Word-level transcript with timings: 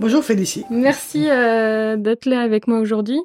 Bonjour 0.00 0.24
Félicie. 0.24 0.64
Merci 0.70 1.28
euh, 1.28 1.98
d'être 1.98 2.24
là 2.24 2.40
avec 2.40 2.66
moi 2.66 2.78
aujourd'hui. 2.78 3.20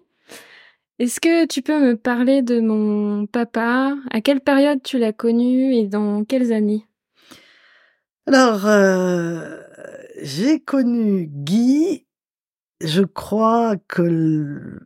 Est-ce 1.00 1.21
que 1.21 1.46
tu 1.46 1.62
peux 1.62 1.80
me 1.80 1.96
parler 1.96 2.42
de 2.42 2.60
mon 2.60 3.28
papa? 3.28 3.96
À 4.12 4.20
quelle 4.20 4.42
période 4.42 4.84
tu 4.84 5.00
l'as 5.00 5.14
connu 5.14 5.74
et 5.74 5.88
dans 5.88 6.25
quelles 6.25 6.52
années? 6.52 6.86
Alors, 8.28 8.66
euh, 8.66 9.57
j'ai 10.21 10.60
connu 10.60 11.30
Guy, 11.32 12.06
je 12.82 13.04
crois 13.04 13.78
que 13.88 14.02
le, 14.02 14.82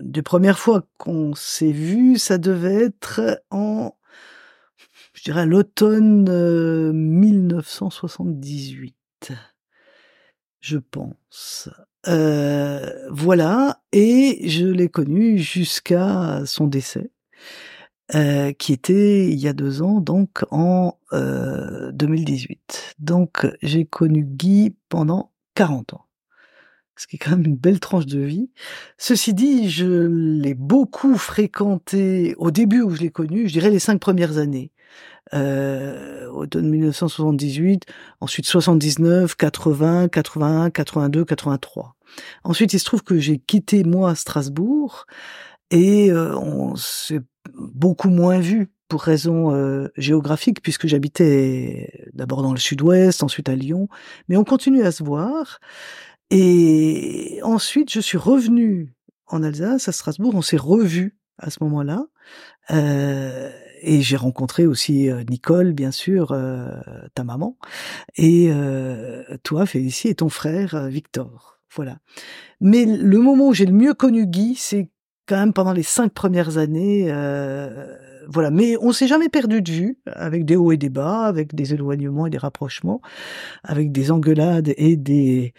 des 0.00 0.22
premières 0.22 0.58
fois 0.58 0.82
qu'on 0.98 1.36
s'est 1.36 1.70
vu, 1.70 2.18
ça 2.18 2.36
devait 2.36 2.86
être 2.86 3.40
en, 3.52 3.94
je 5.14 5.22
dirais, 5.22 5.46
l'automne 5.46 6.92
1978 6.92 8.96
je 10.62 10.78
pense. 10.78 11.68
Euh, 12.08 13.08
voilà, 13.10 13.82
et 13.92 14.48
je 14.48 14.66
l'ai 14.66 14.88
connu 14.88 15.38
jusqu'à 15.38 16.42
son 16.46 16.66
décès, 16.66 17.10
euh, 18.14 18.52
qui 18.52 18.72
était 18.72 19.28
il 19.28 19.38
y 19.38 19.48
a 19.48 19.52
deux 19.52 19.82
ans, 19.82 20.00
donc 20.00 20.44
en 20.50 20.98
euh, 21.12 21.92
2018. 21.92 22.94
Donc 22.98 23.46
j'ai 23.62 23.84
connu 23.84 24.24
Guy 24.24 24.74
pendant 24.88 25.32
40 25.54 25.94
ans, 25.94 26.06
ce 26.96 27.06
qui 27.06 27.16
est 27.16 27.18
quand 27.18 27.32
même 27.32 27.46
une 27.46 27.56
belle 27.56 27.80
tranche 27.80 28.06
de 28.06 28.20
vie. 28.20 28.50
Ceci 28.98 29.34
dit, 29.34 29.68
je 29.68 29.86
l'ai 29.86 30.54
beaucoup 30.54 31.16
fréquenté 31.16 32.34
au 32.38 32.50
début 32.50 32.82
où 32.82 32.90
je 32.90 33.00
l'ai 33.00 33.10
connu, 33.10 33.48
je 33.48 33.52
dirais 33.52 33.70
les 33.70 33.80
cinq 33.80 34.00
premières 34.00 34.38
années 34.38 34.70
euh, 35.34 36.28
automne 36.30 36.68
1978, 36.68 37.84
ensuite 38.20 38.46
79, 38.46 39.34
80, 39.36 40.08
81, 40.08 40.70
82, 40.70 41.24
83. 41.24 41.96
Ensuite, 42.44 42.72
il 42.74 42.78
se 42.78 42.84
trouve 42.84 43.02
que 43.02 43.18
j'ai 43.18 43.38
quitté 43.38 43.84
moi 43.84 44.14
Strasbourg 44.14 45.06
et 45.70 46.10
euh, 46.10 46.36
on 46.36 46.76
s'est 46.76 47.20
beaucoup 47.54 48.10
moins 48.10 48.40
vu 48.40 48.70
pour 48.88 49.02
raison 49.02 49.54
euh, 49.54 49.88
géographiques 49.96 50.62
puisque 50.62 50.86
j'habitais 50.86 52.10
d'abord 52.12 52.42
dans 52.42 52.52
le 52.52 52.58
sud-ouest, 52.58 53.22
ensuite 53.22 53.48
à 53.48 53.54
Lyon, 53.54 53.88
mais 54.28 54.36
on 54.36 54.44
continue 54.44 54.82
à 54.82 54.92
se 54.92 55.02
voir. 55.02 55.60
Et 56.30 57.40
ensuite, 57.42 57.90
je 57.90 58.00
suis 58.00 58.18
revenu 58.18 58.94
en 59.26 59.42
Alsace, 59.42 59.88
à 59.88 59.92
Strasbourg, 59.92 60.34
on 60.34 60.42
s'est 60.42 60.58
revu 60.58 61.16
à 61.38 61.50
ce 61.50 61.58
moment-là. 61.62 62.04
Euh, 62.70 63.50
et 63.82 64.00
j'ai 64.00 64.16
rencontré 64.16 64.66
aussi 64.66 65.10
euh, 65.10 65.22
Nicole, 65.28 65.72
bien 65.72 65.90
sûr, 65.90 66.32
euh, 66.32 66.68
ta 67.14 67.24
maman, 67.24 67.56
et 68.16 68.48
euh, 68.50 69.22
toi, 69.42 69.66
Félicie, 69.66 70.08
et 70.08 70.14
ton 70.14 70.28
frère 70.28 70.88
Victor. 70.88 71.60
Voilà. 71.74 71.98
Mais 72.60 72.84
le 72.84 73.18
moment 73.18 73.48
où 73.48 73.54
j'ai 73.54 73.66
le 73.66 73.72
mieux 73.72 73.94
connu 73.94 74.26
Guy, 74.26 74.54
c'est 74.56 74.90
quand 75.26 75.36
même 75.36 75.52
pendant 75.52 75.72
les 75.72 75.82
cinq 75.82 76.12
premières 76.12 76.58
années. 76.58 77.10
Voilà. 78.28 78.50
Mais 78.50 78.76
on 78.80 78.92
s'est 78.92 79.06
jamais 79.06 79.28
perdu 79.28 79.62
de 79.62 79.70
vue, 79.70 79.98
avec 80.06 80.44
des 80.44 80.56
hauts 80.56 80.72
et 80.72 80.76
des 80.76 80.90
bas, 80.90 81.24
avec 81.24 81.54
des 81.54 81.74
éloignements 81.74 82.26
et 82.26 82.30
des 82.30 82.38
rapprochements, 82.38 83.00
avec 83.62 83.92
des 83.92 84.10
engueulades 84.10 84.72
et 84.76 84.96
des 84.96 85.54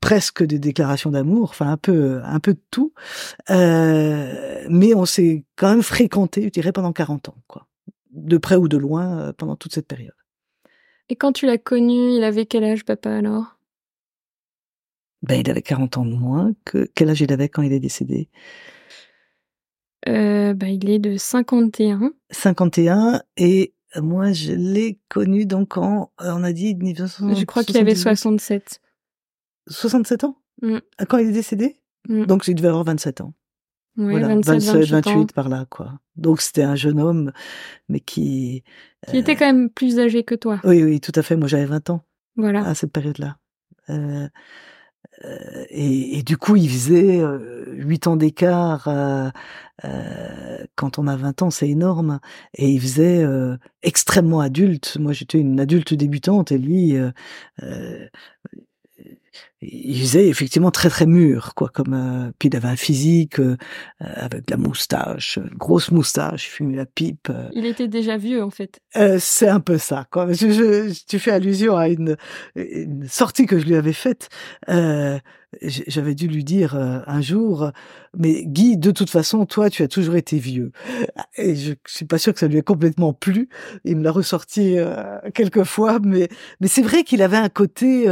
presque 0.00 0.44
des 0.44 0.58
déclarations 0.58 1.10
d'amour, 1.10 1.50
enfin 1.50 1.70
un 1.70 1.76
peu 1.76 2.20
un 2.24 2.40
peu 2.40 2.54
de 2.54 2.62
tout. 2.70 2.92
mais 3.48 4.94
on 4.94 5.04
s'est 5.04 5.44
quand 5.56 5.70
même 5.70 5.82
fréquenté, 5.82 6.42
je 6.42 6.48
dirais, 6.48 6.72
pendant 6.72 6.92
40 6.92 7.30
ans, 7.30 7.36
quoi. 7.46 7.66
De 8.12 8.38
près 8.38 8.56
ou 8.56 8.68
de 8.68 8.76
loin, 8.76 9.18
euh, 9.18 9.32
pendant 9.32 9.56
toute 9.56 9.74
cette 9.74 9.88
période. 9.88 10.14
Et 11.08 11.16
quand 11.16 11.32
tu 11.32 11.46
l'as 11.46 11.58
connu, 11.58 12.14
il 12.16 12.24
avait 12.24 12.46
quel 12.46 12.64
âge, 12.64 12.84
papa, 12.84 13.10
alors? 13.10 13.58
Ben, 15.22 15.40
il 15.40 15.50
avait 15.50 15.62
40 15.62 15.98
ans 15.98 16.04
de 16.04 16.14
moins. 16.14 16.52
Que... 16.64 16.88
Quel 16.94 17.10
âge 17.10 17.20
il 17.20 17.32
avait 17.32 17.48
quand 17.48 17.62
il 17.62 17.72
est 17.72 17.80
décédé? 17.80 18.28
Euh, 20.08 20.54
ben, 20.54 20.68
Il 20.68 20.90
est 20.90 20.98
de 20.98 21.16
51. 21.16 22.12
51, 22.30 23.22
et 23.36 23.74
moi, 23.96 24.32
je 24.32 24.52
l'ai 24.52 24.98
connu 25.08 25.46
donc 25.46 25.76
en, 25.76 26.12
euh, 26.20 26.32
on 26.34 26.42
a 26.42 26.52
dit, 26.52 26.74
1970. 26.74 27.40
Je 27.40 27.44
crois 27.44 27.64
qu'il 27.64 27.76
avait 27.78 27.94
67. 27.94 28.80
67 29.68 30.24
ans? 30.24 30.36
Mm. 30.62 30.78
Quand 31.08 31.18
il 31.18 31.28
est 31.28 31.32
décédé? 31.32 31.80
Mm. 32.08 32.26
Donc, 32.26 32.46
il 32.48 32.54
devait 32.54 32.68
avoir 32.68 32.84
27 32.84 33.20
ans. 33.20 33.34
Oui, 33.98 34.10
voilà, 34.10 34.28
27, 34.28 34.54
27, 34.54 34.74
28, 34.90 35.10
28 35.10 35.32
par 35.32 35.48
là, 35.48 35.66
quoi. 35.70 35.98
Donc 36.16 36.42
c'était 36.42 36.62
un 36.62 36.74
jeune 36.74 37.00
homme, 37.00 37.32
mais 37.88 38.00
qui... 38.00 38.62
Qui 39.08 39.16
euh... 39.16 39.20
était 39.20 39.36
quand 39.36 39.46
même 39.46 39.70
plus 39.70 39.98
âgé 39.98 40.22
que 40.22 40.34
toi. 40.34 40.60
Oui, 40.64 40.82
oui, 40.82 41.00
tout 41.00 41.12
à 41.14 41.22
fait. 41.22 41.34
Moi, 41.34 41.48
j'avais 41.48 41.64
20 41.64 41.90
ans. 41.90 42.04
Voilà. 42.36 42.66
À 42.66 42.74
cette 42.74 42.92
période-là. 42.92 43.38
Euh, 43.88 44.28
et, 45.70 46.18
et, 46.18 46.22
du 46.22 46.36
coup, 46.36 46.56
il 46.56 46.68
faisait 46.68 47.22
8 47.68 48.06
ans 48.06 48.16
d'écart. 48.16 48.88
Euh, 48.88 49.30
quand 50.74 50.98
on 50.98 51.06
a 51.06 51.16
20 51.16 51.42
ans, 51.42 51.50
c'est 51.50 51.68
énorme. 51.68 52.20
Et 52.54 52.68
il 52.68 52.80
faisait 52.80 53.24
extrêmement 53.82 54.40
adulte. 54.40 54.96
Moi, 55.00 55.12
j'étais 55.12 55.38
une 55.38 55.60
adulte 55.60 55.94
débutante 55.94 56.52
et 56.52 56.58
lui 56.58 56.96
il 59.62 59.98
faisait 60.00 60.28
effectivement 60.28 60.70
très 60.70 60.90
très 60.90 61.06
mûr 61.06 61.54
quoi 61.54 61.70
comme 61.70 61.94
euh, 61.94 62.30
puis 62.38 62.50
il 62.50 62.56
avait 62.56 62.68
un 62.68 62.76
physique 62.76 63.40
euh, 63.40 63.56
avec 63.98 64.46
de 64.46 64.50
la 64.50 64.58
moustache 64.58 65.38
une 65.38 65.56
grosse 65.56 65.90
moustache 65.90 66.46
il 66.46 66.50
fumait 66.50 66.76
la 66.76 66.84
pipe 66.84 67.28
euh. 67.30 67.48
il 67.52 67.64
était 67.64 67.88
déjà 67.88 68.16
vieux 68.16 68.42
en 68.42 68.50
fait. 68.50 68.80
Euh, 68.96 69.16
c'est 69.20 69.48
un 69.48 69.60
peu 69.60 69.78
ça 69.78 70.06
quoi. 70.10 70.32
Je, 70.32 70.50
je, 70.50 71.04
tu 71.06 71.18
fais 71.18 71.30
allusion 71.30 71.76
à 71.76 71.88
une, 71.88 72.16
une 72.54 73.08
sortie 73.08 73.46
que 73.46 73.58
je 73.58 73.66
lui 73.66 73.76
avais 73.76 73.92
faite. 73.92 74.28
J'avais 75.62 76.14
dû 76.14 76.28
lui 76.28 76.44
dire 76.44 76.74
un 76.74 77.20
jour 77.22 77.70
mais 78.14 78.44
Guy 78.44 78.76
de 78.76 78.90
toute 78.90 79.08
façon 79.08 79.46
toi 79.46 79.70
tu 79.70 79.82
as 79.82 79.88
toujours 79.88 80.16
été 80.16 80.38
vieux. 80.38 80.72
Et 81.36 81.54
je, 81.54 81.72
je 81.86 81.94
suis 81.94 82.04
pas 82.04 82.18
sûr 82.18 82.34
que 82.34 82.40
ça 82.40 82.48
lui 82.48 82.58
ait 82.58 82.62
complètement 82.62 83.14
plu. 83.14 83.48
Il 83.84 83.96
me 83.96 84.02
l'a 84.02 84.10
ressorti 84.10 84.76
quelques 85.34 85.64
fois 85.64 85.98
mais 86.02 86.28
mais 86.60 86.68
c'est 86.68 86.82
vrai 86.82 87.04
qu'il 87.04 87.22
avait 87.22 87.36
un 87.38 87.48
côté 87.48 88.06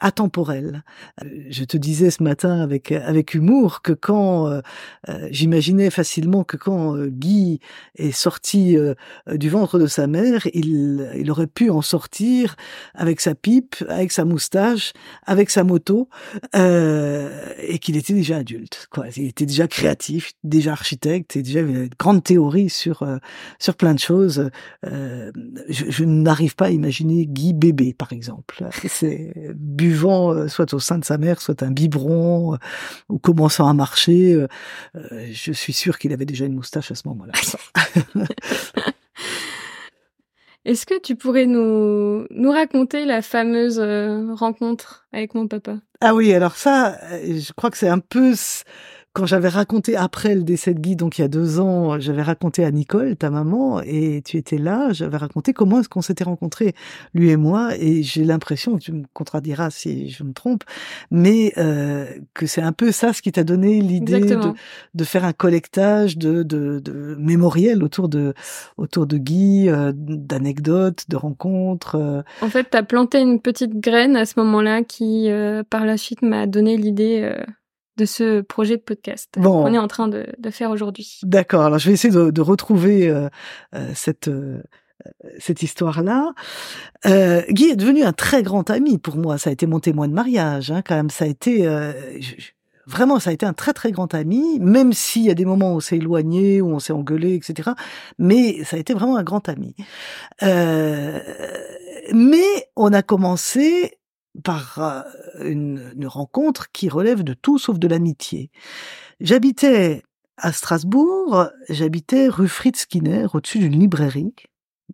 atemporel 0.00 0.41
je 0.50 1.64
te 1.64 1.76
disais 1.76 2.10
ce 2.10 2.22
matin 2.22 2.60
avec 2.60 2.92
avec 2.92 3.34
humour 3.34 3.82
que 3.82 3.92
quand 3.92 4.62
euh, 5.08 5.28
j'imaginais 5.30 5.90
facilement 5.90 6.44
que 6.44 6.56
quand 6.56 6.96
euh, 6.96 7.08
Guy 7.08 7.60
est 7.96 8.12
sorti 8.12 8.76
euh, 8.76 8.94
du 9.32 9.48
ventre 9.50 9.78
de 9.78 9.86
sa 9.86 10.06
mère, 10.06 10.46
il 10.54 11.26
aurait 11.30 11.46
pu 11.46 11.70
en 11.70 11.82
sortir 11.82 12.56
avec 12.94 13.20
sa 13.20 13.34
pipe, 13.34 13.76
avec 13.88 14.12
sa 14.12 14.24
moustache, 14.24 14.92
avec 15.26 15.50
sa 15.50 15.64
moto 15.64 16.08
et 16.54 17.78
qu'il 17.80 17.96
était 17.96 18.12
déjà 18.12 18.38
adulte 18.38 18.88
il 19.16 19.26
était 19.26 19.46
déjà 19.46 19.66
créatif, 19.68 20.32
déjà 20.44 20.72
architecte 20.72 21.36
et 21.36 21.42
déjà 21.42 21.60
une 21.60 21.88
grande 21.98 22.22
théorie 22.22 22.70
sur 22.70 23.06
sur 23.58 23.74
plein 23.74 23.94
de 23.94 23.98
choses. 23.98 24.50
je, 24.82 25.44
je 25.68 26.04
n'arrive 26.04 26.54
pas 26.54 26.66
à 26.66 26.70
imaginer 26.70 27.26
Guy 27.26 27.52
bébé 27.52 27.94
par 27.94 28.12
exemple. 28.12 28.64
C'est 28.88 29.32
buvant 29.54 30.31
soit 30.48 30.72
au 30.74 30.78
sein 30.78 30.98
de 30.98 31.04
sa 31.04 31.18
mère, 31.18 31.40
soit 31.40 31.62
un 31.62 31.70
biberon, 31.70 32.54
euh, 32.54 32.58
ou 33.08 33.18
commençant 33.18 33.68
à 33.68 33.74
marcher. 33.74 34.34
Euh, 34.34 34.48
euh, 34.96 35.26
je 35.32 35.52
suis 35.52 35.72
sûr 35.72 35.98
qu'il 35.98 36.12
avait 36.12 36.26
déjà 36.26 36.44
une 36.44 36.54
moustache 36.54 36.90
à 36.90 36.94
ce 36.94 37.08
moment-là. 37.08 37.32
Est-ce 40.64 40.86
que 40.86 41.00
tu 41.00 41.16
pourrais 41.16 41.46
nous, 41.46 42.24
nous 42.30 42.50
raconter 42.52 43.04
la 43.04 43.20
fameuse 43.20 43.80
rencontre 44.38 45.08
avec 45.12 45.34
mon 45.34 45.48
papa? 45.48 45.78
Ah 46.00 46.14
oui, 46.14 46.32
alors 46.32 46.54
ça, 46.54 46.96
je 47.10 47.52
crois 47.52 47.68
que 47.70 47.76
c'est 47.76 47.88
un 47.88 47.98
peu 47.98 48.34
quand 49.12 49.26
j'avais 49.26 49.48
raconté 49.48 49.96
après 49.96 50.34
le 50.34 50.42
décès 50.42 50.74
de 50.74 50.80
Guy, 50.80 50.96
donc 50.96 51.18
il 51.18 51.22
y 51.22 51.24
a 51.24 51.28
deux 51.28 51.60
ans, 51.60 52.00
j'avais 52.00 52.22
raconté 52.22 52.64
à 52.64 52.70
Nicole, 52.70 53.16
ta 53.16 53.30
maman, 53.30 53.82
et 53.82 54.22
tu 54.24 54.36
étais 54.36 54.58
là, 54.58 54.92
j'avais 54.92 55.18
raconté 55.18 55.52
comment 55.52 55.80
est-ce 55.80 55.88
qu'on 55.88 56.02
s'était 56.02 56.24
rencontrés, 56.24 56.74
lui 57.14 57.30
et 57.30 57.36
moi, 57.36 57.76
et 57.78 58.02
j'ai 58.02 58.24
l'impression, 58.24 58.78
tu 58.78 58.92
me 58.92 59.04
contrediras 59.12 59.70
si 59.70 60.08
je 60.08 60.24
me 60.24 60.32
trompe, 60.32 60.64
mais 61.10 61.52
euh, 61.58 62.06
que 62.34 62.46
c'est 62.46 62.62
un 62.62 62.72
peu 62.72 62.90
ça 62.90 63.12
ce 63.12 63.20
qui 63.20 63.32
t'a 63.32 63.44
donné 63.44 63.80
l'idée 63.80 64.20
de, 64.20 64.38
de, 64.94 65.04
faire 65.04 65.24
un 65.24 65.32
collectage 65.32 66.16
de, 66.16 66.42
de, 66.42 66.80
de 66.80 67.16
mémoriel 67.18 67.82
autour 67.82 68.08
de, 68.08 68.34
autour 68.76 69.06
de 69.06 69.18
Guy, 69.18 69.68
euh, 69.68 69.92
d'anecdotes, 69.94 71.04
de 71.08 71.16
rencontres. 71.16 71.96
Euh. 71.96 72.22
En 72.40 72.48
fait, 72.48 72.70
tu 72.70 72.76
as 72.76 72.82
planté 72.82 73.20
une 73.20 73.40
petite 73.40 73.78
graine 73.78 74.16
à 74.16 74.24
ce 74.24 74.34
moment-là 74.38 74.82
qui, 74.82 75.30
euh, 75.30 75.62
par 75.68 75.84
la 75.84 75.96
suite, 75.96 76.22
m'a 76.22 76.46
donné 76.46 76.76
l'idée 76.76 77.20
euh, 77.22 77.44
de 78.02 78.06
ce 78.06 78.40
projet 78.40 78.76
de 78.76 78.82
podcast 78.82 79.30
bon. 79.36 79.62
qu'on 79.62 79.74
est 79.74 79.78
en 79.78 79.86
train 79.86 80.08
de, 80.08 80.26
de 80.36 80.50
faire 80.50 80.70
aujourd'hui. 80.70 81.20
D'accord. 81.22 81.62
Alors 81.62 81.78
je 81.78 81.86
vais 81.88 81.94
essayer 81.94 82.12
de, 82.12 82.30
de 82.30 82.40
retrouver 82.40 83.08
euh, 83.08 83.28
euh, 83.76 83.90
cette 83.94 84.28
euh, 84.28 84.60
cette 85.38 85.62
histoire-là. 85.62 86.32
Euh, 87.06 87.42
Guy 87.48 87.70
est 87.70 87.76
devenu 87.76 88.02
un 88.02 88.12
très 88.12 88.42
grand 88.42 88.70
ami 88.70 88.98
pour 88.98 89.16
moi. 89.16 89.38
Ça 89.38 89.50
a 89.50 89.52
été 89.52 89.66
mon 89.66 89.80
témoin 89.80 90.08
de 90.08 90.14
mariage, 90.14 90.70
hein, 90.70 90.82
quand 90.84 90.94
même. 90.94 91.10
Ça 91.10 91.24
a 91.24 91.28
été 91.28 91.66
euh, 91.66 91.92
je, 92.20 92.34
vraiment, 92.86 93.18
ça 93.18 93.30
a 93.30 93.32
été 93.32 93.46
un 93.46 93.52
très 93.52 93.72
très 93.72 93.92
grand 93.92 94.14
ami, 94.14 94.58
même 94.60 94.92
s'il 94.92 95.22
y 95.22 95.30
a 95.30 95.34
des 95.34 95.44
moments 95.44 95.72
où 95.72 95.76
on 95.76 95.80
s'est 95.80 95.96
éloigné, 95.96 96.60
où 96.60 96.70
on 96.70 96.78
s'est 96.78 96.92
engueulé, 96.92 97.34
etc. 97.34 97.70
Mais 98.18 98.64
ça 98.64 98.76
a 98.76 98.78
été 98.78 98.94
vraiment 98.94 99.16
un 99.16 99.22
grand 99.22 99.48
ami. 99.48 99.74
Euh, 100.42 101.20
mais 102.12 102.68
on 102.76 102.92
a 102.92 103.02
commencé 103.02 103.98
par 104.42 104.78
euh, 104.78 105.02
une, 105.44 105.92
une 105.96 106.06
rencontre 106.06 106.70
qui 106.72 106.88
relève 106.88 107.22
de 107.22 107.34
tout 107.34 107.58
sauf 107.58 107.78
de 107.78 107.88
l'amitié. 107.88 108.50
J'habitais 109.20 110.02
à 110.36 110.52
Strasbourg, 110.52 111.48
j'habitais 111.68 112.28
rue 112.28 112.48
Fritz 112.48 112.80
Skinner, 112.80 113.26
au-dessus 113.32 113.58
d'une 113.58 113.78
librairie, 113.78 114.34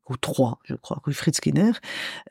ou 0.08 0.16
trois, 0.16 0.58
je 0.64 0.74
crois, 0.74 1.00
rue 1.04 1.14
Fritz 1.14 1.36
Skinner. 1.36 1.72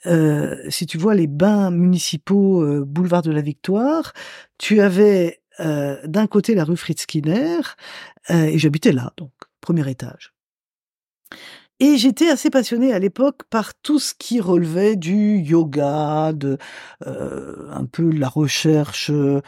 Euh, 0.06 0.58
si 0.70 0.86
tu 0.86 0.98
vois 0.98 1.16
les 1.16 1.28
bains 1.28 1.72
municipaux 1.72 2.62
euh, 2.62 2.86
boulevard 2.86 3.22
de 3.22 3.32
la 3.32 3.42
Victoire, 3.42 4.14
tu 4.58 4.82
avais 4.82 5.42
euh, 5.60 5.98
d'un 6.06 6.28
côté 6.28 6.54
la 6.56 6.64
rue 6.64 6.78
Fritz 6.78 7.02
Skinner, 7.04 7.60
euh, 8.30 8.44
et 8.46 8.58
j'habitais 8.58 8.92
là, 8.92 9.14
donc 9.18 9.32
premier 9.62 9.90
étage. 9.90 10.34
Et 11.80 11.98
j'étais 11.98 12.30
assez 12.30 12.50
passionnée 12.50 12.92
à 12.92 12.98
l'époque 12.98 13.44
par 13.52 13.76
tout 13.76 14.00
ce 14.00 14.16
qui 14.18 14.42
relevait 14.42 14.96
du 14.96 15.38
yoga, 15.38 16.34
de 16.34 16.58
euh, 17.06 17.70
un 17.72 17.86
peu 17.86 18.10
la 18.10 18.28
recherche 18.28 19.12
euh, 19.12 19.42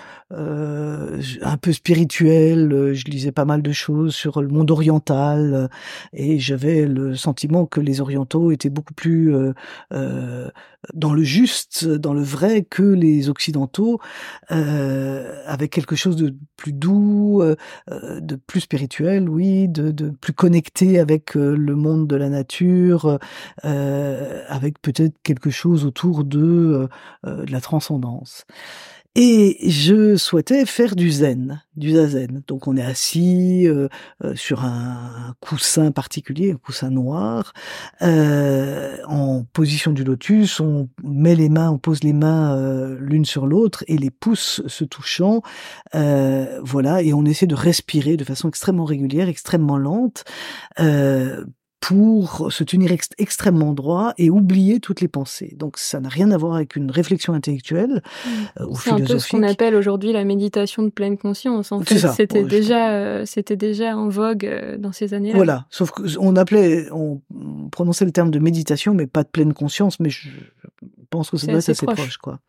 un 1.42 1.58
peu 1.58 1.74
spirituelle. 1.74 2.94
Je 2.94 3.06
lisais 3.06 3.32
pas 3.32 3.46
mal 3.46 3.64
de 3.64 3.72
choses 3.72 4.14
sur 4.14 4.44
le 4.44 4.48
monde 4.48 4.70
oriental 4.70 5.70
et 6.14 6.38
j'avais 6.38 6.86
le 6.86 7.16
sentiment 7.16 7.66
que 7.66 7.82
les 7.82 8.00
orientaux 8.00 8.52
étaient 8.52 8.70
beaucoup 8.70 8.94
plus 8.94 9.34
euh, 9.34 9.54
euh 9.94 10.50
dans 10.94 11.14
le 11.14 11.24
juste, 11.24 11.86
dans 11.86 12.14
le 12.14 12.22
vrai 12.22 12.64
que 12.64 12.84
les 12.84 13.28
occidentaux, 13.28 14.00
euh, 14.50 15.34
avec 15.46 15.72
quelque 15.72 15.98
chose 15.98 16.16
de 16.16 16.34
plus 16.56 16.72
doux, 16.72 17.42
euh, 17.42 17.56
de 18.22 18.36
plus 18.38 18.62
spirituel, 18.62 19.28
oui, 19.28 19.68
de, 19.68 19.92
de 19.92 20.10
plus 20.10 20.32
connecté 20.32 20.98
avec 20.98 21.36
le 21.36 21.76
monde 21.76 22.08
de 22.08 22.16
la 22.20 22.30
nature, 22.30 23.20
euh, 23.66 24.44
avec 24.48 24.82
peut-être 24.82 25.16
quelque 25.24 25.50
chose 25.50 25.86
autour 25.86 26.24
de, 26.24 26.90
euh, 27.26 27.46
de 27.46 27.52
la 27.52 27.62
transcendance. 27.62 28.46
Et 29.16 29.58
je 29.68 30.16
souhaitais 30.16 30.66
faire 30.66 30.96
du 30.96 31.10
zen, 31.10 31.64
du 31.76 31.92
zazen. 31.92 32.44
Donc 32.48 32.68
on 32.68 32.78
est 32.78 32.84
assis 32.84 33.68
euh, 33.68 33.88
euh, 34.24 34.36
sur 34.36 34.64
un, 34.64 35.34
coussin 35.40 35.92
particulier, 35.92 36.52
un 36.52 36.58
coussin 36.58 36.92
noir, 36.92 37.54
euh, 38.04 38.98
en 39.08 39.44
position 39.52 39.92
du 39.94 40.04
lotus. 40.04 40.60
On 40.60 40.90
met 41.04 41.36
les 41.36 41.50
mains, 41.50 41.72
on 41.72 41.80
pose 41.80 42.04
les 42.04 42.14
mains 42.14 42.56
euh, 42.56 42.98
l'une 43.02 43.26
sur 43.26 43.48
l'autre 43.48 43.84
et 43.88 43.98
les 43.98 44.12
pouces 44.12 44.62
se 44.68 44.84
touchant. 44.84 45.42
voilà, 45.94 47.02
et 47.02 47.12
on 47.14 47.26
essaie 47.26 47.48
de 47.48 47.56
respirer 47.56 48.16
de 48.16 48.24
façon 48.24 48.48
extrêmement 48.48 48.86
régulière, 48.86 49.28
extrêmement 49.28 49.78
lente, 49.78 50.24
pour 51.80 52.52
se 52.52 52.64
tenir 52.64 52.92
extrêmement 53.18 53.74
droit 53.74 54.14
et 54.18 54.30
oublier 54.30 54.80
toutes 54.80 55.00
les 55.00 55.08
pensées. 55.08 55.56
Donc 55.58 55.78
ça 55.78 56.00
n'a 56.00 56.10
rien 56.10 56.30
à 56.32 56.38
voir 56.38 56.56
avec 56.56 56.76
une 56.76 56.92
réflexion 56.92 57.34
intellectuelle 57.34 58.02
mmh. 58.04 58.30
euh, 58.60 58.66
ou 58.68 58.78
C'est 58.78 58.92
un 58.92 59.00
peu 59.00 59.18
ce 59.18 59.30
qu'on 59.30 59.44
appelle 59.44 59.76
aujourd'hui 59.76 60.12
la 60.12 60.26
méditation 60.26 60.84
de 60.84 60.90
pleine 60.90 61.18
conscience. 61.18 61.72
En 61.72 61.82
fait, 61.82 61.98
c'était 61.98 62.44
déjà, 62.44 62.92
euh, 62.92 63.26
c'était 63.26 63.56
déjà 63.56 63.96
en 63.96 64.10
vogue 64.10 64.46
euh, 64.46 64.78
dans 64.78 64.92
ces 64.92 65.14
années-là. 65.14 65.36
Voilà, 65.36 65.66
sauf 65.70 65.92
qu'on 65.92 66.36
appelait, 66.36 66.88
on 66.92 67.22
prononçait 67.72 68.06
le 68.06 68.12
terme 68.12 68.32
de 68.32 68.40
méditation, 68.40 68.94
mais 68.94 69.08
pas 69.08 69.24
de 69.24 69.30
pleine 69.30 69.54
conscience. 69.54 70.00
Mais 70.00 70.10
je 70.10 70.30
pense 71.10 71.30
que 71.30 71.38
ça 71.38 71.48
doit 71.48 71.60
être 71.60 71.70
assez 71.70 71.86
proche, 71.86 71.98
proche 71.98 72.18
quoi. 72.18 72.40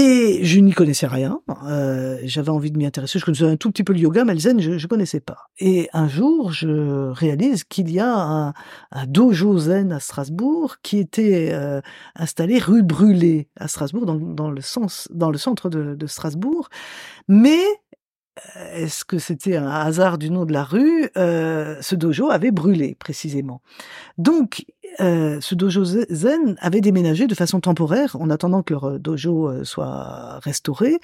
Et 0.00 0.44
je 0.44 0.60
n'y 0.60 0.72
connaissais 0.72 1.08
rien. 1.08 1.40
Euh, 1.64 2.18
J'avais 2.22 2.50
envie 2.50 2.70
de 2.70 2.78
m'y 2.78 2.86
intéresser. 2.86 3.18
Je 3.18 3.24
connaissais 3.24 3.46
un 3.46 3.56
tout 3.56 3.72
petit 3.72 3.82
peu 3.82 3.92
le 3.92 3.98
yoga, 3.98 4.24
mais 4.24 4.32
le 4.32 4.38
zen, 4.38 4.60
je 4.60 4.70
ne 4.70 4.86
connaissais 4.86 5.18
pas. 5.18 5.50
Et 5.58 5.88
un 5.92 6.06
jour, 6.06 6.52
je 6.52 7.10
réalise 7.10 7.64
qu'il 7.64 7.90
y 7.90 7.98
a 7.98 8.08
un, 8.08 8.54
un, 8.92 9.06
dojo 9.08 9.58
zen 9.58 9.90
à 9.90 9.98
Strasbourg 9.98 10.76
qui 10.84 10.98
était 10.98 11.50
euh, 11.52 11.80
installé 12.14 12.60
rue 12.60 12.84
Brûlée 12.84 13.48
à 13.56 13.66
Strasbourg, 13.66 14.06
dans, 14.06 14.14
dans, 14.14 14.52
le 14.52 14.60
sens, 14.60 15.08
dans 15.10 15.32
le 15.32 15.38
centre 15.38 15.68
de, 15.68 15.96
de 15.96 16.06
Strasbourg. 16.06 16.68
Mais 17.26 17.58
euh, 18.56 18.84
est-ce 18.84 19.04
que 19.04 19.18
c'était 19.18 19.56
un 19.56 19.68
hasard 19.68 20.18
du 20.18 20.30
nom 20.30 20.44
de 20.44 20.52
la 20.52 20.64
rue? 20.64 21.10
Euh, 21.16 21.76
Ce 21.80 21.94
dojo 21.94 22.30
avait 22.30 22.50
brûlé 22.50 22.94
précisément. 22.94 23.62
Donc, 24.16 24.64
euh, 25.00 25.40
ce 25.40 25.54
dojo 25.54 25.84
zen 25.84 26.56
avait 26.60 26.80
déménagé 26.80 27.26
de 27.26 27.34
façon 27.34 27.60
temporaire, 27.60 28.16
en 28.20 28.30
attendant 28.30 28.62
que 28.62 28.74
leur 28.74 28.98
dojo 28.98 29.64
soit 29.64 30.38
restauré, 30.42 30.98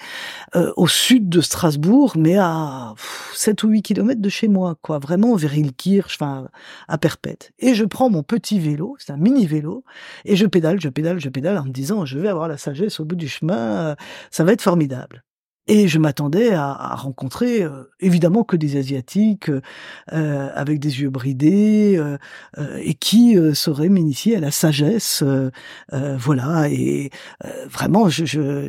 au 0.53 0.87
sud 0.87 1.29
de 1.29 1.41
Strasbourg, 1.41 2.13
mais 2.17 2.37
à 2.37 2.93
7 3.33 3.63
ou 3.63 3.69
8 3.69 3.81
kilomètres 3.81 4.21
de 4.21 4.29
chez 4.29 4.47
moi, 4.47 4.75
quoi, 4.81 4.99
vraiment 4.99 5.35
vers 5.35 5.55
Ilkirch, 5.57 6.15
enfin 6.19 6.47
à 6.87 6.97
Perpète. 6.97 7.51
Et 7.59 7.73
je 7.73 7.85
prends 7.85 8.09
mon 8.09 8.23
petit 8.23 8.59
vélo, 8.59 8.95
c'est 8.99 9.11
un 9.11 9.17
mini 9.17 9.45
vélo, 9.45 9.83
et 10.23 10.35
je 10.35 10.45
pédale, 10.45 10.79
je 10.79 10.89
pédale, 10.89 11.19
je 11.19 11.29
pédale 11.29 11.57
en 11.57 11.65
me 11.65 11.71
disant, 11.71 12.05
je 12.05 12.19
vais 12.19 12.29
avoir 12.29 12.47
la 12.47 12.57
sagesse 12.57 12.99
au 12.99 13.05
bout 13.05 13.15
du 13.15 13.27
chemin, 13.27 13.95
ça 14.31 14.43
va 14.43 14.53
être 14.53 14.61
formidable. 14.61 15.24
Et 15.67 15.87
je 15.87 15.97
m'attendais 15.97 16.51
à, 16.51 16.69
à, 16.69 16.95
rencontrer 16.95 17.63
euh, 17.63 17.85
évidemment 17.99 18.43
que 18.43 18.55
des 18.55 18.77
asiatiques 18.77 19.49
euh, 20.13 20.49
avec 20.53 20.79
des 20.79 21.01
yeux 21.01 21.09
bridés 21.09 21.95
euh, 21.97 22.17
euh 22.59 22.77
et 22.83 22.93
qui 22.93 23.35
euh, 23.35 23.55
sauraient 23.55 23.89
m'initier 23.89 24.35
à 24.35 24.39
la 24.39 24.51
sagesse, 24.51 25.23
voilà. 25.91 26.69
Et 26.69 27.09
vraiment, 27.67 28.09
je, 28.09 28.25
je, 28.25 28.67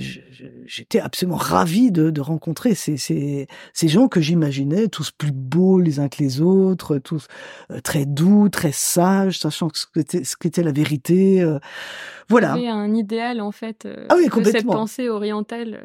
j'étais 0.67 1.01
absolument 1.01 1.37
ravi 1.37 1.91
de, 1.91 2.11
de 2.11 2.21
rencontrer 2.21 2.75
ces, 2.75 2.97
ces, 2.97 3.47
ces, 3.75 3.89
gens 3.89 4.09
que 4.09 4.21
j'imaginais 4.21 4.89
tous 4.89 5.11
plus 5.11 5.33
beaux 5.33 5.79
les 5.79 6.01
uns 6.01 6.09
que 6.09 6.23
les 6.23 6.41
autres, 6.41 6.99
tous 6.99 7.27
très 7.83 8.07
doux, 8.07 8.49
très 8.49 8.73
sages, 8.73 9.39
sachant 9.39 9.69
ce 9.75 10.37
qu'était 10.37 10.63
la 10.63 10.73
vérité. 10.73 11.45
voilà. 12.29 12.55
C'était 12.55 12.69
un 12.69 12.95
idéal 12.95 13.41
en 13.41 13.53
fait 13.53 13.87
ah 14.09 14.15
oui, 14.17 14.29
de 14.29 14.45
cette 14.45 14.67
pensée 14.67 15.09
orientale 15.09 15.81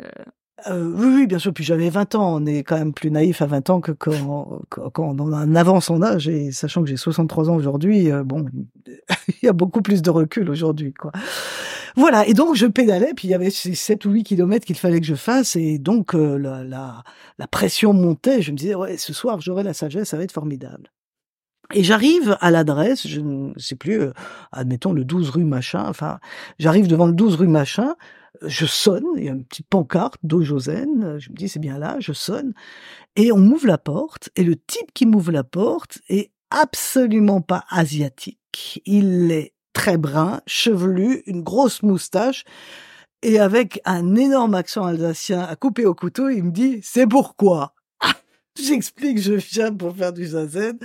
euh, 0.67 0.91
oui, 0.95 1.07
oui, 1.15 1.27
bien 1.27 1.39
sûr. 1.39 1.53
Puis 1.53 1.63
j'avais 1.63 1.89
20 1.89 2.15
ans. 2.15 2.35
On 2.35 2.45
est 2.45 2.63
quand 2.63 2.77
même 2.77 2.93
plus 2.93 3.11
naïf 3.11 3.41
à 3.41 3.45
20 3.45 3.69
ans 3.69 3.81
que 3.81 3.91
quand, 3.91 4.61
quand, 4.69 5.19
on 5.19 5.55
avance 5.55 5.85
son 5.85 6.01
âge. 6.01 6.27
Et 6.27 6.51
sachant 6.51 6.81
que 6.83 6.89
j'ai 6.89 6.97
63 6.97 7.49
ans 7.49 7.55
aujourd'hui, 7.55 8.11
euh, 8.11 8.23
bon, 8.23 8.45
il 8.87 9.45
y 9.45 9.47
a 9.47 9.53
beaucoup 9.53 9.81
plus 9.81 10.01
de 10.01 10.09
recul 10.09 10.49
aujourd'hui, 10.49 10.93
quoi. 10.93 11.11
Voilà. 11.95 12.27
Et 12.27 12.33
donc 12.33 12.55
je 12.55 12.67
pédalais. 12.67 13.13
Puis 13.15 13.27
il 13.27 13.31
y 13.31 13.35
avait 13.35 13.49
ces 13.49 13.75
7 13.75 14.05
ou 14.05 14.11
8 14.11 14.23
kilomètres 14.23 14.65
qu'il 14.65 14.77
fallait 14.77 14.99
que 14.99 15.07
je 15.07 15.15
fasse. 15.15 15.55
Et 15.55 15.77
donc 15.79 16.15
euh, 16.15 16.37
la, 16.37 16.63
la, 16.63 17.03
la 17.37 17.47
pression 17.47 17.93
montait. 17.93 18.41
Je 18.41 18.51
me 18.51 18.57
disais, 18.57 18.75
ouais, 18.75 18.97
ce 18.97 19.13
soir 19.13 19.39
j'aurai 19.41 19.63
la 19.63 19.73
sagesse, 19.73 20.09
ça 20.09 20.17
va 20.17 20.23
être 20.23 20.31
formidable. 20.31 20.91
Et 21.73 21.83
j'arrive 21.83 22.37
à 22.41 22.51
l'adresse, 22.51 23.07
je 23.07 23.21
ne 23.21 23.53
sais 23.57 23.75
plus, 23.75 24.01
admettons 24.51 24.91
le 24.91 25.05
12 25.05 25.29
rue 25.29 25.45
machin, 25.45 25.85
enfin, 25.87 26.19
j'arrive 26.59 26.87
devant 26.87 27.05
le 27.05 27.13
12 27.13 27.35
rue 27.35 27.47
machin, 27.47 27.95
je 28.41 28.65
sonne, 28.65 29.05
il 29.17 29.23
y 29.23 29.29
a 29.29 29.31
une 29.31 29.45
petite 29.45 29.67
pancarte 29.67 30.17
d'Ojosen, 30.23 31.19
je 31.19 31.29
me 31.29 31.35
dis 31.35 31.49
c'est 31.49 31.59
bien 31.59 31.77
là, 31.77 31.97
je 31.99 32.13
sonne, 32.13 32.53
et 33.15 33.31
on 33.31 33.37
m'ouvre 33.37 33.67
la 33.67 33.77
porte, 33.77 34.29
et 34.35 34.43
le 34.43 34.55
type 34.55 34.93
qui 34.93 35.05
m'ouvre 35.05 35.31
la 35.31 35.43
porte 35.43 35.99
est 36.09 36.31
absolument 36.49 37.41
pas 37.41 37.65
asiatique. 37.69 38.81
Il 38.85 39.31
est 39.31 39.53
très 39.73 39.97
brun, 39.97 40.41
chevelu, 40.47 41.23
une 41.25 41.43
grosse 41.43 41.83
moustache, 41.83 42.43
et 43.21 43.39
avec 43.39 43.79
un 43.85 44.15
énorme 44.15 44.55
accent 44.55 44.85
alsacien 44.85 45.41
à 45.41 45.55
couper 45.55 45.85
au 45.85 45.93
couteau, 45.93 46.29
il 46.29 46.43
me 46.45 46.51
dit 46.51 46.79
c'est 46.83 47.07
pourquoi? 47.07 47.75
J'explique, 48.59 49.19
je 49.19 49.33
viens 49.33 49.73
pour 49.73 49.95
faire 49.95 50.13
du 50.13 50.25
zazen 50.25 50.79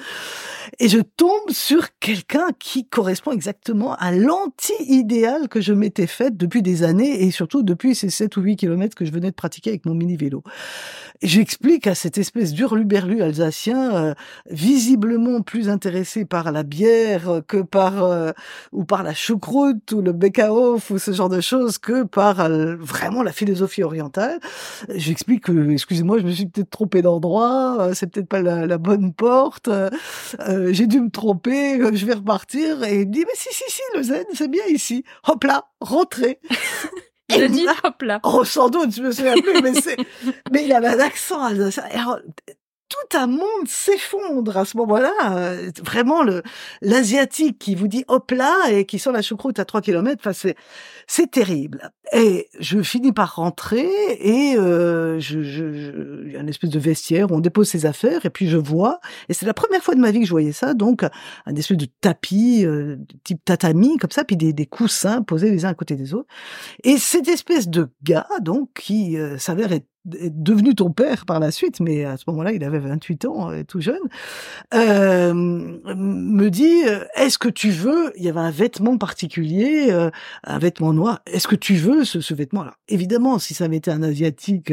et 0.78 0.88
je 0.88 0.98
tombe 0.98 1.50
sur 1.50 1.88
quelqu'un 2.00 2.48
qui 2.58 2.86
correspond 2.86 3.32
exactement 3.32 3.94
à 3.94 4.12
l'anti-idéal 4.12 5.48
que 5.48 5.60
je 5.60 5.72
m'étais 5.72 6.06
fait 6.06 6.36
depuis 6.36 6.62
des 6.62 6.82
années 6.82 7.24
et 7.24 7.30
surtout 7.30 7.62
depuis 7.62 7.94
ces 7.94 8.10
7 8.10 8.36
ou 8.36 8.42
8 8.42 8.56
kilomètres 8.56 8.94
que 8.94 9.04
je 9.04 9.12
venais 9.12 9.30
de 9.30 9.34
pratiquer 9.34 9.70
avec 9.70 9.86
mon 9.86 9.94
mini-vélo. 9.94 10.42
J'explique 11.22 11.86
à 11.86 11.94
cette 11.94 12.18
espèce 12.18 12.52
d'hurluberlu 12.52 13.22
alsacien, 13.22 13.94
euh, 13.96 14.14
visiblement 14.50 15.40
plus 15.40 15.70
intéressé 15.70 16.26
par 16.26 16.52
la 16.52 16.62
bière 16.62 17.40
que 17.48 17.62
par 17.62 18.04
euh, 18.04 18.32
ou 18.72 18.84
par 18.84 19.02
la 19.02 19.14
choucroute 19.14 19.92
ou 19.92 20.02
le 20.02 20.12
bekaof 20.12 20.90
ou 20.90 20.98
ce 20.98 21.12
genre 21.12 21.30
de 21.30 21.40
choses 21.40 21.78
que 21.78 22.02
par 22.02 22.40
euh, 22.40 22.76
vraiment 22.76 23.22
la 23.22 23.32
philosophie 23.32 23.82
orientale. 23.82 24.40
J'explique 24.94 25.44
que, 25.44 25.70
excusez-moi, 25.70 26.18
je 26.18 26.24
me 26.24 26.32
suis 26.32 26.46
peut-être 26.46 26.70
trompé 26.70 27.00
d'endroit, 27.00 27.90
c'est 27.94 28.08
peut-être 28.08 28.28
pas 28.28 28.42
la, 28.42 28.78
bonne 28.78 29.14
porte. 29.14 29.70
J'ai 30.72 30.86
dû 30.86 31.00
me 31.00 31.10
tromper, 31.10 31.80
euh, 31.80 31.90
je 31.94 32.06
vais 32.06 32.14
repartir. 32.14 32.82
Et 32.84 33.02
il 33.02 33.08
me 33.08 33.12
dit, 33.12 33.24
mais 33.26 33.34
si, 33.34 33.48
si, 33.52 33.64
si, 33.68 33.82
le 33.94 34.02
zen, 34.02 34.24
c'est 34.32 34.50
bien 34.50 34.64
ici. 34.66 35.04
Hop 35.26 35.44
là, 35.44 35.68
rentrez. 35.80 36.40
Je 37.28 37.44
dis 37.46 37.66
hop 37.82 38.02
là. 38.02 38.20
Oh, 38.22 38.44
sans 38.44 38.68
doute, 38.68 38.94
je 38.94 39.02
me 39.02 39.10
souviens 39.10 39.34
plus, 39.34 39.60
mais 39.60 39.74
c'est, 39.74 39.96
mais 40.52 40.64
il 40.64 40.72
avait 40.72 40.86
un 40.86 41.00
accent 41.00 41.42
alsacien. 41.42 42.20
Tout 42.88 43.18
un 43.18 43.26
monde 43.26 43.66
s'effondre 43.66 44.56
à 44.56 44.64
ce 44.64 44.76
moment-là. 44.76 45.12
Euh, 45.30 45.70
vraiment, 45.82 46.22
le 46.22 46.42
l'asiatique 46.82 47.58
qui 47.58 47.74
vous 47.74 47.88
dit 47.88 48.04
hop 48.08 48.30
là 48.30 48.70
et 48.70 48.84
qui 48.84 48.98
sent 48.98 49.12
la 49.12 49.22
choucroute 49.22 49.58
à 49.58 49.64
3 49.64 49.80
kilomètres, 49.80 50.20
enfin, 50.20 50.32
c'est, 50.32 50.56
c'est 51.06 51.30
terrible. 51.30 51.90
Et 52.12 52.48
je 52.60 52.82
finis 52.82 53.12
par 53.12 53.36
rentrer 53.36 53.88
et 54.20 54.56
euh, 54.56 55.18
je, 55.18 55.42
je, 55.42 56.24
il 56.26 56.32
y 56.32 56.36
a 56.36 56.40
une 56.40 56.48
espèce 56.48 56.70
de 56.70 56.78
vestiaire 56.78 57.30
où 57.30 57.34
on 57.34 57.40
dépose 57.40 57.68
ses 57.68 57.86
affaires 57.86 58.24
et 58.24 58.30
puis 58.30 58.48
je 58.48 58.56
vois, 58.56 59.00
et 59.28 59.34
c'est 59.34 59.46
la 59.46 59.54
première 59.54 59.82
fois 59.82 59.94
de 59.94 60.00
ma 60.00 60.12
vie 60.12 60.20
que 60.20 60.26
je 60.26 60.30
voyais 60.30 60.52
ça, 60.52 60.74
donc 60.74 61.02
un 61.02 61.54
espèce 61.56 61.76
de 61.76 61.88
tapis 62.00 62.64
euh, 62.64 62.96
type 63.24 63.44
tatami 63.44 63.96
comme 63.98 64.10
ça, 64.10 64.24
puis 64.24 64.36
des, 64.36 64.52
des 64.52 64.66
coussins 64.66 65.22
posés 65.22 65.50
les 65.50 65.64
uns 65.64 65.70
à 65.70 65.74
côté 65.74 65.96
des 65.96 66.14
autres. 66.14 66.28
Et 66.84 66.98
cette 66.98 67.28
espèce 67.28 67.68
de 67.68 67.88
gars, 68.02 68.28
donc, 68.40 68.70
qui 68.74 69.18
euh, 69.18 69.38
s'avère 69.38 69.72
être 69.72 69.86
devenu 70.06 70.74
ton 70.74 70.90
père 70.90 71.26
par 71.26 71.40
la 71.40 71.50
suite, 71.50 71.80
mais 71.80 72.04
à 72.04 72.16
ce 72.16 72.24
moment-là, 72.28 72.52
il 72.52 72.62
avait 72.62 72.78
28 72.78 73.24
ans, 73.24 73.50
euh, 73.50 73.62
tout 73.64 73.80
jeune, 73.80 74.00
euh, 74.74 75.34
me 75.34 76.48
dit, 76.48 76.84
euh, 76.86 77.04
est-ce 77.16 77.38
que 77.38 77.48
tu 77.48 77.70
veux, 77.70 78.12
il 78.16 78.24
y 78.24 78.28
avait 78.28 78.40
un 78.40 78.50
vêtement 78.50 78.98
particulier, 78.98 79.92
un 80.44 80.58
vêtement 80.58 80.92
noir, 80.92 81.20
est-ce 81.26 81.48
que 81.48 81.56
tu 81.56 81.74
veux 81.74 82.04
ce, 82.04 82.20
ce 82.20 82.34
vêtement? 82.34 82.62
Alors, 82.62 82.76
évidemment, 82.88 83.38
si 83.38 83.54
ça 83.54 83.66
été 83.66 83.90
un 83.90 84.02
asiatique 84.02 84.72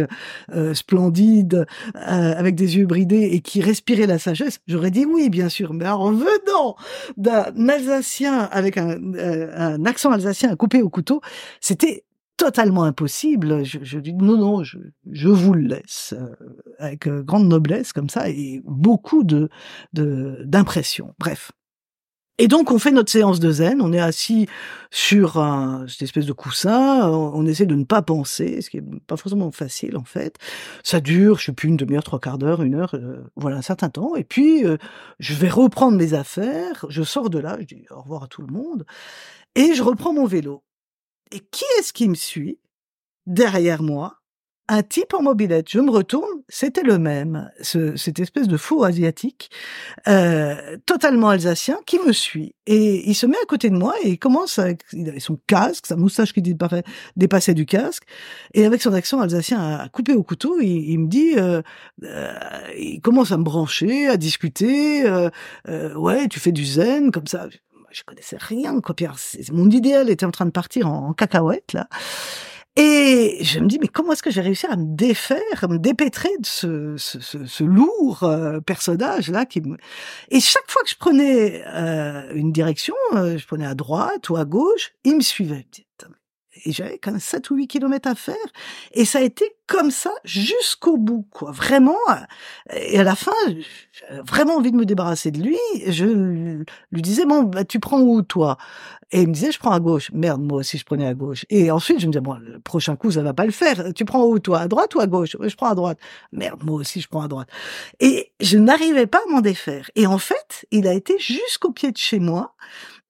splendide, 0.73 1.65
avec 1.95 2.55
des 2.55 2.77
yeux 2.77 2.85
bridés 2.85 3.29
et 3.33 3.39
qui 3.41 3.59
respirait 3.59 4.05
la 4.05 4.19
sagesse, 4.19 4.59
j'aurais 4.67 4.91
dit 4.91 5.05
oui, 5.05 5.29
bien 5.29 5.49
sûr, 5.49 5.73
mais 5.73 5.87
en 5.87 6.11
venant 6.11 6.75
d'un 7.17 7.69
Alsacien 7.69 8.41
avec 8.51 8.77
un, 8.77 8.99
un 9.17 9.85
accent 9.85 10.11
alsacien 10.11 10.55
coupé 10.55 10.81
au 10.81 10.89
couteau, 10.89 11.21
c'était 11.59 12.03
totalement 12.37 12.83
impossible. 12.83 13.63
Je, 13.63 13.99
dis 13.99 14.13
non, 14.13 14.37
non, 14.37 14.63
je, 14.63 15.27
vous 15.27 15.53
le 15.53 15.61
laisse 15.61 16.13
euh, 16.17 16.35
avec 16.79 17.07
euh, 17.07 17.23
grande 17.23 17.47
noblesse 17.47 17.93
comme 17.93 18.09
ça 18.09 18.29
et 18.29 18.61
beaucoup 18.65 19.23
de 19.23 19.49
d'impression. 19.93 21.13
Bref. 21.19 21.51
Et 22.39 22.47
donc 22.47 22.71
on 22.71 22.79
fait 22.79 22.89
notre 22.89 23.11
séance 23.11 23.39
de 23.39 23.51
zen, 23.51 23.79
on 23.79 23.93
est 23.93 23.99
assis 23.99 24.47
sur 24.89 25.33
cette 25.87 26.01
espèce 26.01 26.25
de 26.25 26.33
coussin, 26.33 27.07
on, 27.07 27.45
essaie 27.45 27.67
de 27.67 27.75
ne 27.75 27.83
pas 27.83 28.01
penser, 28.01 28.59
ce 28.61 28.71
qui 28.71 28.77
est 28.77 28.83
pas 29.05 29.17
forcément 29.17 29.51
facile 29.51 29.95
en 29.97 30.03
fait. 30.03 30.37
Ça 30.83 30.99
dure, 30.99 31.37
je 31.37 31.45
sais 31.45 31.51
plus, 31.51 31.69
une 31.69 31.77
demi-heure, 31.77 32.03
trois 32.03 32.19
quarts 32.19 32.39
d'heure, 32.39 32.63
une 32.63 32.73
heure, 32.73 32.95
euh, 32.95 33.23
voilà 33.35 33.57
un 33.57 33.61
certain 33.61 33.89
temps. 33.89 34.15
Et 34.15 34.23
puis 34.23 34.63
je 35.19 35.33
vais 35.35 35.47
reprendre 35.47 35.95
mes 35.95 36.15
affaires, 36.15 36.87
je 36.89 37.03
sors 37.03 37.29
de 37.29 37.37
là, 37.37 37.55
je 37.59 37.65
dis 37.65 37.85
au 37.91 38.01
revoir 38.01 38.23
à 38.23 38.27
tout 38.27 38.41
le 38.41 38.51
monde, 38.51 38.83
et 39.53 39.75
je 39.75 39.83
reprends 39.83 40.13
mon 40.13 40.25
vélo. 40.25 40.63
Et 41.33 41.39
qui 41.39 41.65
est-ce 41.79 41.91
qui 41.93 42.07
me 42.07 42.15
suit? 42.15 42.59
Derrière 43.25 43.81
moi 43.81 44.23
un 44.69 44.81
type 44.81 45.13
en 45.13 45.21
mobilette. 45.21 45.69
Je 45.69 45.79
me 45.79 45.91
retourne, 45.91 46.41
c'était 46.47 46.83
le 46.83 46.97
même, 46.97 47.51
ce, 47.61 47.95
cette 47.97 48.19
espèce 48.19 48.47
de 48.47 48.55
fou 48.55 48.83
asiatique, 48.83 49.49
euh, 50.07 50.77
totalement 50.85 51.29
alsacien, 51.29 51.79
qui 51.85 51.99
me 51.99 52.13
suit. 52.13 52.55
Et 52.65 53.09
il 53.09 53.13
se 53.13 53.25
met 53.25 53.37
à 53.41 53.45
côté 53.45 53.69
de 53.69 53.75
moi 53.75 53.93
et 54.03 54.11
il 54.11 54.19
commence 54.19 54.59
avec, 54.59 54.83
il 54.93 55.09
avait 55.09 55.19
son 55.19 55.37
casque, 55.47 55.85
sa 55.85 55.97
moustache 55.97 56.31
qui 56.33 56.41
dépassait 56.41 57.53
du 57.53 57.65
casque, 57.65 58.03
et 58.53 58.65
avec 58.65 58.81
son 58.81 58.93
accent 58.93 59.19
alsacien 59.19 59.59
à, 59.61 59.89
couper 59.89 60.13
au 60.13 60.23
couteau, 60.23 60.59
il, 60.61 60.97
me 60.97 61.07
dit, 61.07 61.33
euh, 61.35 61.61
euh, 62.03 62.33
il 62.77 63.01
commence 63.01 63.33
à 63.33 63.37
me 63.37 63.43
brancher, 63.43 64.07
à 64.07 64.15
discuter, 64.15 65.03
ouais, 65.67 66.27
tu 66.29 66.39
fais 66.39 66.53
du 66.53 66.65
zen, 66.65 67.11
comme 67.11 67.27
ça 67.27 67.47
je 67.93 68.03
connaissais 68.03 68.37
rien, 68.39 68.79
quoi. 68.81 68.95
mon 69.51 69.69
idéal 69.69 70.09
était 70.09 70.25
en 70.25 70.31
train 70.31 70.45
de 70.45 70.51
partir 70.51 70.87
en, 70.87 71.13
cacahuète, 71.13 71.73
là. 71.73 71.87
Et 72.75 73.37
je 73.43 73.59
me 73.59 73.67
dis, 73.67 73.77
mais 73.79 73.87
comment 73.87 74.13
est-ce 74.13 74.23
que 74.23 74.31
j'ai 74.31 74.41
réussi 74.41 74.65
à 74.65 74.75
me 74.75 74.95
défaire, 74.95 75.61
à 75.61 75.67
me 75.67 75.77
dépêtrer 75.77 76.31
de 76.39 76.45
ce, 76.45 76.97
ce, 76.97 77.19
ce, 77.19 77.63
lourd 77.63 78.23
euh, 78.23 78.61
personnage 78.61 79.29
là 79.29 79.45
qui. 79.45 79.61
Et 80.31 80.39
chaque 80.39 80.71
fois 80.71 80.81
que 80.81 80.89
je 80.89 80.95
prenais 80.95 81.63
euh, 81.67 82.33
une 82.33 82.51
direction, 82.51 82.95
euh, 83.13 83.37
je 83.37 83.45
prenais 83.45 83.67
à 83.67 83.75
droite 83.75 84.27
ou 84.29 84.37
à 84.37 84.45
gauche, 84.45 84.93
il 85.03 85.17
me 85.17 85.21
suivait 85.21 85.67
et 86.65 86.71
j'avais 86.71 86.97
quand 86.97 87.11
même 87.11 87.19
7 87.19 87.49
ou 87.49 87.55
8 87.55 87.67
kilomètres 87.67 88.07
à 88.07 88.15
faire. 88.15 88.35
Et 88.91 89.05
ça 89.05 89.19
a 89.19 89.21
été 89.21 89.55
comme 89.67 89.91
ça 89.91 90.11
jusqu'au 90.23 90.97
bout, 90.97 91.27
quoi. 91.31 91.51
Vraiment. 91.51 91.97
Et 92.73 92.99
à 92.99 93.03
la 93.03 93.15
fin, 93.15 93.31
j'avais 93.91 94.21
vraiment 94.21 94.57
envie 94.57 94.71
de 94.71 94.77
me 94.77 94.85
débarrasser 94.85 95.31
de 95.31 95.41
lui. 95.41 95.57
Je 95.87 96.05
lui 96.91 97.01
disais, 97.01 97.25
bon, 97.25 97.43
bah, 97.43 97.65
tu 97.65 97.79
prends 97.79 98.01
où, 98.01 98.21
toi? 98.21 98.57
Et 99.11 99.21
il 99.21 99.27
me 99.27 99.33
disait, 99.33 99.51
je 99.51 99.59
prends 99.59 99.71
à 99.71 99.79
gauche. 99.79 100.11
Merde, 100.13 100.41
moi 100.41 100.59
aussi, 100.59 100.77
je 100.77 100.85
prenais 100.85 101.07
à 101.07 101.13
gauche. 101.13 101.45
Et 101.49 101.71
ensuite, 101.71 101.99
je 101.99 102.07
me 102.07 102.11
disais, 102.11 102.21
bon, 102.21 102.35
le 102.35 102.59
prochain 102.59 102.95
coup, 102.95 103.11
ça 103.11 103.23
va 103.23 103.33
pas 103.33 103.45
le 103.45 103.51
faire. 103.51 103.93
Tu 103.93 104.05
prends 104.05 104.25
où, 104.25 104.39
toi? 104.39 104.59
À 104.59 104.67
droite 104.67 104.93
ou 104.95 104.99
à 104.99 105.07
gauche? 105.07 105.35
Je 105.39 105.55
prends 105.55 105.69
à 105.69 105.75
droite. 105.75 105.99
Merde, 106.31 106.63
moi 106.63 106.79
aussi, 106.79 107.01
je 107.01 107.07
prends 107.07 107.21
à 107.21 107.27
droite. 107.27 107.49
Et 107.99 108.31
je 108.39 108.57
n'arrivais 108.57 109.07
pas 109.07 109.19
à 109.27 109.31
m'en 109.31 109.41
défaire. 109.41 109.89
Et 109.95 110.07
en 110.07 110.17
fait, 110.17 110.65
il 110.71 110.87
a 110.87 110.93
été 110.93 111.17
jusqu'au 111.19 111.71
pied 111.71 111.91
de 111.91 111.97
chez 111.97 112.19
moi. 112.19 112.55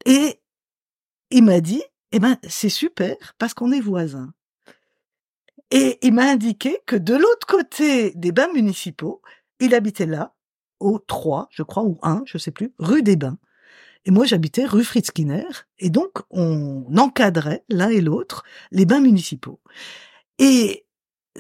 Et 0.06 0.40
il 1.30 1.44
m'a 1.44 1.62
dit, 1.62 1.82
eh 2.14 2.20
ben, 2.20 2.38
c'est 2.48 2.70
super 2.70 3.16
parce 3.38 3.54
qu'on 3.54 3.72
est 3.72 3.82
voisins. 3.82 4.32
Et 5.72 5.98
il 6.04 6.14
m'a 6.14 6.30
indiqué 6.30 6.80
que 6.86 6.96
de 6.96 7.16
l'autre 7.16 7.48
côté 7.48 8.12
des 8.16 8.32
bains 8.32 8.52
municipaux, 8.54 9.22
il 9.60 9.74
habitait 9.74 10.06
là, 10.06 10.36
au 10.80 11.00
3, 11.00 11.48
je 11.50 11.64
crois, 11.64 11.84
ou 11.84 11.98
1, 12.04 12.24
je 12.26 12.38
sais 12.38 12.52
plus, 12.52 12.72
rue 12.78 13.02
des 13.02 13.16
Bains. 13.16 13.40
Et 14.06 14.12
moi, 14.12 14.26
j'habitais 14.26 14.66
rue 14.66 14.84
Fritz 14.84 15.08
Skinner. 15.08 15.48
Et 15.80 15.90
donc, 15.90 16.12
on 16.30 16.86
encadrait 16.98 17.64
l'un 17.70 17.90
et 17.90 18.02
l'autre 18.02 18.44
les 18.72 18.86
bains 18.86 19.00
municipaux. 19.00 19.62
Et 20.38 20.86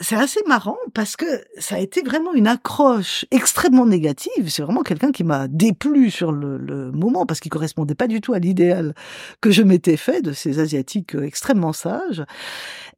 c'est 0.02 0.16
assez 0.16 0.40
marrant 0.48 0.78
parce 0.96 1.16
que 1.16 1.26
ça 1.60 1.76
a 1.76 1.80
été 1.80 2.02
vraiment 2.02 2.34
une 2.34 2.48
accroche 2.48 3.26
extrêmement 3.30 3.86
négative. 3.86 4.50
C'est 4.50 4.64
vraiment 4.64 4.82
quelqu'un 4.82 5.12
qui 5.12 5.24
m'a 5.24 5.48
déplu 5.48 6.10
sur 6.10 6.32
le, 6.32 6.92
moment 6.92 7.26
parce 7.26 7.40
qu'il 7.40 7.52
correspondait 7.52 7.94
pas 7.94 8.08
du 8.08 8.20
tout 8.20 8.34
à 8.34 8.40
l'idéal 8.40 8.96
que 9.40 9.52
je 9.52 9.62
m'étais 9.62 9.98
fait 9.98 10.22
de 10.22 10.34
ces 10.34 10.60
asiatiques 10.60 11.16
extrêmement 11.16 11.74
sages. 11.74 12.24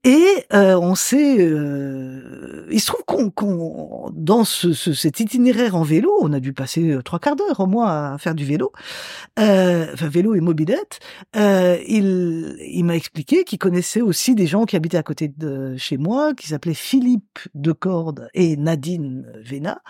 Et 0.08 0.46
euh, 0.54 0.78
on 0.78 0.94
s'est, 0.94 1.38
euh, 1.40 2.68
il 2.70 2.80
se 2.80 2.86
trouve 2.86 3.04
qu'on, 3.06 3.32
qu'on 3.32 4.12
dans 4.14 4.44
ce, 4.44 4.72
ce, 4.72 4.94
cet 4.94 5.20
itinéraire 5.20 5.76
en 5.76 5.82
vélo, 5.82 6.12
on 6.22 6.32
a 6.32 6.40
dû 6.40 6.54
passer 6.54 6.92
euh, 6.92 7.02
trois 7.02 7.18
quarts 7.18 7.36
d'heure 7.36 7.60
au 7.60 7.66
moins 7.66 8.14
à 8.14 8.18
faire 8.20 8.36
du 8.36 8.46
vélo, 8.46 8.72
euh, 9.40 9.88
enfin 9.92 10.08
vélo 10.08 10.36
et 10.36 10.42
mobilette. 10.42 11.00
Euh, 11.36 11.80
il, 11.88 12.56
il 12.60 12.84
m'a 12.84 12.96
expliqué 12.96 13.44
qu'il 13.46 13.58
connaissait 13.58 14.02
aussi 14.02 14.36
des 14.36 14.46
gens 14.46 14.66
qui 14.66 14.76
habitaient 14.76 15.00
à 15.00 15.04
côté 15.04 15.28
de 15.28 15.76
chez 15.76 15.98
moi, 15.98 16.36
qui 16.36 16.50
s'appelaient 16.50 16.76
Philippe 16.76 17.40
Decorde 17.56 18.30
et 18.36 18.58
Nadine 18.58 19.26
Véna. 19.44 19.82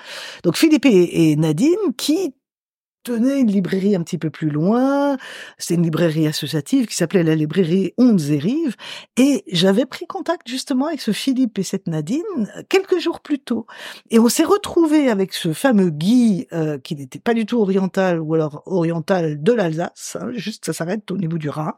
Donc 0.44 0.56
Philippe 0.56 0.86
et 0.86 1.36
Nadine 1.36 1.76
qui 1.98 2.34
tenait 3.06 3.40
une 3.40 3.52
librairie 3.52 3.96
un 3.96 4.02
petit 4.02 4.18
peu 4.18 4.32
plus 4.32 4.50
loin. 4.50 5.16
C'est 5.60 5.76
une 5.76 5.84
librairie 5.84 6.26
associative 6.26 6.88
qui 6.88 6.96
s'appelait 6.96 7.24
la 7.24 7.36
librairie 7.36 7.94
Ondes 7.98 8.32
et 8.32 8.40
Rives. 8.40 8.76
Et 9.16 9.44
j'avais 9.52 9.86
pris 9.86 10.08
contact 10.08 10.48
justement 10.48 10.88
avec 10.88 11.02
ce 11.02 11.12
Philippe 11.12 11.60
et 11.60 11.64
cette 11.64 11.88
Nadine 11.88 12.24
euh, 12.40 12.64
quelques 12.68 13.00
jours 13.00 13.20
plus 13.20 13.40
tôt. 13.40 13.68
Et 14.10 14.18
on 14.18 14.28
s'est 14.28 14.44
retrouvé 14.44 15.10
avec 15.10 15.34
ce 15.34 15.54
fameux 15.54 15.92
Guy 15.92 16.48
euh, 16.52 16.80
qui 16.80 16.96
n'était 16.96 17.20
pas 17.20 17.36
du 17.36 17.46
tout 17.46 17.60
oriental 17.60 18.20
ou 18.20 18.34
alors 18.34 18.64
oriental 18.66 19.42
de 19.42 19.54
l'Alsace. 19.54 20.18
Hein, 20.20 20.32
juste 20.34 20.66
ça 20.66 20.74
s'arrête 20.74 21.10
au 21.12 21.18
niveau 21.18 21.38
du 21.38 21.50
Rhin. 21.50 21.76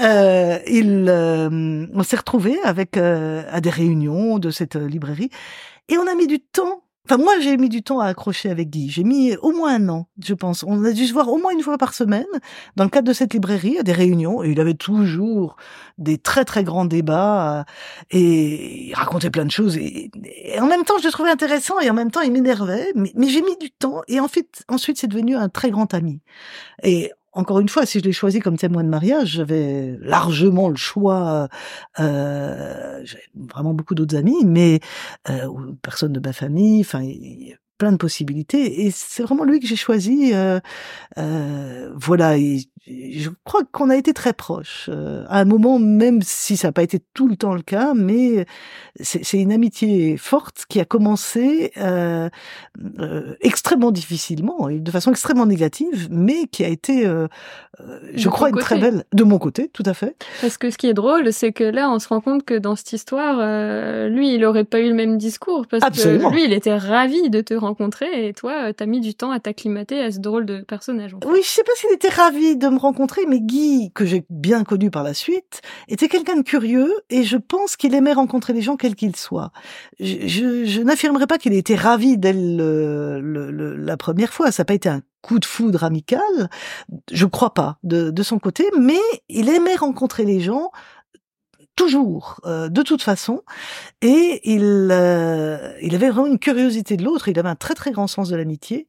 Euh, 0.00 0.58
il, 0.66 1.06
euh, 1.08 1.86
on 1.94 2.02
s'est 2.02 2.16
retrouvé 2.16 2.58
avec 2.62 2.98
à 2.98 3.60
des 3.60 3.70
réunions 3.70 4.38
de 4.38 4.50
cette 4.50 4.76
librairie. 4.76 5.30
Et 5.88 5.96
on 5.96 6.06
a 6.06 6.14
mis 6.14 6.26
du 6.26 6.40
temps 6.40 6.81
Enfin, 7.08 7.16
moi, 7.16 7.40
j'ai 7.40 7.56
mis 7.56 7.68
du 7.68 7.82
temps 7.82 7.98
à 7.98 8.06
accrocher 8.06 8.48
avec 8.48 8.70
Guy. 8.70 8.88
J'ai 8.88 9.02
mis 9.02 9.36
au 9.38 9.50
moins 9.50 9.74
un 9.74 9.88
an, 9.88 10.08
je 10.22 10.34
pense. 10.34 10.62
On 10.62 10.84
a 10.84 10.92
dû 10.92 11.06
se 11.06 11.12
voir 11.12 11.28
au 11.28 11.36
moins 11.36 11.50
une 11.50 11.62
fois 11.62 11.76
par 11.76 11.94
semaine 11.94 12.26
dans 12.76 12.84
le 12.84 12.90
cadre 12.90 13.08
de 13.08 13.12
cette 13.12 13.34
librairie, 13.34 13.76
à 13.78 13.82
des 13.82 13.92
réunions. 13.92 14.44
Et 14.44 14.50
il 14.50 14.60
avait 14.60 14.74
toujours 14.74 15.56
des 15.98 16.16
très 16.16 16.44
très 16.44 16.62
grands 16.62 16.84
débats 16.84 17.60
euh, 17.60 17.64
et 18.10 18.88
il 18.90 18.94
racontait 18.94 19.30
plein 19.30 19.44
de 19.44 19.50
choses. 19.50 19.76
Et, 19.76 20.10
en 20.60 20.66
même 20.66 20.84
temps, 20.84 20.94
je 21.00 21.06
le 21.06 21.10
trouvais 21.12 21.30
intéressant 21.30 21.80
et 21.80 21.90
en 21.90 21.94
même 21.94 22.12
temps, 22.12 22.20
il 22.20 22.30
m'énervait. 22.30 22.92
Mais, 22.94 23.10
mais 23.16 23.28
j'ai 23.28 23.42
mis 23.42 23.56
du 23.58 23.72
temps. 23.72 24.02
Et 24.06 24.20
ensuite, 24.20 24.64
ensuite, 24.68 24.98
c'est 24.98 25.08
devenu 25.08 25.34
un 25.34 25.48
très 25.48 25.72
grand 25.72 25.94
ami. 25.94 26.20
Et 26.84 27.10
encore 27.32 27.60
une 27.60 27.68
fois, 27.68 27.86
si 27.86 27.98
je 27.98 28.04
l'ai 28.04 28.12
choisi 28.12 28.40
comme 28.40 28.58
témoin 28.58 28.84
de 28.84 28.88
mariage, 28.88 29.28
j'avais 29.28 29.96
largement 30.00 30.68
le 30.68 30.76
choix. 30.76 31.48
Euh, 31.98 33.00
j'avais 33.04 33.24
vraiment 33.34 33.72
beaucoup 33.74 33.94
d'autres 33.94 34.16
amis, 34.16 34.44
mais 34.44 34.80
euh, 35.30 35.48
personne 35.82 36.12
de 36.12 36.20
ma 36.20 36.32
famille. 36.32 36.80
Enfin, 36.82 37.02
plein 37.82 37.90
de 37.90 37.96
possibilités. 37.96 38.86
Et 38.86 38.92
c'est 38.92 39.24
vraiment 39.24 39.42
lui 39.42 39.58
que 39.58 39.66
j'ai 39.66 39.74
choisi. 39.74 40.30
Euh, 40.34 40.60
euh, 41.18 41.90
voilà, 41.96 42.36
je 42.38 43.28
crois 43.42 43.62
qu'on 43.72 43.90
a 43.90 43.96
été 43.96 44.12
très 44.12 44.32
proches. 44.32 44.88
Euh, 44.88 45.24
à 45.28 45.40
un 45.40 45.44
moment, 45.44 45.80
même 45.80 46.22
si 46.22 46.56
ça 46.56 46.68
n'a 46.68 46.72
pas 46.72 46.84
été 46.84 47.00
tout 47.12 47.26
le 47.26 47.34
temps 47.34 47.54
le 47.54 47.62
cas, 47.62 47.92
mais 47.94 48.46
c'est 49.00 49.40
une 49.40 49.50
amitié 49.50 50.16
forte 50.16 50.64
qui 50.68 50.78
a 50.78 50.84
commencé 50.84 51.72
extrêmement 53.40 53.90
difficilement, 53.90 54.68
et 54.68 54.78
de 54.78 54.90
façon 54.92 55.10
extrêmement 55.10 55.46
négative, 55.46 56.06
mais 56.08 56.46
qui 56.46 56.64
a 56.64 56.68
été, 56.68 57.10
je 58.14 58.28
crois, 58.28 58.50
une 58.50 58.58
très 58.58 58.78
belle 58.78 59.04
de 59.12 59.24
mon 59.24 59.38
côté, 59.38 59.68
tout 59.72 59.82
à 59.86 59.94
fait. 59.94 60.16
Parce 60.40 60.56
que 60.56 60.70
ce 60.70 60.78
qui 60.78 60.86
est 60.86 60.94
drôle, 60.94 61.32
c'est 61.32 61.52
que 61.52 61.64
là, 61.64 61.90
on 61.90 61.98
se 61.98 62.06
rend 62.06 62.20
compte 62.20 62.44
que 62.44 62.54
dans 62.54 62.76
cette 62.76 62.92
histoire, 62.92 63.38
lui, 64.08 64.34
il 64.34 64.44
aurait 64.44 64.64
pas 64.64 64.78
eu 64.78 64.88
le 64.88 64.94
même 64.94 65.18
discours, 65.18 65.66
parce 65.66 65.84
que 65.84 66.30
lui, 66.30 66.44
il 66.44 66.52
était 66.52 66.76
ravi 66.76 67.30
de 67.30 67.40
te 67.40 67.54
rencontrer 67.54 67.71
et 68.12 68.32
toi, 68.32 68.72
t'as 68.72 68.86
mis 68.86 69.00
du 69.00 69.14
temps 69.14 69.30
à 69.30 69.40
t'acclimater 69.40 70.00
à 70.00 70.10
ce 70.10 70.18
drôle 70.18 70.46
de 70.46 70.60
personnage. 70.60 71.14
Oui, 71.26 71.40
je 71.42 71.48
sais 71.48 71.62
pas 71.64 71.72
s'il 71.76 71.92
était 71.92 72.08
ravi 72.08 72.56
de 72.56 72.68
me 72.68 72.78
rencontrer, 72.78 73.22
mais 73.26 73.40
Guy, 73.40 73.90
que 73.94 74.04
j'ai 74.04 74.24
bien 74.30 74.64
connu 74.64 74.90
par 74.90 75.02
la 75.02 75.14
suite, 75.14 75.60
était 75.88 76.08
quelqu'un 76.08 76.36
de 76.36 76.42
curieux 76.42 76.92
et 77.10 77.22
je 77.24 77.36
pense 77.36 77.76
qu'il 77.76 77.94
aimait 77.94 78.12
rencontrer 78.12 78.52
les 78.52 78.62
gens 78.62 78.76
quels 78.76 78.94
qu'ils 78.94 79.16
soient. 79.16 79.52
Je, 80.00 80.26
je, 80.26 80.64
je 80.64 80.80
n'affirmerai 80.82 81.26
pas 81.26 81.38
qu'il 81.38 81.52
était 81.52 81.74
ravi 81.74 82.18
dès 82.18 82.32
le, 82.32 83.20
le, 83.20 83.76
la 83.76 83.96
première 83.96 84.32
fois. 84.32 84.52
Ça 84.52 84.62
n'a 84.62 84.66
pas 84.66 84.74
été 84.74 84.88
un 84.88 85.02
coup 85.22 85.38
de 85.38 85.44
foudre 85.44 85.84
amical, 85.84 86.20
je 87.12 87.26
crois 87.26 87.54
pas 87.54 87.78
de, 87.84 88.10
de 88.10 88.22
son 88.24 88.40
côté, 88.40 88.68
mais 88.76 88.98
il 89.28 89.48
aimait 89.48 89.76
rencontrer 89.76 90.24
les 90.24 90.40
gens 90.40 90.72
toujours, 91.76 92.40
euh, 92.44 92.68
de 92.68 92.82
toute 92.82 93.02
façon. 93.02 93.42
Et 94.02 94.40
il, 94.44 94.88
euh, 94.90 95.72
il 95.80 95.94
avait 95.94 96.10
vraiment 96.10 96.26
une 96.26 96.38
curiosité 96.38 96.96
de 96.96 97.04
l'autre. 97.04 97.28
Il 97.28 97.38
avait 97.38 97.48
un 97.48 97.54
très 97.56 97.74
très 97.74 97.92
grand 97.92 98.06
sens 98.06 98.28
de 98.28 98.36
l'amitié. 98.36 98.86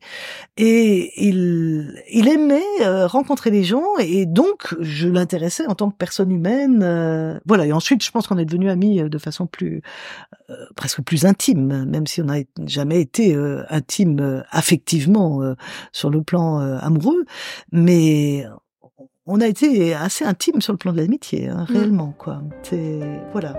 Et 0.58 1.12
il, 1.25 2.02
il 2.12 2.28
aimait 2.28 2.62
euh, 2.82 3.08
rencontrer 3.08 3.52
les 3.52 3.63
gens. 3.63 3.86
Et 4.00 4.25
donc, 4.25 4.75
je 4.80 5.08
l'intéressais 5.08 5.66
en 5.68 5.75
tant 5.75 5.90
que 5.92 5.98
personne 5.98 6.32
humaine. 6.32 7.40
voilà. 7.46 7.66
Et 7.66 7.74
ensuite, 7.74 8.04
je 8.04 8.12
pense 8.12 8.28
qu'on 8.28 8.38
est 8.38 8.46
devenus 8.46 8.72
amis 8.72 9.02
de 9.02 9.18
façon 9.18 9.48
plus, 9.48 9.82
presque 10.75 11.02
plus 11.02 11.25
intime, 11.25 11.86
même 11.86 12.08
si 12.08 12.22
on 12.22 12.25
n'a 12.25 12.40
jamais 12.66 13.00
été 13.00 13.36
intime 13.70 14.44
affectivement 14.52 15.42
sur 15.92 16.10
le 16.10 16.22
plan 16.22 16.60
amoureux. 16.60 17.25
Mais 17.72 18.46
on 19.25 19.39
a 19.39 19.48
été 19.48 19.94
assez 19.94 20.25
intime 20.25 20.62
sur 20.62 20.74
le 20.74 20.77
plan 20.77 20.92
de 20.92 20.98
l'amitié, 20.98 21.48
hein, 21.48 21.65
mm. 21.70 21.74
réellement, 21.74 22.13
quoi. 22.18 22.42
C'est 22.63 23.00
voilà. 23.32 23.56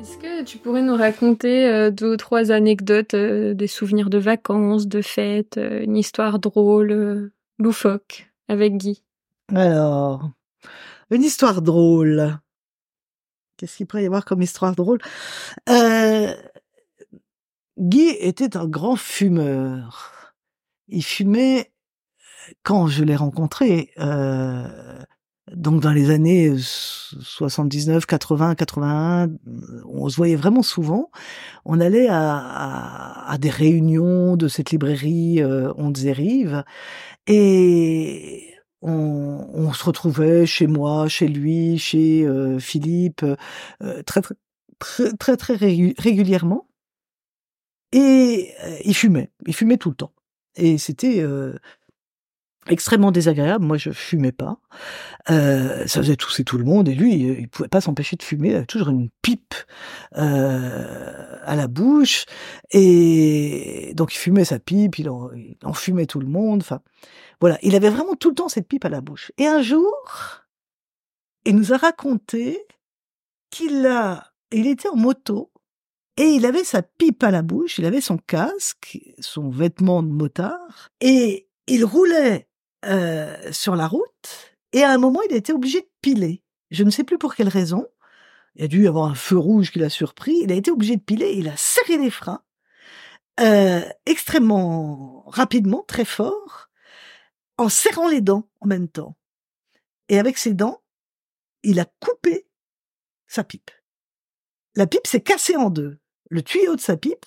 Est-ce 0.00 0.18
que 0.18 0.42
tu 0.42 0.58
pourrais 0.58 0.82
nous 0.82 0.96
raconter 0.96 1.68
euh, 1.68 1.90
deux 1.90 2.14
ou 2.14 2.16
trois 2.16 2.50
anecdotes, 2.50 3.14
euh, 3.14 3.54
des 3.54 3.68
souvenirs 3.68 4.10
de 4.10 4.18
vacances, 4.18 4.88
de 4.88 5.02
fêtes, 5.02 5.58
euh, 5.58 5.84
une 5.84 5.96
histoire 5.96 6.40
drôle, 6.40 7.30
loufoque, 7.58 8.32
avec 8.48 8.76
Guy? 8.76 9.02
Alors, 9.54 10.30
une 11.10 11.22
histoire 11.22 11.62
drôle. 11.62 12.38
Qu'est-ce 13.60 13.76
qu'il 13.76 13.86
pourrait 13.86 14.04
y 14.04 14.06
avoir 14.06 14.24
comme 14.24 14.40
histoire 14.40 14.74
drôle 14.74 15.00
euh, 15.68 16.34
Guy 17.78 18.08
était 18.18 18.56
un 18.56 18.66
grand 18.66 18.96
fumeur. 18.96 20.32
Il 20.88 21.04
fumait 21.04 21.70
quand 22.62 22.86
je 22.86 23.04
l'ai 23.04 23.16
rencontré, 23.16 23.90
euh, 23.98 24.66
donc 25.52 25.82
dans 25.82 25.92
les 25.92 26.08
années 26.08 26.54
79, 26.56 28.06
80, 28.06 28.54
81, 28.54 29.28
on 29.84 30.08
se 30.08 30.16
voyait 30.16 30.36
vraiment 30.36 30.62
souvent. 30.62 31.10
On 31.66 31.80
allait 31.80 32.08
à, 32.10 33.36
des 33.38 33.50
réunions 33.50 34.36
de 34.36 34.48
cette 34.48 34.70
librairie 34.70 35.42
euh, 35.42 35.70
Ondes 35.76 35.98
et 35.98 36.12
Rives, 36.12 36.64
et 37.26 38.49
on, 38.82 39.72
se 39.72 39.84
retrouvait 39.84 40.46
chez 40.46 40.66
moi, 40.66 41.08
chez 41.08 41.28
lui, 41.28 41.78
chez 41.78 42.24
euh, 42.24 42.58
Philippe, 42.58 43.24
euh, 43.82 44.02
très, 44.04 44.22
très, 44.78 45.12
très, 45.18 45.36
très, 45.36 45.54
régulièrement. 45.54 46.66
Et 47.92 48.52
euh, 48.64 48.78
il 48.84 48.94
fumait, 48.94 49.30
il 49.46 49.54
fumait 49.54 49.76
tout 49.76 49.90
le 49.90 49.96
temps. 49.96 50.12
Et 50.56 50.78
c'était 50.78 51.24
extrêmement 52.68 53.12
désagréable. 53.12 53.64
Moi, 53.64 53.76
je 53.76 53.90
fumais 53.90 54.32
pas. 54.32 54.58
ça 55.28 55.86
faisait 55.86 56.16
tousser 56.16 56.44
tout 56.44 56.58
le 56.58 56.64
monde. 56.64 56.88
Et 56.88 56.94
lui, 56.94 57.14
il 57.14 57.48
pouvait 57.48 57.68
pas 57.68 57.80
s'empêcher 57.80 58.16
de 58.16 58.22
fumer. 58.22 58.50
Il 58.50 58.56
avait 58.56 58.66
toujours 58.66 58.88
une 58.88 59.10
pipe 59.22 59.54
à 60.12 61.54
la 61.56 61.68
bouche. 61.68 62.26
Et 62.72 63.92
donc, 63.94 64.12
il 64.12 64.18
fumait 64.18 64.44
sa 64.44 64.58
pipe, 64.58 64.98
il 64.98 65.08
en, 65.08 65.30
il 65.32 65.56
en 65.62 65.72
fumait 65.72 66.06
tout 66.06 66.20
le 66.20 66.26
monde. 66.26 66.62
Enfin, 66.62 66.80
voilà, 67.40 67.58
il 67.62 67.74
avait 67.74 67.90
vraiment 67.90 68.14
tout 68.14 68.28
le 68.28 68.34
temps 68.34 68.48
cette 68.48 68.68
pipe 68.68 68.84
à 68.84 68.90
la 68.90 69.00
bouche. 69.00 69.32
Et 69.38 69.46
un 69.46 69.62
jour, 69.62 69.92
il 71.44 71.56
nous 71.56 71.72
a 71.72 71.78
raconté 71.78 72.66
qu'il 73.50 73.86
a, 73.86 74.32
il 74.52 74.66
était 74.66 74.88
en 74.88 74.96
moto 74.96 75.50
et 76.16 76.24
il 76.24 76.44
avait 76.44 76.64
sa 76.64 76.82
pipe 76.82 77.22
à 77.22 77.30
la 77.30 77.42
bouche, 77.42 77.78
il 77.78 77.86
avait 77.86 78.02
son 78.02 78.18
casque, 78.18 78.98
son 79.20 79.48
vêtement 79.48 80.02
de 80.02 80.10
motard 80.10 80.88
et 81.00 81.48
il 81.66 81.84
roulait 81.84 82.48
euh, 82.84 83.52
sur 83.52 83.74
la 83.74 83.86
route 83.86 84.56
et 84.72 84.82
à 84.82 84.90
un 84.90 84.98
moment 84.98 85.20
il 85.28 85.34
été 85.34 85.52
obligé 85.52 85.80
de 85.80 85.90
piler. 86.02 86.42
Je 86.70 86.84
ne 86.84 86.90
sais 86.90 87.04
plus 87.04 87.18
pour 87.18 87.34
quelle 87.34 87.48
raison. 87.48 87.86
Il 88.56 88.64
a 88.64 88.68
dû 88.68 88.86
avoir 88.86 89.08
un 89.08 89.14
feu 89.14 89.38
rouge 89.38 89.70
qui 89.70 89.78
l'a 89.78 89.88
surpris. 89.88 90.40
Il 90.42 90.52
a 90.52 90.56
été 90.56 90.70
obligé 90.70 90.96
de 90.96 91.00
piler. 91.00 91.34
Il 91.36 91.48
a 91.48 91.56
serré 91.56 91.96
les 91.96 92.10
freins 92.10 92.42
euh, 93.40 93.82
extrêmement 94.06 95.24
rapidement, 95.26 95.84
très 95.86 96.04
fort 96.04 96.69
en 97.60 97.68
serrant 97.68 98.08
les 98.08 98.22
dents 98.22 98.48
en 98.60 98.66
même 98.66 98.88
temps. 98.88 99.16
Et 100.08 100.18
avec 100.18 100.38
ses 100.38 100.54
dents, 100.54 100.82
il 101.62 101.78
a 101.78 101.84
coupé 102.00 102.46
sa 103.26 103.44
pipe. 103.44 103.70
La 104.74 104.86
pipe 104.86 105.06
s'est 105.06 105.20
cassée 105.20 105.56
en 105.56 105.68
deux. 105.68 105.98
Le 106.30 106.42
tuyau 106.42 106.74
de 106.74 106.80
sa 106.80 106.96
pipe, 106.96 107.26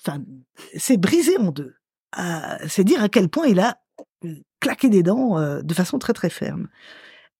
s'est 0.76 0.96
brisé 0.96 1.38
en 1.38 1.52
deux. 1.52 1.76
Euh, 2.18 2.58
c'est 2.68 2.84
dire 2.84 3.02
à 3.02 3.08
quel 3.08 3.28
point 3.28 3.46
il 3.46 3.60
a 3.60 3.80
euh, 4.24 4.34
claqué 4.60 4.88
des 4.88 5.02
dents 5.02 5.38
euh, 5.38 5.62
de 5.62 5.74
façon 5.74 5.98
très 5.98 6.12
très 6.12 6.30
ferme. 6.30 6.68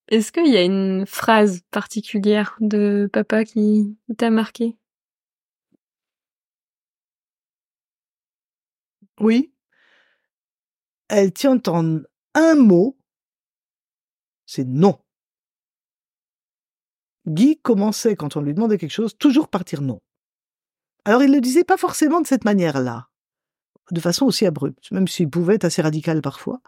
Est-ce 0.08 0.30
qu'il 0.30 0.46
y 0.46 0.56
a 0.56 0.62
une 0.62 1.04
phrase 1.06 1.62
particulière 1.70 2.56
de 2.60 3.08
papa 3.12 3.44
qui 3.44 3.96
t'a 4.18 4.30
marqué? 4.30 4.76
Oui. 9.18 9.52
Elle 11.08 11.32
tient 11.32 11.60
en 11.66 12.02
un 12.34 12.54
mot, 12.54 12.96
c'est 14.46 14.66
non. 14.66 14.98
Guy 17.26 17.58
commençait, 17.62 18.16
quand 18.16 18.36
on 18.36 18.42
lui 18.42 18.54
demandait 18.54 18.78
quelque 18.78 18.90
chose, 18.90 19.16
toujours 19.16 19.48
par 19.48 19.64
dire 19.64 19.80
non. 19.80 20.00
Alors 21.04 21.22
il 21.22 21.30
ne 21.30 21.36
le 21.36 21.40
disait 21.40 21.64
pas 21.64 21.76
forcément 21.76 22.20
de 22.20 22.26
cette 22.26 22.44
manière-là, 22.44 23.08
de 23.90 24.00
façon 24.00 24.26
aussi 24.26 24.46
abrupte, 24.46 24.90
même 24.90 25.08
s'il 25.08 25.28
pouvait 25.28 25.54
être 25.54 25.64
assez 25.64 25.82
radical 25.82 26.22
parfois. 26.22 26.60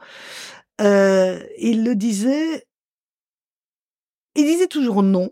Euh, 0.81 1.43
il 1.59 1.85
le 1.85 1.95
disait, 1.95 2.67
il 4.35 4.45
disait 4.45 4.67
toujours 4.67 5.03
non, 5.03 5.31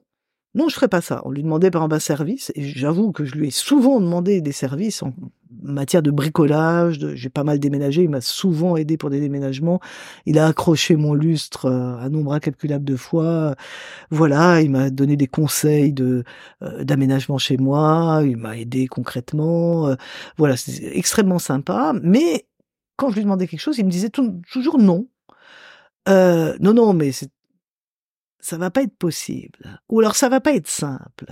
non, 0.54 0.68
je 0.68 0.74
ferai 0.74 0.88
pas 0.88 1.00
ça. 1.00 1.20
On 1.24 1.30
lui 1.30 1.42
demandait 1.42 1.70
par 1.70 1.82
exemple 1.82 1.96
un 1.96 2.00
service, 2.00 2.52
et 2.54 2.62
j'avoue 2.62 3.12
que 3.12 3.24
je 3.24 3.34
lui 3.34 3.48
ai 3.48 3.50
souvent 3.50 4.00
demandé 4.00 4.40
des 4.40 4.52
services 4.52 5.02
en 5.02 5.12
matière 5.62 6.02
de 6.02 6.10
bricolage. 6.10 6.98
J'ai 7.14 7.28
pas 7.28 7.44
mal 7.44 7.58
déménagé, 7.58 8.02
il 8.02 8.10
m'a 8.10 8.20
souvent 8.20 8.76
aidé 8.76 8.96
pour 8.96 9.10
des 9.10 9.20
déménagements. 9.20 9.80
Il 10.26 10.38
a 10.38 10.46
accroché 10.46 10.96
mon 10.96 11.14
lustre 11.14 11.66
euh, 11.66 11.98
un 11.98 12.08
nombre 12.08 12.32
incalculable 12.32 12.84
de 12.84 12.96
fois. 12.96 13.54
Voilà, 14.10 14.60
il 14.60 14.70
m'a 14.70 14.90
donné 14.90 15.16
des 15.16 15.26
conseils 15.26 15.92
de 15.92 16.24
euh, 16.62 16.84
d'aménagement 16.84 17.38
chez 17.38 17.56
moi. 17.56 18.22
Il 18.24 18.36
m'a 18.36 18.56
aidé 18.58 18.86
concrètement. 18.86 19.88
Euh, 19.88 19.94
voilà, 20.36 20.56
c'est 20.56 20.96
extrêmement 20.96 21.38
sympa. 21.38 21.92
Mais 22.02 22.46
quand 22.96 23.10
je 23.10 23.16
lui 23.16 23.22
demandais 23.22 23.46
quelque 23.46 23.60
chose, 23.60 23.78
il 23.78 23.84
me 23.84 23.90
disait 23.90 24.10
toujours 24.10 24.78
non. 24.78 25.08
Euh, 26.08 26.56
non, 26.60 26.74
non, 26.74 26.92
mais 26.92 27.12
c'est 27.12 27.30
ça 28.44 28.58
va 28.58 28.70
pas 28.70 28.82
être 28.82 28.96
possible, 28.98 29.80
ou 29.88 30.00
alors 30.00 30.16
ça 30.16 30.28
va 30.28 30.38
pas 30.38 30.52
être 30.52 30.68
simple, 30.68 31.24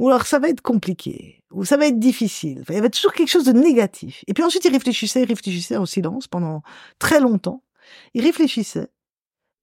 ou 0.00 0.08
alors 0.08 0.24
ça 0.26 0.38
va 0.38 0.48
être 0.48 0.62
compliqué, 0.62 1.44
ou 1.52 1.66
ça 1.66 1.76
va 1.76 1.86
être 1.86 1.98
difficile. 1.98 2.64
il 2.70 2.74
y 2.74 2.78
avait 2.78 2.88
toujours 2.88 3.12
quelque 3.12 3.28
chose 3.28 3.44
de 3.44 3.52
négatif. 3.52 4.24
Et 4.26 4.32
puis 4.32 4.42
ensuite, 4.42 4.64
il 4.64 4.72
réfléchissait, 4.72 5.24
il 5.24 5.28
réfléchissait 5.28 5.76
en 5.76 5.84
silence 5.84 6.26
pendant 6.26 6.62
très 6.98 7.20
longtemps. 7.20 7.62
Il 8.14 8.24
réfléchissait. 8.24 8.88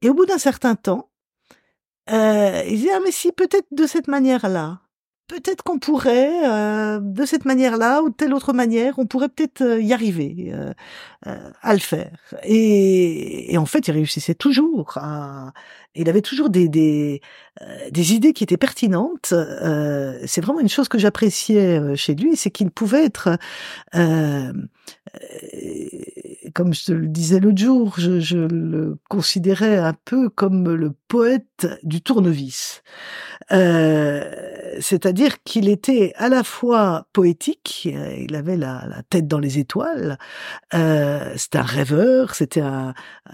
Et 0.04 0.10
au 0.10 0.14
bout 0.14 0.28
d'un 0.28 0.38
certain 0.38 0.76
temps, 0.76 1.10
euh, 2.12 2.62
il 2.68 2.78
disait, 2.78 2.92
ah 2.94 3.00
mais 3.04 3.12
si, 3.12 3.32
peut-être 3.32 3.66
de 3.72 3.88
cette 3.88 4.08
manière-là, 4.08 4.82
peut-être 5.28 5.64
qu'on 5.64 5.80
pourrait, 5.80 6.48
euh, 6.48 7.00
de 7.02 7.26
cette 7.26 7.46
manière-là 7.46 8.02
ou 8.02 8.10
de 8.10 8.16
telle 8.16 8.34
autre 8.34 8.54
manière, 8.54 8.98
on 8.98 9.06
pourrait 9.06 9.30
peut-être 9.30 9.62
euh, 9.62 9.82
y 9.82 9.94
arriver 9.94 10.52
euh, 10.54 10.74
à 11.62 11.74
le 11.74 11.80
faire. 11.80 12.18
Et, 12.44 13.54
et, 13.54 13.58
en 13.58 13.66
fait, 13.66 13.88
il 13.88 13.92
réussissait 13.92 14.36
toujours. 14.36 14.98
À, 14.98 15.54
il 15.96 16.10
avait 16.10 16.22
toujours 16.22 16.50
des, 16.50 16.70
des, 16.70 17.22
des 17.92 18.14
idées 18.14 18.34
qui 18.34 18.44
étaient 18.44 18.58
pertinentes. 18.58 19.34
c'est 20.28 20.42
vraiment 20.42 20.60
une 20.60 20.70
chose 20.70 20.88
que 20.90 21.00
j'appréciais 21.00 21.96
chez 21.96 22.14
lui, 22.14 22.36
c'est 22.36 22.52
qu'il 22.52 22.70
pouvait 22.70 23.06
être, 23.06 23.40
comme 26.54 26.74
je 26.74 26.94
le 26.94 27.08
disais 27.08 27.40
l'autre 27.40 27.58
jour, 27.58 27.96
je, 27.98 28.38
le 28.38 28.98
considérais 29.10 29.78
un 29.78 29.94
peu 30.06 30.30
comme 30.30 30.72
le 30.74 30.94
poète 31.08 31.68
du 31.84 32.02
tournevis. 32.02 32.84
C'est-à-dire 33.50 35.30
dire 35.30 35.44
qu'il 35.44 35.70
était 35.70 36.14
à 36.18 36.30
la 36.30 36.44
fois 36.44 37.08
poétique, 37.14 37.88
euh, 37.92 38.16
il 38.20 38.36
avait 38.36 38.58
la, 38.58 38.84
tête 39.10 39.28
dans 39.28 39.40
les 39.40 39.58
étoiles, 39.60 40.18
euh, 40.74 41.34
c'était 41.36 41.58
un 41.58 41.64
rêveur, 41.64 42.36
c'était 42.36 42.62
un, 42.62 42.94
euh, 43.30 43.34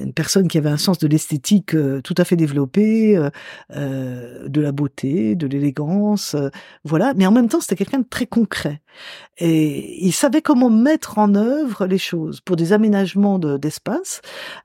une 0.00 0.12
personne 0.12 0.48
qui 0.48 0.58
avait 0.58 0.70
un 0.70 0.76
sens 0.76 0.98
de 0.98 1.06
l'esthétique 1.06 1.74
euh, 1.74 2.00
tout 2.02 2.14
à 2.16 2.24
fait 2.24 2.36
développé, 2.36 3.16
euh, 3.16 3.30
euh, 3.76 4.48
de 4.48 4.60
la 4.60 4.72
beauté, 4.72 5.34
de 5.34 5.46
l'élégance, 5.46 6.36
voilà. 6.84 7.14
Mais 7.14 7.26
en 7.26 7.32
même 7.32 7.48
temps, 7.48 7.60
c'était 7.60 7.76
quelqu'un 7.76 8.00
de 8.00 8.08
très 8.08 8.26
concret. 8.26 8.82
Et 9.38 10.04
il 10.04 10.12
savait 10.12 10.42
comment 10.42 10.70
mettre 10.70 11.18
en 11.18 11.34
œuvre 11.34 11.86
les 11.86 11.98
choses 11.98 12.40
pour 12.40 12.56
des 12.56 12.72
aménagements 12.72 13.38
d'espace. 13.38 14.20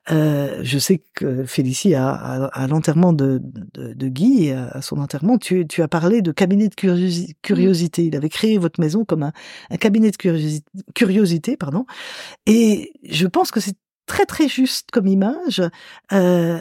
je 0.10 0.78
sais 0.80 1.02
que 1.14 1.46
Félicie, 1.46 1.96
à, 1.96 2.68
l'enterrement 2.68 3.14
de, 3.14 3.40
de, 3.74 3.94
de, 3.94 4.08
Guy, 4.08 4.52
à 4.52 4.82
son 4.82 4.98
enterrement, 4.98 5.38
tu, 5.38 5.68
tu 5.68 5.82
as 5.82 5.88
parlé 5.88 6.22
de 6.22 6.32
cabinet 6.32 6.68
de 6.68 6.76
curiosité. 7.42 8.06
Il 8.06 8.16
avait 8.16 8.30
créé 8.30 8.58
votre 8.58 8.80
maison 8.80 9.06
comme 9.06 9.24
un, 9.24 9.32
un 9.70 9.78
cabinet 9.78 10.12
de 10.12 10.18
curiosité, 10.18 10.66
curiosité, 10.96 11.56
pardon. 11.56 11.86
Et 12.48 12.94
je 13.04 13.28
pense 13.28 13.52
que 13.52 13.60
c'est 13.60 13.76
très 14.06 14.26
très 14.26 14.48
juste 14.48 14.92
comme 14.92 15.08
image. 15.08 15.62
Euh, 16.14 16.60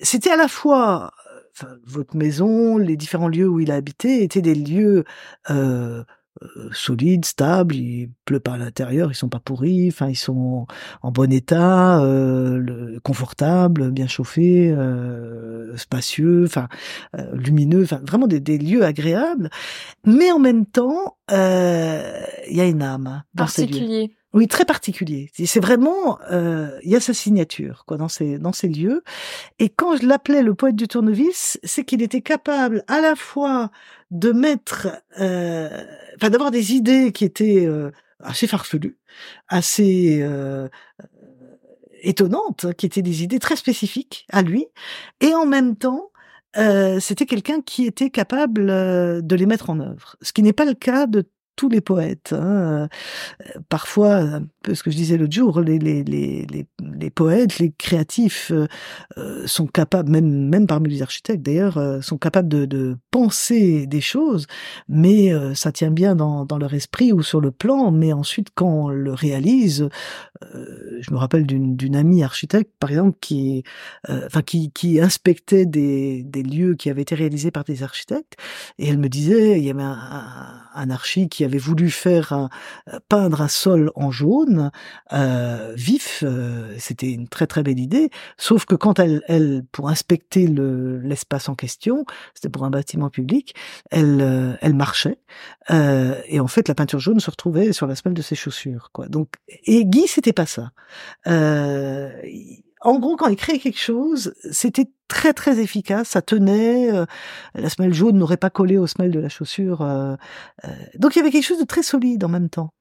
c'était 0.00 0.30
à 0.30 0.36
la 0.36 0.48
fois 0.48 1.12
enfin, 1.56 1.74
votre 1.84 2.16
maison, 2.16 2.78
les 2.78 2.96
différents 2.96 3.28
lieux 3.28 3.48
où 3.48 3.60
il 3.60 3.70
a 3.70 3.74
habité 3.76 4.22
étaient 4.22 4.42
des 4.42 4.54
lieux 4.54 5.04
euh, 5.50 6.04
euh, 6.42 6.68
solides, 6.72 7.24
stables. 7.24 7.76
Il 7.76 8.10
pleut 8.24 8.40
pas 8.40 8.54
à 8.54 8.58
l'intérieur, 8.58 9.10
ils 9.12 9.14
sont 9.14 9.28
pas 9.28 9.38
pourris. 9.38 9.88
Enfin, 9.88 10.08
ils 10.08 10.16
sont 10.16 10.66
en 11.02 11.12
bon 11.12 11.32
état, 11.32 12.00
euh, 12.02 12.98
confortables, 13.04 13.90
bien 13.92 14.08
chauffés, 14.08 14.70
euh, 14.70 15.76
spacieux, 15.76 16.44
enfin 16.44 16.68
lumineux. 17.32 17.84
Enfin, 17.84 18.00
vraiment 18.06 18.26
des, 18.26 18.58
lieux 18.58 18.84
agréables. 18.84 19.48
Mais 20.04 20.32
en 20.32 20.40
même 20.40 20.66
temps, 20.66 21.16
il 21.30 22.56
y 22.56 22.60
a 22.60 22.66
une 22.66 22.82
âme 22.82 23.22
dans 23.34 23.46
ces 23.46 23.66
lieux. 23.66 24.08
Oui, 24.34 24.48
très 24.48 24.64
particulier. 24.64 25.30
C'est 25.32 25.60
vraiment, 25.60 26.18
euh, 26.32 26.76
il 26.82 26.90
y 26.90 26.96
a 26.96 27.00
sa 27.00 27.14
signature 27.14 27.84
quoi 27.86 27.96
dans 27.96 28.08
ces 28.08 28.36
dans 28.38 28.52
ces 28.52 28.68
lieux. 28.68 29.04
Et 29.60 29.68
quand 29.68 29.96
je 29.96 30.06
l'appelais 30.06 30.42
le 30.42 30.54
poète 30.54 30.74
du 30.74 30.88
tournevis, 30.88 31.58
c'est 31.62 31.84
qu'il 31.84 32.02
était 32.02 32.20
capable 32.20 32.82
à 32.88 33.00
la 33.00 33.14
fois 33.14 33.70
de 34.10 34.32
mettre, 34.32 34.88
euh, 35.20 35.84
enfin 36.16 36.30
d'avoir 36.30 36.50
des 36.50 36.74
idées 36.74 37.12
qui 37.12 37.24
étaient 37.24 37.64
euh, 37.66 37.92
assez 38.20 38.48
farfelues, 38.48 38.98
assez 39.48 40.20
euh, 40.22 40.68
étonnantes, 42.02 42.74
qui 42.74 42.86
étaient 42.86 43.02
des 43.02 43.22
idées 43.22 43.38
très 43.38 43.56
spécifiques 43.56 44.26
à 44.32 44.42
lui, 44.42 44.66
et 45.20 45.34
en 45.34 45.46
même 45.46 45.76
temps 45.76 46.10
euh, 46.56 47.00
c'était 47.00 47.26
quelqu'un 47.26 47.60
qui 47.62 47.84
était 47.86 48.10
capable 48.10 48.70
euh, 48.70 49.20
de 49.20 49.34
les 49.34 49.46
mettre 49.46 49.70
en 49.70 49.80
œuvre, 49.80 50.16
ce 50.22 50.32
qui 50.32 50.42
n'est 50.42 50.52
pas 50.52 50.64
le 50.64 50.74
cas 50.74 51.06
de 51.06 51.24
tous 51.56 51.68
les 51.68 51.80
poètes. 51.80 52.32
Hein. 52.32 52.88
Euh, 53.40 53.60
parfois, 53.68 54.16
un 54.16 54.42
peu 54.62 54.74
ce 54.74 54.82
que 54.82 54.90
je 54.90 54.96
disais 54.96 55.16
l'autre 55.16 55.32
jour, 55.32 55.60
les, 55.60 55.78
les, 55.78 56.02
les, 56.04 56.46
les, 56.46 57.10
poètes, 57.10 57.58
les 57.58 57.72
créatifs 57.72 58.50
euh, 58.52 58.66
euh, 59.18 59.46
sont 59.46 59.66
capables, 59.66 60.10
même, 60.10 60.48
même 60.48 60.66
parmi 60.66 60.88
les 60.90 61.02
architectes 61.02 61.42
d'ailleurs, 61.42 62.02
sont 62.02 62.18
capables 62.18 62.48
de, 62.48 62.64
de, 62.64 62.96
penser 63.10 63.86
des 63.86 64.00
choses, 64.00 64.46
mais 64.88 65.32
ça 65.54 65.70
tient 65.70 65.92
bien 65.92 66.16
dans, 66.16 66.44
dans, 66.44 66.58
leur 66.58 66.74
esprit 66.74 67.12
ou 67.12 67.22
sur 67.22 67.40
le 67.40 67.52
plan, 67.52 67.92
mais 67.92 68.12
ensuite 68.12 68.48
quand 68.54 68.66
on 68.66 68.88
le 68.88 69.12
réalise, 69.12 69.88
je 70.42 71.12
me 71.12 71.16
rappelle 71.16 71.46
d'une 71.46 71.96
amie 71.96 72.24
architecte, 72.24 72.72
par 72.80 72.90
exemple, 72.90 73.16
qui, 73.20 73.62
qui, 74.46 74.72
qui 74.72 75.00
inspectait 75.00 75.64
des, 75.64 76.24
des 76.24 76.42
lieux 76.42 76.74
qui 76.74 76.90
avaient 76.90 77.02
été 77.02 77.14
réalisés 77.14 77.52
par 77.52 77.62
des 77.62 77.84
architectes, 77.84 78.34
et 78.78 78.88
elle 78.88 78.98
me 78.98 79.08
disait, 79.08 79.58
il 79.58 79.64
y 79.64 79.70
avait 79.70 79.82
un, 79.82 79.92
un, 79.92 80.60
un 80.74 80.90
archi 80.90 81.28
qui 81.28 81.43
avait 81.44 81.58
voulu 81.58 81.90
faire 81.90 82.32
un, 82.32 82.48
euh, 82.92 82.98
peindre 83.08 83.40
un 83.40 83.48
sol 83.48 83.90
en 83.94 84.10
jaune 84.10 84.70
euh, 85.12 85.72
vif. 85.76 86.22
Euh, 86.22 86.74
c'était 86.78 87.12
une 87.12 87.28
très 87.28 87.46
très 87.46 87.62
belle 87.62 87.78
idée. 87.78 88.10
Sauf 88.36 88.64
que 88.64 88.74
quand 88.74 88.98
elle, 88.98 89.22
elle 89.28 89.64
pour 89.72 89.88
inspecter 89.88 90.46
le, 90.46 90.98
l'espace 91.00 91.48
en 91.48 91.54
question, 91.54 92.04
c'était 92.34 92.48
pour 92.48 92.64
un 92.64 92.70
bâtiment 92.70 93.10
public, 93.10 93.54
elle, 93.90 94.20
euh, 94.20 94.54
elle 94.60 94.74
marchait 94.74 95.18
euh, 95.70 96.14
et 96.26 96.40
en 96.40 96.46
fait 96.46 96.68
la 96.68 96.74
peinture 96.74 97.00
jaune 97.00 97.20
se 97.20 97.30
retrouvait 97.30 97.72
sur 97.72 97.86
la 97.86 97.94
semelle 97.94 98.14
de 98.14 98.22
ses 98.22 98.34
chaussures. 98.34 98.90
Quoi. 98.92 99.08
Donc 99.08 99.28
et 99.64 99.84
Guy 99.84 100.06
c'était 100.06 100.32
pas 100.32 100.46
ça. 100.46 100.70
Euh, 101.26 102.10
en 102.84 102.98
gros, 102.98 103.16
quand 103.16 103.28
il 103.28 103.36
créait 103.36 103.58
quelque 103.58 103.80
chose, 103.80 104.34
c'était 104.52 104.90
très 105.08 105.32
très 105.32 105.58
efficace, 105.58 106.10
ça 106.10 106.22
tenait, 106.22 106.92
euh, 106.92 107.06
la 107.54 107.70
semelle 107.70 107.94
jaune 107.94 108.18
n'aurait 108.18 108.36
pas 108.36 108.50
collé 108.50 108.76
aux 108.76 108.86
semelles 108.86 109.10
de 109.10 109.20
la 109.20 109.30
chaussure. 109.30 109.80
Euh, 109.80 110.16
euh, 110.64 110.68
donc 110.98 111.16
il 111.16 111.18
y 111.18 111.22
avait 111.22 111.30
quelque 111.30 111.46
chose 111.46 111.58
de 111.58 111.64
très 111.64 111.82
solide 111.82 112.24
en 112.24 112.28
même 112.28 112.50
temps. 112.50 112.74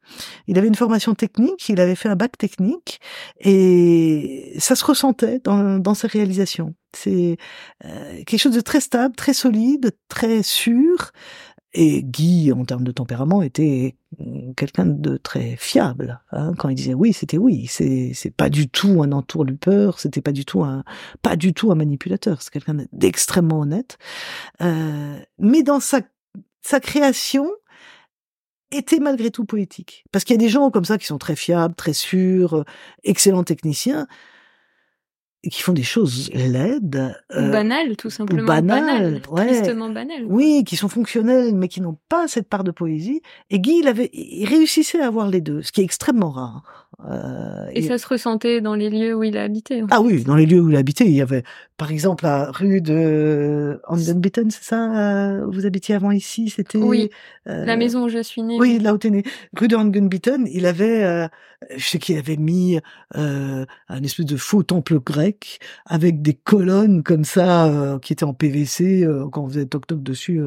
Il 0.48 0.58
avait 0.58 0.68
une 0.68 0.76
formation 0.76 1.16
technique, 1.16 1.70
il 1.70 1.80
avait 1.80 1.96
fait 1.96 2.10
un 2.10 2.18
bac 2.18 2.38
technique, 2.38 3.00
et 3.40 4.56
ça 4.60 4.76
se 4.76 4.84
ressentait 4.84 5.40
dans, 5.42 5.80
dans 5.80 5.94
ses 5.94 6.08
réalisations. 6.08 6.76
C'est 6.96 7.38
quelque 7.82 8.38
chose 8.38 8.54
de 8.54 8.62
très 8.62 8.80
stable, 8.80 9.16
très 9.16 9.34
solide, 9.34 9.94
très 10.10 10.44
sûr. 10.44 11.12
Et 11.74 12.04
Guy, 12.04 12.52
en 12.52 12.66
termes 12.66 12.84
de 12.84 12.92
tempérament, 12.92 13.42
était 13.42 13.96
quelqu'un 14.56 14.86
de 14.86 15.18
très 15.18 15.56
fiable. 15.58 16.22
Hein. 16.32 16.54
Quand 16.58 16.70
il 16.70 16.76
disait 16.76 16.94
oui, 16.94 17.14
c'était 17.14 17.40
oui. 17.40 17.66
C'est 17.68 18.34
pas 18.36 18.50
du 18.50 18.70
tout 18.70 19.02
un 19.02 19.12
entourlupeur, 19.12 20.00
c'était 20.00 20.22
pas 20.22 20.32
du 20.32 20.46
tout 20.46 20.64
un 20.64 20.84
pas 21.22 21.36
du 21.36 21.54
tout 21.54 21.72
un 21.72 21.76
manipulateur. 21.76 22.42
C'est 22.42 22.52
quelqu'un 22.52 22.78
d'extrêmement 22.92 23.62
honnête. 23.62 23.98
Euh, 24.62 25.18
mais 25.40 25.64
dans 25.64 25.80
sa 25.80 26.02
sa 26.62 26.80
création 26.80 27.50
était 28.72 29.00
malgré 29.00 29.32
tout 29.32 29.46
poétique. 29.46 30.06
Parce 30.12 30.26
qu'il 30.26 30.36
y 30.36 30.40
a 30.40 30.44
des 30.44 30.50
gens 30.50 30.70
comme 30.72 30.86
ça 30.86 30.98
qui 30.98 31.06
sont 31.06 31.18
très 31.18 31.36
fiables, 31.36 31.76
très 31.76 31.94
sûrs, 31.94 32.66
excellents 33.04 33.44
techniciens, 33.44 34.08
qui 35.50 35.62
font 35.62 35.74
des 35.74 35.84
choses 35.84 36.32
laides, 36.34 37.16
euh, 37.36 37.52
banales 37.52 37.98
tout 37.98 38.10
simplement, 38.10 38.46
banales, 38.46 39.22
tristement 39.22 39.90
banales. 39.90 40.26
Oui, 40.26 40.64
qui 40.66 40.78
sont 40.78 40.88
fonctionnelles 40.88 41.54
mais 41.54 41.68
qui 41.68 41.82
n'ont 41.82 41.98
pas 42.08 42.28
cette 42.28 42.48
part 42.48 42.64
de 42.64 42.72
poésie. 42.72 43.22
Et 43.50 43.60
Guy, 43.60 43.80
il 43.80 43.88
avait, 43.88 44.10
il 44.14 44.46
réussissait 44.46 45.02
à 45.02 45.08
avoir 45.08 45.28
les 45.28 45.42
deux, 45.42 45.62
ce 45.62 45.72
qui 45.72 45.82
est 45.82 45.84
extrêmement 45.84 46.32
rare. 46.32 46.83
Euh, 47.10 47.68
et, 47.74 47.82
ça 47.82 47.98
se 47.98 48.08
ressentait 48.08 48.62
dans 48.62 48.76
les 48.76 48.90
lieux 48.90 49.16
où 49.16 49.24
il 49.24 49.38
a 49.38 49.44
habité. 49.44 49.84
Ah 49.92 50.02
oui, 50.02 50.24
dans 50.24 50.36
les 50.36 50.46
lieux 50.46 50.62
où 50.62 50.70
il 50.70 50.76
a 50.76 50.80
habité, 50.80 51.06
il 51.06 51.14
y 51.14 51.22
avait, 51.22 51.44
par 51.78 51.92
exemple, 51.92 52.24
la 52.24 52.52
rue 52.52 52.82
de 52.82 53.82
Andenbitten, 53.88 54.52
c'est 54.52 54.64
ça 54.64 54.96
euh, 54.96 55.46
Vous 55.48 55.66
habitiez 55.66 55.96
avant 55.96 56.12
ici 56.12 56.50
C'était 56.50 56.78
oui, 56.78 57.10
euh, 57.50 57.66
la 57.66 57.76
maison 57.76 58.06
où 58.06 58.10
je 58.10 58.22
suis 58.22 58.44
née. 58.44 58.58
Oui, 58.60 58.80
là 58.80 58.94
où 58.94 58.98
t'es 58.98 59.10
né. 59.10 59.24
Rue 59.58 59.68
de 59.68 59.76
Andenbitten, 59.76 60.48
il 60.52 60.66
avait, 60.66 61.04
euh, 61.04 61.28
je 61.76 61.86
sais 61.86 61.98
qu'il 61.98 62.18
avait 62.18 62.38
mis 62.38 62.80
un 63.16 64.04
espèce 64.04 64.26
de 64.26 64.38
faux 64.38 64.64
temple 64.64 65.00
grec 65.00 65.60
avec 65.86 66.22
des 66.22 66.34
colonnes 66.34 67.04
comme 67.04 67.24
ça 67.26 68.00
qui 68.02 68.14
étaient 68.14 68.24
en 68.24 68.34
PVC. 68.34 69.08
quand 69.32 69.44
on 69.44 69.50
faisait 69.50 69.66
toc 69.66 69.88
toc 69.88 70.02
dessus, 70.02 70.42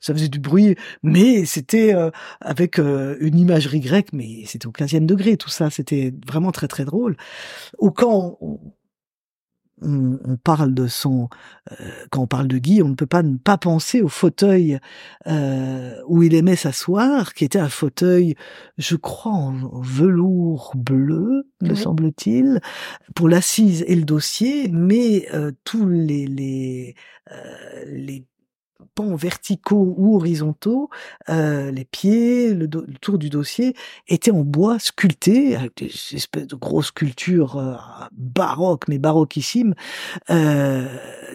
ça 0.00 0.12
faisait 0.12 0.28
du 0.28 0.40
bruit, 0.40 0.76
mais 1.02 1.44
c'était 1.44 1.94
avec 2.40 2.78
une 2.78 3.38
imagerie 3.38 3.80
grecque, 3.80 4.08
mais 4.12 4.42
c'était 4.46 4.66
au 4.66 4.72
15e 4.72 5.06
degré 5.06 5.36
tout 5.36 5.50
ça. 5.50 5.70
C'était 5.70 5.85
vraiment 6.26 6.52
très 6.52 6.68
très 6.68 6.84
drôle. 6.84 7.16
Ou 7.78 7.90
quand 7.90 8.38
on, 8.40 8.60
on, 9.82 10.36
parle 10.42 10.74
de 10.74 10.86
son, 10.86 11.28
euh, 11.70 11.74
quand 12.10 12.22
on 12.22 12.26
parle 12.26 12.48
de 12.48 12.58
Guy, 12.58 12.82
on 12.82 12.88
ne 12.88 12.94
peut 12.94 13.06
pas 13.06 13.22
ne 13.22 13.36
pas 13.36 13.58
penser 13.58 14.00
au 14.00 14.08
fauteuil 14.08 14.78
euh, 15.26 15.94
où 16.06 16.22
il 16.22 16.34
aimait 16.34 16.56
s'asseoir, 16.56 17.34
qui 17.34 17.44
était 17.44 17.58
un 17.58 17.68
fauteuil, 17.68 18.36
je 18.78 18.96
crois, 18.96 19.32
en, 19.32 19.80
velours 19.80 20.72
bleu, 20.76 21.48
me 21.60 21.74
semble-t-il, 21.74 22.60
pour 23.14 23.28
l'assise 23.28 23.84
et 23.86 23.96
le 23.96 24.04
dossier, 24.04 24.68
mais 24.68 25.26
euh, 25.34 25.52
tous 25.64 25.86
les 25.86 26.26
les, 26.26 26.94
les 27.86 28.24
pans 28.94 29.14
verticaux 29.14 29.94
ou 29.96 30.16
horizontaux, 30.16 30.90
euh, 31.28 31.70
les 31.70 31.84
pieds, 31.84 32.54
le, 32.54 32.68
tour 33.00 33.18
du 33.18 33.30
dossier 33.30 33.74
étaient 34.08 34.30
en 34.30 34.42
bois 34.42 34.78
sculpté 34.78 35.56
avec 35.56 35.76
des 35.76 35.92
espèces 36.14 36.46
de 36.46 36.56
grosses 36.56 36.86
sculptures 36.86 37.56
euh, 37.56 37.74
baroques, 38.12 38.88
mais 38.88 38.98
baroquissimes, 38.98 39.74
euh, 40.30 40.86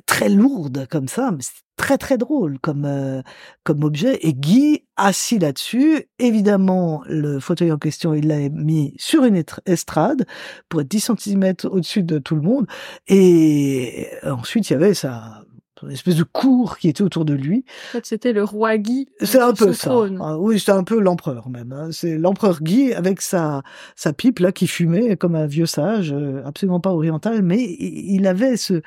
très 0.06 0.30
lourdes 0.30 0.88
comme 0.89 1.08
ça, 1.08 1.32
mais 1.32 1.43
très 1.77 1.97
très 1.97 2.17
drôle 2.17 2.60
comme 2.60 3.23
comme 3.63 3.84
objet. 3.84 4.19
Et 4.21 4.34
Guy 4.34 4.84
assis 4.97 5.39
là-dessus, 5.39 6.10
évidemment 6.19 7.01
le 7.08 7.39
fauteuil 7.39 7.71
en 7.71 7.77
question, 7.77 8.13
il 8.13 8.27
l'a 8.27 8.49
mis 8.49 8.93
sur 8.99 9.23
une 9.23 9.41
estrade 9.65 10.25
pour 10.69 10.82
être 10.82 10.88
10 10.88 11.12
cm 11.17 11.54
au-dessus 11.65 12.04
de 12.04 12.19
tout 12.19 12.36
le 12.36 12.41
monde. 12.41 12.67
Et 13.08 14.10
ensuite 14.23 14.69
il 14.69 14.73
y 14.73 14.75
avait 14.75 14.93
ça 14.93 15.40
une 15.84 15.91
espèce 15.91 16.15
de 16.15 16.24
cour 16.24 16.78
qui 16.78 16.89
était 16.89 17.04
autour 17.04 17.26
de 17.26 17.34
lui. 17.34 17.65
En 17.89 17.91
fait, 17.94 18.06
c'était 18.06 18.34
le 18.34 18.44
roi 18.44 18.78
Guy. 18.78 19.08
C'est 19.22 19.39
un 19.39 19.54
peu 19.54 19.74
ça. 19.74 19.91
Ah, 20.20 20.38
oui, 20.38 20.60
c'était 20.60 20.72
un 20.72 20.84
peu 20.84 21.00
l'empereur 21.00 21.50
même. 21.50 21.72
Hein. 21.72 21.89
C'est 21.91 22.17
l'empereur 22.17 22.62
Guy 22.62 22.94
avec 22.94 23.22
sa 23.22 23.62
sa 23.96 24.13
pipe 24.13 24.39
là 24.39 24.52
qui 24.52 24.67
fumait 24.67 25.17
comme 25.17 25.36
un 25.36 25.48
vieux 25.48 25.65
sage, 25.65 26.13
euh, 26.13 26.41
absolument 26.46 26.80
pas 26.80 26.91
oriental, 26.91 27.41
mais 27.41 27.62
il 27.80 28.28
avait 28.28 28.58
ce 28.58 28.82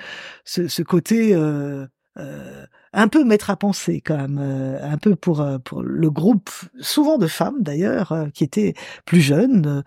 ce, 0.45 0.69
ce 0.69 0.83
côté 0.83 1.35
euh, 1.35 1.87
euh, 2.19 2.67
un 2.95 3.09
peu 3.09 3.25
mettre 3.25 3.51
à 3.51 3.57
penser 3.57 4.01
quand 4.01 4.17
même, 4.17 4.39
euh, 4.41 4.79
un 4.83 4.97
peu 4.99 5.17
pour 5.17 5.41
euh, 5.41 5.59
pour 5.59 5.83
le 5.83 6.11
groupe, 6.11 6.49
souvent 6.81 7.19
de 7.19 7.27
femmes 7.27 7.57
d'ailleurs, 7.61 8.13
euh, 8.13 8.27
qui 8.33 8.45
étaient 8.45 8.75
plus 9.05 9.21
jeunes, 9.21 9.83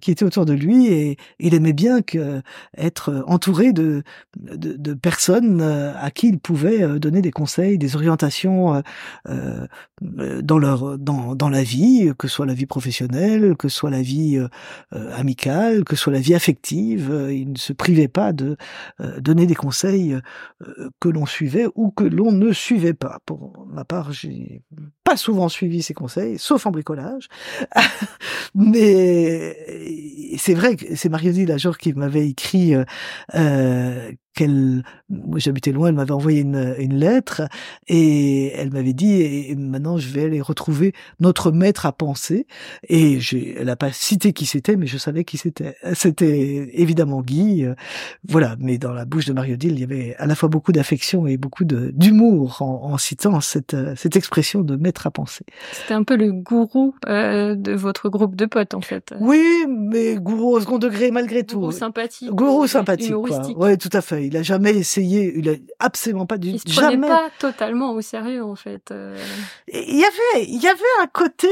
qui 0.00 0.10
étaient 0.10 0.24
autour 0.24 0.44
de 0.46 0.52
lui, 0.52 0.86
et 0.88 1.16
il 1.38 1.54
aimait 1.54 1.72
bien 1.72 2.00
que 2.02 2.40
être 2.76 3.24
entouré 3.26 3.72
de 3.72 4.02
de, 4.36 4.74
de 4.74 4.94
personnes 4.94 5.60
à 5.60 6.10
qui 6.10 6.28
il 6.28 6.38
pouvait 6.38 6.98
donner 6.98 7.20
des 7.22 7.30
conseils, 7.30 7.78
des 7.78 7.96
orientations 7.96 8.82
dans 10.00 10.58
leur 10.58 10.98
dans 10.98 11.34
dans 11.34 11.48
la 11.48 11.62
vie, 11.62 12.12
que 12.18 12.28
ce 12.28 12.34
soit 12.34 12.46
la 12.46 12.54
vie 12.54 12.66
professionnelle, 12.66 13.56
que 13.56 13.68
ce 13.68 13.76
soit 13.76 13.90
la 13.90 14.02
vie 14.02 14.40
amicale, 14.92 15.84
que 15.84 15.96
ce 15.96 16.02
soit 16.04 16.12
la 16.12 16.20
vie 16.20 16.34
affective. 16.34 17.10
il 17.30 17.52
ne 17.52 17.58
se 17.58 17.72
privait 17.72 18.08
pas 18.08 18.32
de 18.32 18.56
donner 19.18 19.46
des 19.46 19.54
conseils 19.54 20.16
que 21.00 21.08
l'on 21.08 21.26
suivait 21.26 21.66
ou 21.74 21.90
que 21.90 22.04
l'on 22.04 22.27
ne 22.32 22.52
suivait 22.52 22.94
pas. 22.94 23.18
Pour 23.26 23.66
ma 23.70 23.84
part, 23.84 24.12
j'ai 24.12 24.62
pas 25.04 25.16
souvent 25.16 25.48
suivi 25.48 25.82
ses 25.82 25.94
conseils, 25.94 26.38
sauf 26.38 26.66
en 26.66 26.70
bricolage. 26.70 27.28
Mais 28.54 30.36
c'est 30.38 30.54
vrai 30.54 30.76
que 30.76 30.96
c'est 30.96 31.08
Marie-Odile 31.08 31.48
Lajor 31.48 31.78
qui 31.78 31.92
m'avait 31.92 32.28
écrit 32.28 32.74
euh, 32.74 32.84
euh 33.34 34.12
qu'elle, 34.38 34.84
moi 35.10 35.38
j'habitais 35.38 35.72
loin, 35.72 35.88
elle 35.88 35.94
m'avait 35.94 36.12
envoyé 36.12 36.40
une, 36.40 36.74
une, 36.78 36.94
lettre 36.94 37.42
et 37.88 38.52
elle 38.54 38.70
m'avait 38.70 38.92
dit 38.92 39.20
et 39.20 39.56
maintenant 39.56 39.98
je 39.98 40.08
vais 40.08 40.24
aller 40.24 40.40
retrouver 40.40 40.94
notre 41.20 41.50
maître 41.50 41.86
à 41.86 41.92
penser 41.92 42.46
et 42.88 43.18
elle 43.58 43.66
n'a 43.66 43.76
pas 43.76 43.92
cité 43.92 44.32
qui 44.32 44.46
c'était 44.46 44.76
mais 44.76 44.86
je 44.86 44.96
savais 44.98 45.24
qui 45.24 45.36
c'était. 45.38 45.76
C'était 45.94 46.70
évidemment 46.72 47.20
Guy, 47.22 47.64
euh, 47.64 47.74
voilà. 48.26 48.56
Mais 48.60 48.78
dans 48.78 48.92
la 48.92 49.04
bouche 49.04 49.26
de 49.26 49.32
Marie-Odile, 49.32 49.72
il 49.72 49.80
y 49.80 49.84
avait 49.84 50.14
à 50.18 50.26
la 50.26 50.34
fois 50.34 50.48
beaucoup 50.48 50.72
d'affection 50.72 51.26
et 51.26 51.36
beaucoup 51.36 51.64
d'humour 51.64 52.62
en, 52.62 52.92
en, 52.92 52.98
citant 52.98 53.40
cette, 53.40 53.76
cette 53.96 54.16
expression 54.16 54.62
de 54.62 54.76
maître 54.76 55.06
à 55.06 55.10
penser. 55.10 55.44
C'était 55.72 55.94
un 55.94 56.04
peu 56.04 56.16
le 56.16 56.32
gourou 56.32 56.94
euh, 57.08 57.54
de 57.54 57.72
votre 57.72 58.08
groupe 58.08 58.36
de 58.36 58.46
potes 58.46 58.74
en 58.74 58.80
fait. 58.80 59.14
Oui, 59.20 59.66
mais 59.68 60.16
gourou 60.16 60.56
au 60.56 60.60
second 60.60 60.78
degré 60.78 61.10
malgré 61.10 61.44
tout. 61.44 61.60
Gourou 61.60 61.72
sympathique. 61.72 62.30
Gourou 62.30 62.66
sympathique. 62.66 63.14
Oui, 63.56 63.76
tout 63.78 63.90
à 63.92 64.00
fait 64.00 64.27
il 64.28 64.36
a 64.36 64.42
jamais 64.42 64.74
essayé, 64.74 65.34
il 65.36 65.48
a 65.48 65.54
absolument 65.78 66.26
pas 66.26 66.38
du 66.38 66.48
il 66.48 66.60
se 66.60 66.68
jamais. 66.68 67.08
pas 67.08 67.30
totalement 67.38 67.92
au 67.92 68.00
sérieux 68.00 68.44
en 68.44 68.54
fait. 68.54 68.90
Euh. 68.90 69.16
Il 69.72 69.98
y 69.98 70.04
avait, 70.04 70.44
il 70.46 70.62
y 70.62 70.68
avait 70.68 70.80
un 71.02 71.06
côté, 71.06 71.48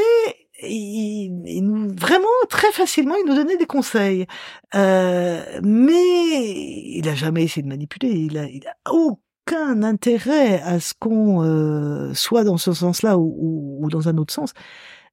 il, 0.63 1.43
il, 1.47 1.95
vraiment 1.99 2.27
très 2.49 2.71
facilement, 2.73 3.15
il 3.17 3.27
nous 3.27 3.35
donnait 3.35 3.57
des 3.57 3.67
conseils, 3.67 4.27
euh, 4.75 5.43
mais 5.63 6.99
il 6.99 7.09
a 7.09 7.15
jamais 7.15 7.45
essayé 7.45 7.63
de 7.63 7.69
manipuler. 7.69 8.11
Il 8.11 8.39
a, 8.39 8.45
il 8.45 8.67
a 8.67 8.93
aucun 8.93 9.83
intérêt 9.83 10.61
à 10.61 10.79
ce 10.79 10.93
qu'on 10.99 11.43
euh, 11.43 12.13
soit 12.15 12.45
dans 12.45 12.59
ce 12.59 12.73
sens-là 12.73 13.19
ou, 13.19 13.35
ou, 13.39 13.85
ou, 13.85 13.91
dans 13.91 14.09
un 14.09 14.17
autre 14.19 14.35
sens. 14.35 14.53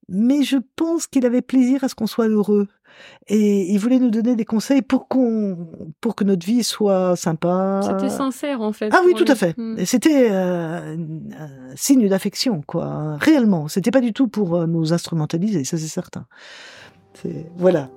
Mais 0.09 0.43
je 0.43 0.57
pense 0.75 1.07
qu'il 1.07 1.25
avait 1.25 1.41
plaisir 1.41 1.83
à 1.83 1.87
ce 1.87 1.95
qu'on 1.95 2.07
soit 2.07 2.27
heureux 2.27 2.67
et 3.27 3.71
il 3.71 3.77
voulait 3.77 3.99
nous 3.99 4.09
donner 4.09 4.35
des 4.35 4.45
conseils 4.45 4.81
pour 4.81 5.07
qu'on 5.07 5.57
pour 6.01 6.15
que 6.15 6.23
notre 6.23 6.45
vie 6.45 6.63
soit 6.63 7.15
sympa. 7.15 7.81
C'était 7.83 8.09
sincère 8.09 8.61
en 8.61 8.73
fait. 8.73 8.89
Ah 8.91 9.01
oui, 9.05 9.13
tout 9.15 9.25
à 9.27 9.35
fait. 9.35 9.57
Mm. 9.57 9.85
C'était 9.85 10.29
euh, 10.31 10.97
un 11.39 11.75
signe 11.75 12.07
d'affection 12.09 12.61
quoi, 12.65 13.15
réellement. 13.17 13.67
C'était 13.67 13.91
pas 13.91 14.01
du 14.01 14.13
tout 14.13 14.27
pour 14.27 14.55
euh, 14.55 14.67
nous 14.67 14.93
instrumentaliser, 14.93 15.63
ça 15.63 15.77
c'est 15.77 15.87
certain. 15.87 16.25
C'est 17.13 17.45
voilà. 17.55 17.89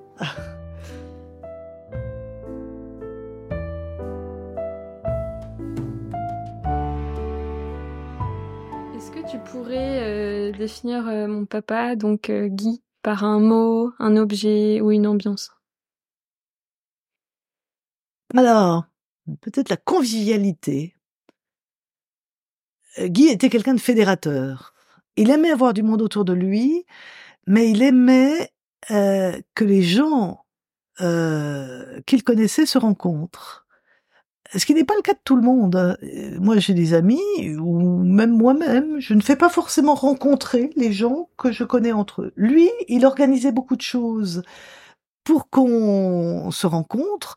Est-ce 8.95 9.11
que 9.11 9.29
tu 9.29 9.37
pourrais 9.39 9.99
euh, 10.01 10.51
définir 10.53 11.03
mon 11.03 11.45
papa, 11.45 11.95
donc 11.97 12.31
Guy? 12.31 12.81
Par 13.07 13.23
un 13.23 13.39
mot, 13.39 13.93
un 13.99 14.17
objet 14.17 14.81
ou 14.81 14.91
une 14.91 15.07
ambiance 15.07 15.53
Alors, 18.35 18.83
peut-être 19.39 19.69
la 19.69 19.77
convivialité. 19.77 20.93
Euh, 22.99 23.07
Guy 23.07 23.29
était 23.29 23.49
quelqu'un 23.49 23.75
de 23.75 23.79
fédérateur. 23.79 24.73
Il 25.15 25.29
aimait 25.29 25.51
avoir 25.51 25.73
du 25.73 25.83
monde 25.83 26.01
autour 26.01 26.25
de 26.25 26.33
lui, 26.33 26.85
mais 27.45 27.71
il 27.71 27.81
aimait 27.81 28.51
euh, 28.91 29.39
que 29.55 29.63
les 29.63 29.83
gens 29.83 30.43
euh, 30.99 32.01
qu'il 32.07 32.25
connaissait 32.25 32.65
se 32.65 32.77
rencontrent 32.77 33.66
ce 34.55 34.65
qui 34.65 34.73
n'est 34.73 34.83
pas 34.83 34.95
le 34.95 35.01
cas 35.01 35.13
de 35.13 35.19
tout 35.23 35.35
le 35.35 35.41
monde. 35.41 35.75
Euh, 35.75 36.37
moi, 36.39 36.57
j'ai 36.57 36.73
des 36.73 36.93
amis, 36.93 37.21
ou 37.59 38.03
même 38.03 38.35
moi-même, 38.35 38.99
je 38.99 39.13
ne 39.13 39.21
fais 39.21 39.35
pas 39.35 39.49
forcément 39.49 39.95
rencontrer 39.95 40.71
les 40.75 40.91
gens 40.91 41.29
que 41.37 41.51
je 41.51 41.63
connais 41.63 41.91
entre 41.91 42.23
eux. 42.23 42.33
Lui, 42.35 42.69
il 42.87 43.05
organisait 43.05 43.51
beaucoup 43.51 43.75
de 43.75 43.81
choses 43.81 44.43
pour 45.23 45.49
qu'on 45.49 46.51
se 46.51 46.67
rencontre. 46.67 47.35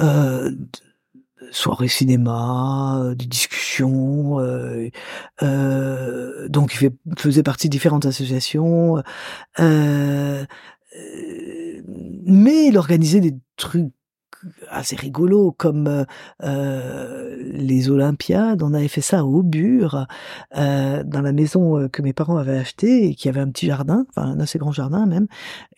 Euh, 0.00 0.50
soirées 1.52 1.88
cinéma, 1.88 3.00
euh, 3.02 3.14
des 3.14 3.26
discussions. 3.26 4.38
Euh, 4.40 4.88
donc, 6.48 6.74
il 6.80 6.90
faisait 7.18 7.42
partie 7.42 7.68
de 7.68 7.72
différentes 7.72 8.04
associations. 8.06 9.02
Mais 12.26 12.66
il 12.66 12.76
organisait 12.76 13.20
des 13.20 13.34
trucs 13.56 13.92
assez 14.68 14.96
rigolo 14.96 15.52
comme 15.52 15.86
euh, 15.86 16.04
euh, 16.42 17.36
les 17.40 17.90
Olympiades. 17.90 18.62
On 18.62 18.74
avait 18.74 18.88
fait 18.88 19.00
ça 19.00 19.24
au 19.24 19.42
Bure, 19.42 20.06
euh, 20.56 21.02
dans 21.04 21.22
la 21.22 21.32
maison 21.32 21.78
euh, 21.78 21.88
que 21.88 22.02
mes 22.02 22.12
parents 22.12 22.36
avaient 22.36 22.58
achetée 22.58 23.06
et 23.08 23.14
qui 23.14 23.28
avait 23.28 23.40
un 23.40 23.50
petit 23.50 23.66
jardin, 23.66 24.06
enfin 24.10 24.28
un 24.28 24.40
assez 24.40 24.58
grand 24.58 24.72
jardin 24.72 25.06
même. 25.06 25.26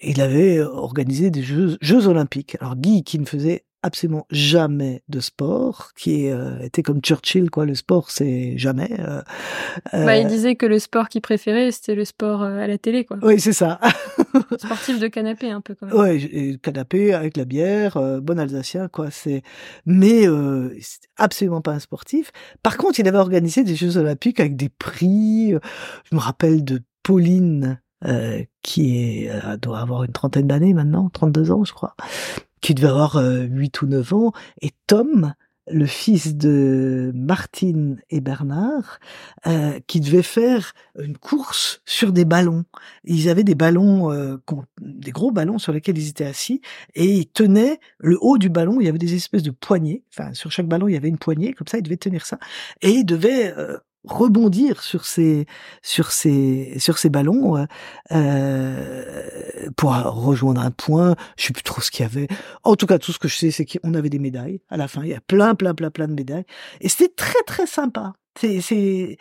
Il 0.01 0.20
avait 0.20 0.61
organisé 0.61 1.31
des 1.31 1.42
jeux, 1.42 1.77
jeux 1.81 2.07
olympiques. 2.07 2.57
Alors 2.61 2.77
Guy, 2.77 3.05
qui 3.05 3.18
ne 3.18 3.25
faisait 3.25 3.64
absolument 3.82 4.26
jamais 4.30 5.02
de 5.08 5.20
sport, 5.20 5.90
qui 5.96 6.28
euh, 6.28 6.60
était 6.60 6.82
comme 6.82 7.00
Churchill, 7.00 7.50
quoi. 7.50 7.66
Le 7.66 7.74
sport, 7.74 8.10
c'est 8.10 8.56
jamais. 8.56 8.90
Euh, 9.00 9.22
bah, 9.92 10.16
il 10.16 10.26
euh, 10.26 10.28
disait 10.28 10.54
que 10.54 10.66
le 10.66 10.78
sport 10.78 11.08
qu'il 11.08 11.20
préférait, 11.20 11.70
c'était 11.72 11.96
le 11.96 12.04
sport 12.04 12.42
à 12.42 12.66
la 12.66 12.78
télé, 12.78 13.04
quoi. 13.04 13.18
Oui, 13.22 13.40
c'est 13.40 13.52
ça. 13.52 13.80
Sportif 14.58 15.00
de 15.00 15.08
canapé, 15.08 15.50
un 15.50 15.60
peu, 15.60 15.74
quand 15.74 15.86
même. 15.86 15.96
Ouais, 15.96 16.58
canapé 16.62 17.12
avec 17.12 17.36
la 17.36 17.44
bière, 17.44 18.00
bon 18.22 18.38
alsacien, 18.38 18.88
quoi. 18.88 19.10
C'est, 19.10 19.42
mais 19.84 20.26
absolument 21.16 21.60
pas 21.60 21.72
un 21.72 21.80
sportif. 21.80 22.30
Par 22.62 22.76
contre, 22.76 23.00
il 23.00 23.08
avait 23.08 23.18
organisé 23.18 23.64
des 23.64 23.74
Jeux 23.74 23.96
Olympiques 23.96 24.38
avec 24.38 24.56
des 24.56 24.68
prix. 24.68 25.54
Je 26.04 26.14
me 26.14 26.20
rappelle 26.20 26.64
de 26.64 26.80
Pauline. 27.02 27.80
qui 28.62 28.98
est, 28.98 29.58
doit 29.60 29.80
avoir 29.80 30.04
une 30.04 30.12
trentaine 30.12 30.46
d'années 30.46 30.74
maintenant, 30.74 31.08
32 31.08 31.50
ans 31.52 31.64
je 31.64 31.72
crois, 31.72 31.94
qui 32.62 32.75
devait 32.75 32.88
avoir 32.88 33.16
8 33.16 33.77
euh, 33.83 33.85
ou 33.85 33.88
9 33.88 34.12
ans, 34.14 34.33
et 34.62 34.70
Tom, 34.87 35.35
le 35.70 35.87
fils 35.87 36.37
de 36.37 37.12
Martine 37.14 38.01
et 38.11 38.20
Bernard, 38.20 38.98
euh, 39.46 39.79
qui 39.87 40.01
devait 40.01 40.22
faire 40.22 40.72
une 40.98 41.16
course 41.16 41.83
sur 41.87 42.12
des 42.12 42.25
ballons. 42.25 42.64
Ils 43.05 43.29
avaient 43.29 43.44
des 43.44 43.55
ballons, 43.55 44.11
euh, 44.11 44.37
des 44.81 45.12
gros 45.12 45.31
ballons 45.31 45.59
sur 45.59 45.72
lesquels 45.72 45.98
ils 45.98 46.09
étaient 46.09 46.27
assis, 46.27 46.61
et 46.94 47.05
ils 47.05 47.27
tenaient 47.27 47.79
le 47.98 48.18
haut 48.20 48.38
du 48.38 48.48
ballon. 48.48 48.81
Il 48.81 48.87
y 48.87 48.88
avait 48.88 48.98
des 48.98 49.14
espèces 49.14 49.42
de 49.42 49.51
poignées. 49.51 50.03
Enfin, 50.12 50.33
sur 50.35 50.51
chaque 50.51 50.66
ballon, 50.66 50.88
il 50.88 50.94
y 50.94 50.96
avait 50.96 51.09
une 51.09 51.18
poignée, 51.18 51.53
comme 51.53 51.68
ça, 51.68 51.79
ils 51.79 51.83
devaient 51.83 51.96
tenir 51.96 52.27
ça, 52.27 52.38
et 52.81 52.90
ils 52.90 53.05
devaient 53.05 53.55
euh, 53.57 53.79
rebondir 54.04 54.82
sur 54.82 55.04
ces 55.04 55.46
sur 55.82 56.12
ces 56.12 56.74
sur 56.78 56.98
ces 56.98 57.08
ballons 57.08 57.56
euh, 57.56 57.66
euh, 58.12 59.70
pour 59.76 59.92
rejoindre 59.92 60.60
un 60.60 60.70
point. 60.70 61.14
Je 61.36 61.46
sais 61.46 61.52
plus 61.52 61.62
trop 61.62 61.80
ce 61.80 61.90
qu'il 61.90 62.02
y 62.02 62.06
avait. 62.06 62.28
En 62.64 62.76
tout 62.76 62.86
cas, 62.86 62.98
tout 62.98 63.12
ce 63.12 63.18
que 63.18 63.28
je 63.28 63.36
sais, 63.36 63.50
c'est 63.50 63.64
qu'on 63.64 63.94
avait 63.94 64.10
des 64.10 64.18
médailles 64.18 64.60
à 64.68 64.76
la 64.76 64.88
fin. 64.88 65.02
Il 65.02 65.10
y 65.10 65.14
a 65.14 65.20
plein, 65.20 65.54
plein, 65.54 65.74
plein, 65.74 65.90
plein 65.90 66.08
de 66.08 66.14
médailles, 66.14 66.44
et 66.80 66.88
c'était 66.88 67.12
très, 67.14 67.42
très 67.46 67.66
sympa. 67.66 68.14
C'est, 68.40 68.62
c'est, 68.62 69.18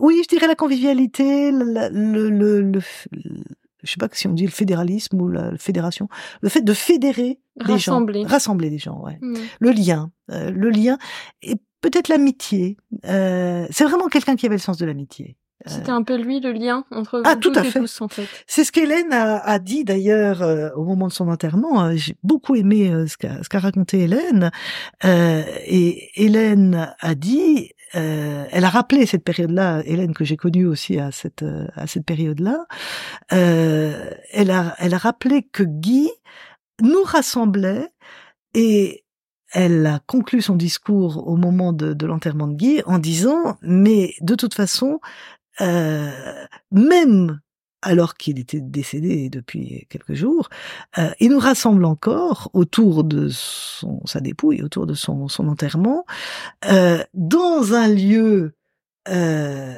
oui, 0.00 0.20
je 0.24 0.28
dirais 0.28 0.48
la 0.48 0.56
convivialité, 0.56 1.52
le, 1.52 1.88
le, 2.28 2.60
le, 2.60 2.80
je 3.82 3.90
sais 3.90 3.98
pas 3.98 4.08
si 4.12 4.26
on 4.26 4.32
dit 4.32 4.44
le 4.44 4.50
fédéralisme 4.50 5.20
ou 5.20 5.28
la 5.28 5.56
fédération, 5.56 6.08
le 6.40 6.48
fait 6.48 6.62
de 6.62 6.72
fédérer 6.72 7.40
rassembler. 7.60 8.20
les 8.20 8.24
gens, 8.24 8.28
rassembler 8.28 8.70
les 8.70 8.78
gens, 8.78 9.00
ouais. 9.00 9.18
Mmh. 9.20 9.34
Le 9.60 9.70
lien, 9.70 10.10
euh, 10.30 10.50
le 10.50 10.70
lien. 10.70 10.98
Et 11.42 11.54
peut-être 11.82 12.08
l'amitié. 12.08 12.78
Euh, 13.04 13.66
c'est 13.70 13.84
vraiment 13.84 14.08
quelqu'un 14.08 14.36
qui 14.36 14.46
avait 14.46 14.54
le 14.54 14.60
sens 14.60 14.78
de 14.78 14.86
l'amitié. 14.86 15.36
Euh, 15.66 15.70
C'était 15.70 15.90
un 15.90 16.02
peu 16.02 16.16
lui 16.16 16.40
le 16.40 16.52
lien 16.52 16.84
entre 16.90 17.22
ah, 17.24 17.34
vous 17.34 17.40
tout 17.40 17.52
à 17.54 17.64
et 17.64 17.70
fait. 17.70 17.78
tous 17.78 18.00
en 18.00 18.08
fait. 18.08 18.26
C'est 18.46 18.64
ce 18.64 18.72
qu'Hélène 18.72 19.12
a, 19.12 19.38
a, 19.38 19.58
dit 19.58 19.84
d'ailleurs 19.84 20.42
euh, 20.42 20.70
au 20.74 20.84
moment 20.84 21.08
de 21.08 21.12
son 21.12 21.28
enterrement. 21.28 21.84
Euh, 21.84 21.92
j'ai 21.94 22.16
beaucoup 22.22 22.56
aimé 22.56 22.90
ce 23.06 23.16
qu'a 23.16 23.42
ce 23.42 23.48
qu'a 23.48 23.60
raconté 23.60 24.00
Hélène. 24.00 24.50
et 25.04 26.10
Hélène 26.16 26.94
a 26.98 27.14
dit, 27.14 27.72
elle 27.92 28.64
a 28.64 28.70
rappelé 28.70 29.06
cette 29.06 29.24
période-là, 29.24 29.82
Hélène 29.84 30.14
que 30.14 30.24
j'ai 30.24 30.36
connue 30.36 30.66
aussi 30.66 30.98
à 30.98 31.12
cette 31.12 31.44
à 31.74 31.86
cette 31.86 32.06
période-là. 32.06 32.66
elle 33.28 34.50
a 34.50 34.74
elle 34.78 34.94
a 34.94 34.98
rappelé 34.98 35.42
que 35.42 35.62
Guy 35.62 36.10
nous 36.80 37.02
rassemblait 37.04 37.88
et 38.54 39.04
elle 39.52 39.86
a 39.86 40.00
conclu 40.06 40.42
son 40.42 40.56
discours 40.56 41.28
au 41.28 41.36
moment 41.36 41.72
de, 41.72 42.06
l'enterrement 42.06 42.48
de 42.48 42.54
Guy 42.54 42.82
en 42.86 42.98
disant 42.98 43.56
mais 43.62 44.14
de 44.20 44.34
toute 44.34 44.54
façon 44.54 45.00
euh, 45.60 46.10
même 46.70 47.40
alors 47.82 48.14
qu'il 48.14 48.38
était 48.38 48.60
décédé 48.60 49.28
depuis 49.28 49.86
quelques 49.90 50.14
jours, 50.14 50.48
euh, 50.98 51.10
il 51.18 51.30
nous 51.30 51.40
rassemble 51.40 51.84
encore 51.84 52.48
autour 52.52 53.02
de 53.04 53.28
sa 53.28 54.20
dépouille, 54.20 54.62
autour 54.62 54.86
de 54.86 54.94
son, 54.94 55.28
enterrement, 55.40 56.06
euh, 56.70 57.02
dans 57.12 57.74
un 57.74 57.88
lieu 57.88 58.54
euh, 59.08 59.74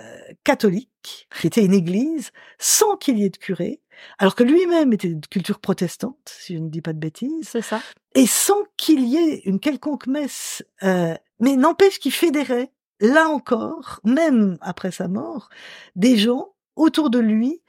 catholique, 1.04 1.28
qui 1.40 1.46
était 1.46 1.64
une 1.64 1.74
église, 1.74 2.30
sans 2.58 2.96
qu'il 2.96 3.18
y 3.18 3.24
ait 3.24 3.30
de 3.30 3.36
curé, 3.36 3.80
alors 4.18 4.34
que 4.34 4.42
lui-même 4.42 4.92
était 4.92 5.14
de 5.14 5.26
culture 5.26 5.60
protestante, 5.60 6.34
si 6.38 6.54
je 6.54 6.58
ne 6.58 6.68
dis 6.68 6.80
pas 6.80 6.92
de 6.92 6.98
bêtises. 6.98 7.48
C'est 7.48 7.62
ça. 7.62 7.80
Et 8.14 8.26
sans 8.26 8.64
qu'il 8.76 9.06
y 9.06 9.16
ait 9.16 9.42
une 9.44 9.60
quelconque 9.60 10.06
messe, 10.06 10.64
euh, 10.82 11.14
mais 11.40 11.56
n'empêche 11.56 11.98
qu'il 11.98 12.12
fédérait, 12.12 12.72
là 13.00 13.28
encore, 13.28 14.00
même 14.04 14.56
après 14.60 14.90
sa 14.90 15.08
mort, 15.08 15.48
des 15.96 16.16
gens 16.16 16.54
autour 16.76 17.10
de 17.10 17.18
lui 17.18 17.62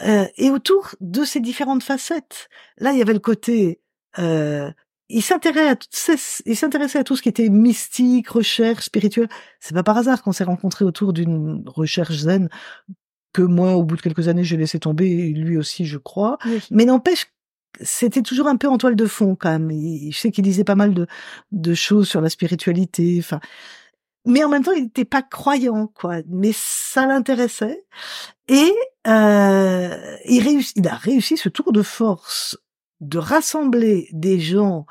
euh, 0.00 0.26
et 0.36 0.50
autour 0.50 0.94
de 1.00 1.24
ces 1.24 1.40
différentes 1.40 1.82
facettes. 1.82 2.48
Là, 2.78 2.92
il 2.92 2.98
y 2.98 3.02
avait 3.02 3.12
le 3.12 3.18
côté, 3.18 3.80
euh, 4.18 4.70
il 5.10 5.22
s'intéressait 5.22 6.98
à, 6.98 7.04
tout, 7.04 7.16
ce 7.16 7.22
qui 7.22 7.28
était 7.28 7.48
mystique, 7.48 8.28
recherche, 8.28 8.84
spirituelle. 8.84 9.28
C'est 9.58 9.74
pas 9.74 9.82
par 9.82 9.98
hasard 9.98 10.22
qu'on 10.22 10.32
s'est 10.32 10.44
rencontrés 10.44 10.84
autour 10.84 11.12
d'une 11.12 11.64
recherche 11.66 12.18
zen 12.18 12.48
que 13.32 13.42
moi, 13.42 13.74
au 13.74 13.84
bout 13.84 13.96
de 13.96 14.02
quelques 14.02 14.28
années, 14.28 14.44
j'ai 14.44 14.56
laissé 14.56 14.78
tomber, 14.78 15.08
et 15.08 15.32
lui 15.32 15.56
aussi, 15.56 15.84
je 15.84 15.98
crois. 15.98 16.38
Oui. 16.46 16.60
Mais 16.70 16.84
n'empêche, 16.84 17.26
c'était 17.80 18.22
toujours 18.22 18.48
un 18.48 18.56
peu 18.56 18.68
en 18.68 18.78
toile 18.78 18.96
de 18.96 19.06
fond 19.06 19.36
quand 19.36 19.50
même. 19.50 19.70
je 19.70 20.16
sais 20.16 20.30
qu'il 20.30 20.44
disait 20.44 20.64
pas 20.64 20.74
mal 20.74 20.94
de, 20.94 21.06
de 21.52 21.74
choses 21.74 22.08
sur 22.08 22.20
la 22.20 22.28
spiritualité. 22.28 23.16
Enfin, 23.20 23.40
mais 24.26 24.44
en 24.44 24.48
même 24.48 24.62
temps, 24.62 24.72
il 24.72 24.84
n'était 24.84 25.04
pas 25.04 25.22
croyant, 25.22 25.86
quoi. 25.86 26.16
Mais 26.28 26.50
ça 26.54 27.06
l'intéressait. 27.06 27.84
Et 28.48 28.72
euh, 29.06 30.16
il, 30.26 30.42
réussit, 30.42 30.76
il 30.76 30.88
a 30.88 30.94
réussi 30.94 31.36
ce 31.36 31.48
tour 31.48 31.72
de 31.72 31.82
force 31.82 32.58
de 33.00 33.18
rassembler 33.18 34.08
des 34.12 34.40
gens 34.40 34.86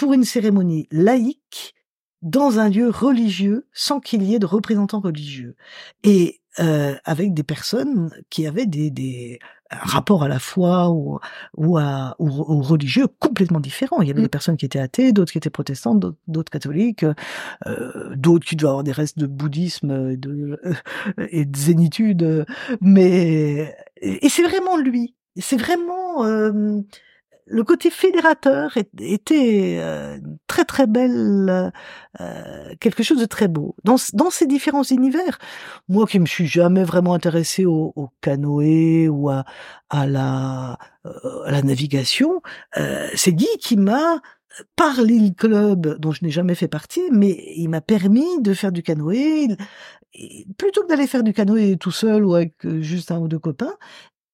pour 0.00 0.14
une 0.14 0.24
cérémonie 0.24 0.88
laïque 0.90 1.74
dans 2.22 2.58
un 2.58 2.70
lieu 2.70 2.88
religieux 2.88 3.66
sans 3.74 4.00
qu'il 4.00 4.22
y 4.22 4.34
ait 4.34 4.38
de 4.38 4.46
représentants 4.46 5.00
religieux. 5.00 5.56
Et 6.04 6.40
euh, 6.58 6.94
avec 7.04 7.34
des 7.34 7.42
personnes 7.42 8.10
qui 8.30 8.46
avaient 8.46 8.64
des, 8.64 8.90
des 8.90 9.38
rapports 9.70 10.22
à 10.22 10.28
la 10.28 10.38
foi 10.38 10.88
ou, 10.90 11.18
ou, 11.58 11.76
à, 11.76 12.16
ou, 12.18 12.28
ou 12.28 12.62
religieux 12.62 13.08
complètement 13.18 13.60
différents. 13.60 14.00
Il 14.00 14.08
y 14.08 14.10
avait 14.10 14.20
Mm. 14.20 14.24
des 14.24 14.28
personnes 14.30 14.56
qui 14.56 14.64
étaient 14.64 14.78
athées, 14.78 15.12
d'autres 15.12 15.32
qui 15.32 15.38
étaient 15.38 15.50
protestantes, 15.50 16.00
d'autres- 16.26 16.50
catholiques, 16.50 17.04
euh, 17.66 18.14
d'autres 18.16 18.46
qui 18.46 18.56
devaient 18.56 18.68
avoir 18.68 18.84
des 18.84 18.92
restes 18.92 19.18
de 19.18 19.26
bouddhisme 19.26 20.10
et 20.12 20.16
de, 20.16 20.58
et 21.30 21.44
de 21.44 21.56
zénitude. 21.58 22.46
Mais 22.80 23.76
et 24.00 24.28
c'est 24.30 24.44
vraiment 24.44 24.78
lui. 24.78 25.14
C'est 25.36 25.56
vraiment 25.58 26.24
euh, 26.24 26.80
le 27.50 27.64
côté 27.64 27.90
fédérateur 27.90 28.76
était 29.00 29.78
euh, 29.80 30.18
très 30.46 30.64
très 30.64 30.86
belle, 30.86 31.72
euh, 32.20 32.74
quelque 32.78 33.02
chose 33.02 33.18
de 33.18 33.26
très 33.26 33.48
beau. 33.48 33.74
Dans, 33.82 33.96
dans 34.12 34.30
ces 34.30 34.46
différents 34.46 34.84
univers, 34.84 35.38
moi 35.88 36.06
qui 36.06 36.20
me 36.20 36.26
suis 36.26 36.46
jamais 36.46 36.84
vraiment 36.84 37.12
intéressé 37.12 37.66
au, 37.66 37.92
au 37.96 38.08
canoë 38.20 39.08
ou 39.08 39.30
à, 39.30 39.44
à 39.90 40.06
la, 40.06 40.78
euh, 41.06 41.42
à 41.44 41.50
la 41.50 41.62
navigation, 41.62 42.40
euh, 42.76 43.08
c'est 43.14 43.32
Guy 43.32 43.48
qui 43.58 43.76
m'a 43.76 44.20
par 44.76 45.00
l'île 45.00 45.34
club 45.34 45.98
dont 45.98 46.12
je 46.12 46.24
n'ai 46.24 46.30
jamais 46.30 46.54
fait 46.54 46.68
partie, 46.68 47.08
mais 47.12 47.42
il 47.56 47.68
m'a 47.68 47.80
permis 47.80 48.40
de 48.40 48.52
faire 48.54 48.72
du 48.72 48.82
canoë. 48.82 49.56
Plutôt 50.58 50.82
que 50.82 50.88
d'aller 50.88 51.06
faire 51.06 51.22
du 51.22 51.32
canoë 51.32 51.76
tout 51.76 51.92
seul 51.92 52.24
ou 52.24 52.34
avec 52.34 52.54
euh, 52.66 52.80
juste 52.80 53.12
un 53.12 53.18
ou 53.20 53.28
deux 53.28 53.38
copains, 53.38 53.74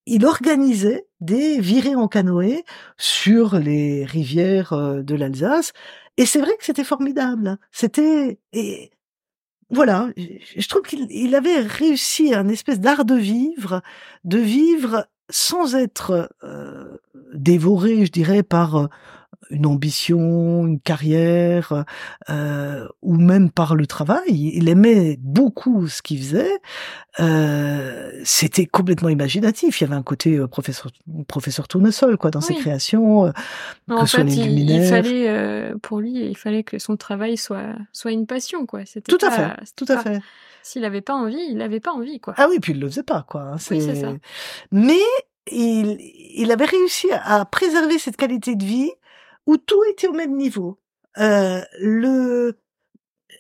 il 0.06 0.24
organisait 0.24 1.06
des 1.20 1.60
virées 1.60 1.96
en 1.96 2.08
canoë 2.08 2.64
sur 2.96 3.58
les 3.58 4.04
rivières 4.04 4.72
euh, 4.72 5.02
de 5.02 5.14
l'Alsace. 5.14 5.72
Et 6.16 6.26
c'est 6.26 6.40
vrai 6.40 6.56
que 6.58 6.64
c'était 6.64 6.84
formidable. 6.84 7.58
C'était 7.72 8.38
et 8.52 8.90
voilà, 9.68 10.10
je 10.16 10.68
trouve 10.68 10.82
qu'il 10.82 11.06
il 11.10 11.34
avait 11.34 11.60
réussi 11.60 12.32
un 12.34 12.48
espèce 12.48 12.78
d'art 12.80 13.04
de 13.04 13.16
vivre, 13.16 13.82
de 14.24 14.38
vivre 14.38 15.08
sans 15.28 15.74
être 15.74 16.30
euh, 16.44 16.98
dévoré, 17.34 18.06
je 18.06 18.12
dirais, 18.12 18.44
par 18.44 18.76
euh, 18.76 18.86
une 19.50 19.66
ambition, 19.66 20.66
une 20.66 20.80
carrière, 20.80 21.84
euh, 22.30 22.86
ou 23.02 23.14
même 23.16 23.50
par 23.50 23.74
le 23.74 23.86
travail. 23.86 24.24
Il 24.28 24.68
aimait 24.68 25.16
beaucoup 25.20 25.86
ce 25.88 26.02
qu'il 26.02 26.18
faisait. 26.18 26.58
Euh, 27.20 28.10
C'était 28.24 28.66
complètement 28.66 29.08
imaginatif. 29.08 29.80
Il 29.80 29.84
y 29.84 29.86
avait 29.86 29.96
un 29.96 30.02
côté 30.02 30.36
euh, 30.36 30.46
professeur, 30.46 30.90
professeur 31.28 31.68
tournesol 31.68 32.16
quoi 32.18 32.30
dans 32.30 32.40
ses 32.40 32.54
créations. 32.54 33.26
euh, 33.26 33.30
En 33.88 34.06
fait, 34.06 34.22
il, 34.22 34.70
il 34.70 34.82
fallait, 34.84 35.28
euh, 35.28 35.74
pour 35.80 36.00
lui, 36.00 36.12
il 36.26 36.36
fallait 36.36 36.62
que 36.64 36.78
son 36.78 36.96
travail 36.96 37.36
soit, 37.36 37.74
soit 37.92 38.12
une 38.12 38.26
passion, 38.26 38.66
quoi. 38.66 38.80
C'était 38.84 39.10
Tout 39.16 39.24
à 39.24 39.30
pas- 39.30 39.36
fait, 39.36 39.72
tout 39.76 39.86
à 39.88 39.96
pas- 39.96 40.02
fait. 40.02 40.20
S'il 40.62 40.84
avait 40.84 41.00
pas 41.00 41.14
envie, 41.14 41.38
il 41.50 41.62
avait 41.62 41.78
pas 41.80 41.92
envie, 41.92 42.18
quoi. 42.18 42.34
Ah 42.36 42.48
oui, 42.50 42.58
puis 42.60 42.72
il 42.72 42.80
le 42.80 42.88
faisait 42.88 43.04
pas, 43.04 43.24
quoi. 43.28 43.42
hein, 43.42 43.56
Oui, 43.70 43.80
c'est 43.80 43.94
ça. 43.94 44.12
Mais 44.72 44.98
il, 45.52 45.96
il 46.34 46.50
avait 46.50 46.64
réussi 46.64 47.06
à 47.24 47.44
préserver 47.44 47.98
cette 48.00 48.16
qualité 48.16 48.56
de 48.56 48.64
vie 48.64 48.90
où 49.46 49.56
tout 49.56 49.82
était 49.90 50.08
au 50.08 50.12
même 50.12 50.36
niveau. 50.36 50.78
Euh, 51.18 51.62
le, 51.80 52.58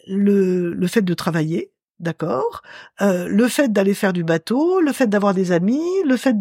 le, 0.06 0.72
le 0.72 0.86
fait 0.86 1.02
de 1.02 1.14
travailler, 1.14 1.72
d'accord, 1.98 2.62
euh, 3.00 3.26
le 3.28 3.48
fait 3.48 3.72
d'aller 3.72 3.94
faire 3.94 4.12
du 4.12 4.22
bateau, 4.24 4.80
le 4.80 4.92
fait 4.92 5.06
d'avoir 5.06 5.34
des 5.34 5.52
amis, 5.52 5.82
le 6.04 6.16
fait 6.16 6.34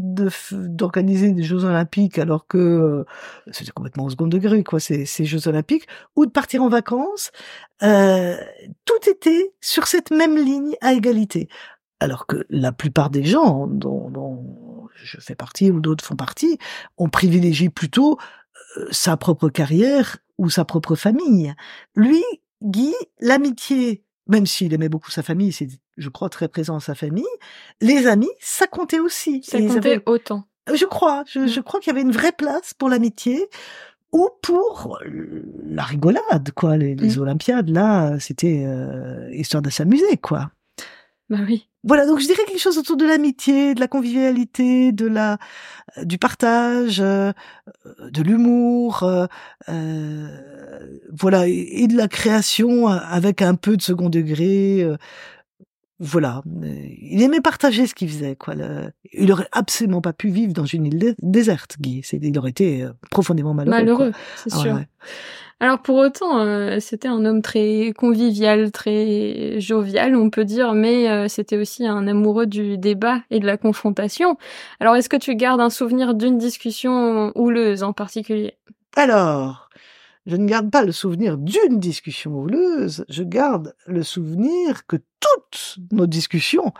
d'organiser 0.51 1.31
des 1.31 1.43
Jeux 1.43 1.63
Olympiques 1.63 2.19
alors 2.19 2.47
que 2.47 2.57
euh, 2.57 3.05
c'était 3.51 3.71
complètement 3.71 4.05
au 4.05 4.09
second 4.09 4.27
degré, 4.27 4.63
quoi, 4.63 4.79
ces, 4.79 5.05
ces 5.05 5.25
Jeux 5.25 5.47
Olympiques, 5.47 5.87
ou 6.15 6.25
de 6.25 6.31
partir 6.31 6.61
en 6.63 6.69
vacances, 6.69 7.31
euh, 7.83 8.35
tout 8.85 9.09
était 9.09 9.53
sur 9.61 9.87
cette 9.87 10.11
même 10.11 10.37
ligne 10.37 10.75
à 10.81 10.93
égalité. 10.93 11.47
Alors 12.01 12.27
que 12.27 12.45
la 12.49 12.73
plupart 12.73 13.09
des 13.09 13.23
gens 13.23 13.67
dont, 13.67 14.09
dont 14.09 14.89
je 14.95 15.19
fais 15.21 15.35
partie 15.35 15.71
ou 15.71 15.79
d'autres 15.79 16.03
font 16.03 16.17
partie, 16.17 16.57
on 16.97 17.07
privilégie 17.09 17.69
plutôt 17.69 18.17
sa 18.91 19.17
propre 19.17 19.49
carrière 19.49 20.17
ou 20.37 20.49
sa 20.49 20.65
propre 20.65 20.95
famille. 20.95 21.53
Lui, 21.95 22.23
Guy, 22.63 22.93
l'amitié, 23.19 24.03
même 24.27 24.45
s'il 24.45 24.73
aimait 24.73 24.89
beaucoup 24.89 25.11
sa 25.11 25.23
famille, 25.23 25.51
c'est, 25.51 25.67
je 25.97 26.09
crois, 26.09 26.29
très 26.29 26.47
présent 26.47 26.75
à 26.77 26.79
sa 26.79 26.95
famille, 26.95 27.25
les 27.81 28.07
amis, 28.07 28.29
ça 28.39 28.67
comptait 28.67 28.99
aussi. 28.99 29.43
Ça 29.43 29.59
Et 29.59 29.67
comptait 29.67 29.77
avaient- 29.93 30.03
autant. 30.05 30.45
je 30.73 30.85
crois, 30.85 31.23
je, 31.27 31.39
Mm. 31.41 31.47
je 31.47 31.59
crois 31.61 31.79
qu'il 31.79 31.91
y 31.91 31.95
avait 31.95 32.01
une 32.01 32.11
vraie 32.11 32.31
place 32.31 32.73
pour 32.73 32.89
l'amitié 32.89 33.47
ou 34.11 34.29
pour 34.41 34.97
la 35.65 35.83
rigolade, 35.83 36.51
quoi. 36.55 36.77
Les, 36.77 36.95
les 36.95 37.17
Mm. 37.17 37.21
Olympiades, 37.21 37.69
là, 37.69 38.19
c'était 38.19 38.63
euh, 38.65 39.29
histoire 39.33 39.61
de 39.61 39.69
s'amuser, 39.69 40.17
quoi. 40.17 40.51
Bah 41.29 41.37
oui. 41.47 41.67
Voilà, 41.85 42.07
donc 42.07 42.19
je 42.19 42.25
dirais 42.25 42.43
quelque 42.47 42.59
chose 42.59 42.79
autour 42.79 42.97
de 42.97 43.05
l'amitié, 43.05 43.75
de 43.75 43.79
la 43.79 43.87
convivialité, 43.87 44.91
de 44.91 45.05
la, 45.05 45.37
euh, 45.97 46.03
du 46.03 46.17
partage, 46.17 46.99
euh, 46.99 47.31
euh, 47.85 48.09
de 48.09 48.23
l'humour, 48.23 49.07
voilà, 51.13 51.47
et, 51.47 51.87
de 51.87 51.95
la 51.95 52.07
création 52.07 52.87
avec 52.87 53.41
un 53.43 53.55
peu 53.55 53.77
de 53.77 53.81
second 53.83 54.09
degré. 54.09 54.83
Voilà, 55.99 56.41
il 57.01 57.21
aimait 57.21 57.41
partager 57.41 57.87
ce 57.87 57.95
qu'il 57.95 58.09
faisait. 58.09 58.35
Quoi. 58.35 58.55
Le- 58.55 58.91
il 59.13 59.31
aurait 59.31 59.47
absolument 59.51 60.01
pas 60.01 60.13
pu 60.13 60.29
vivre 60.29 60.51
dans 60.53 60.65
une 60.65 60.85
île 60.85 60.99
dé- 60.99 61.15
déserte, 61.21 61.77
Guy. 61.79 62.01
C'est- 62.03 62.19
Il 62.21 62.37
aurait 62.37 62.49
été 62.49 62.83
euh, 62.83 62.91
profondément 63.11 63.53
malheureux. 63.53 63.77
Malheureux, 63.77 64.11
c'est 64.35 64.53
Ah 64.53 64.57
sûr. 64.57 64.73
ouais. 64.73 64.87
Alors 65.61 65.81
pour 65.81 65.95
autant, 65.95 66.39
euh, 66.41 66.79
c'était 66.81 67.07
un 67.07 67.23
homme 67.23 67.41
très 67.41 67.93
convivial, 67.97 68.71
très 68.73 69.57
jovial, 69.61 70.13
on 70.17 70.29
peut 70.29 70.43
dire, 70.43 70.73
mais 70.73 71.09
euh, 71.09 71.29
c'était 71.29 71.55
aussi 71.57 71.87
un 71.87 72.07
amoureux 72.07 72.45
du 72.45 72.77
débat 72.77 73.21
et 73.31 73.39
de 73.39 73.45
la 73.45 73.55
confrontation. 73.55 74.37
Alors 74.81 74.97
est-ce 74.97 75.07
que 75.07 75.15
tu 75.15 75.33
gardes 75.37 75.61
un 75.61 75.69
souvenir 75.69 76.13
d'une 76.13 76.37
discussion 76.37 77.31
houleuse 77.35 77.83
en 77.83 77.93
particulier? 77.93 78.55
Alors, 78.97 79.64
je 80.25 80.35
ne 80.35 80.47
garde 80.47 80.71
pas 80.71 80.83
le 80.83 80.91
souvenir 80.91 81.37
d'une 81.37 81.79
discussion 81.79 82.35
houleuse, 82.35 83.05
je 83.09 83.23
garde 83.23 83.75
le 83.85 84.03
souvenir 84.03 84.85
que 84.87 84.97
toutes 85.19 85.77
nos 85.91 86.07
discussions 86.07 86.73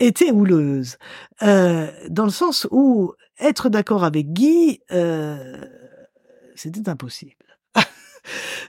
étaient 0.00 0.32
houleuses. 0.32 0.96
Euh, 1.42 1.90
dans 2.08 2.24
le 2.24 2.30
sens 2.30 2.66
où 2.70 3.12
être 3.38 3.68
d'accord 3.68 4.04
avec 4.04 4.32
Guy, 4.32 4.80
euh, 4.90 5.64
c'était 6.56 6.88
impossible. 6.88 7.44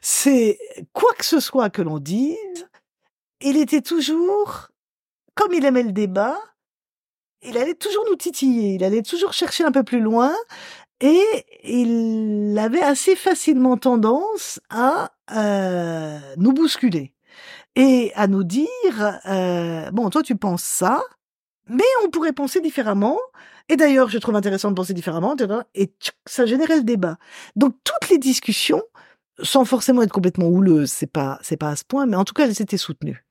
C'est 0.02 0.60
quoi 0.94 1.14
que 1.18 1.26
ce 1.26 1.40
soit 1.40 1.70
que 1.70 1.82
l'on 1.82 2.00
dise, 2.00 2.68
il 3.42 3.58
était 3.58 3.82
toujours, 3.82 4.70
comme 5.36 5.54
il 5.54 5.66
aimait 5.66 5.84
le 5.84 5.94
débat, 5.94 6.38
il 7.44 7.58
allait 7.58 7.74
toujours 7.74 8.06
nous 8.08 8.16
titiller, 8.16 8.76
il 8.76 8.84
allait 8.84 9.02
toujours 9.02 9.34
chercher 9.34 9.64
un 9.64 9.72
peu 9.72 9.84
plus 9.84 10.00
loin, 10.00 10.32
et 11.02 11.46
il 11.64 12.58
avait 12.58 12.82
assez 12.82 13.16
facilement 13.16 13.76
tendance 13.76 14.60
à 14.70 15.12
euh, 15.36 16.20
nous 16.38 16.54
bousculer 16.54 17.14
et 17.76 18.12
à 18.16 18.28
nous 18.28 18.44
dire 18.44 19.20
euh, 19.26 19.90
bon 19.92 20.10
toi 20.10 20.22
tu 20.22 20.36
penses 20.36 20.64
ça 20.64 21.02
mais 21.68 21.84
on 22.04 22.10
pourrait 22.10 22.34
penser 22.34 22.60
différemment. 22.60 23.18
Et 23.70 23.78
d'ailleurs 23.78 24.10
je 24.10 24.18
trouve 24.18 24.36
intéressant 24.36 24.70
de 24.70 24.76
penser 24.76 24.94
différemment 24.94 25.36
et 25.74 25.94
ça 26.26 26.46
générait 26.46 26.78
le 26.78 26.84
débat. 26.84 27.18
Donc 27.56 27.76
toutes 27.84 28.10
les 28.10 28.18
discussions 28.18 28.84
sans 29.42 29.66
forcément 29.66 30.02
être 30.02 30.12
complètement 30.12 30.48
houleuses 30.48 30.92
c'est 30.92 31.12
pas 31.12 31.40
c'est 31.42 31.58
pas 31.58 31.70
à 31.70 31.76
ce 31.76 31.84
point 31.84 32.06
mais 32.06 32.16
en 32.16 32.26
tout 32.26 32.34
cas 32.34 32.46
elles 32.46 32.62
étaient 32.62 32.78
soutenues 32.78 33.26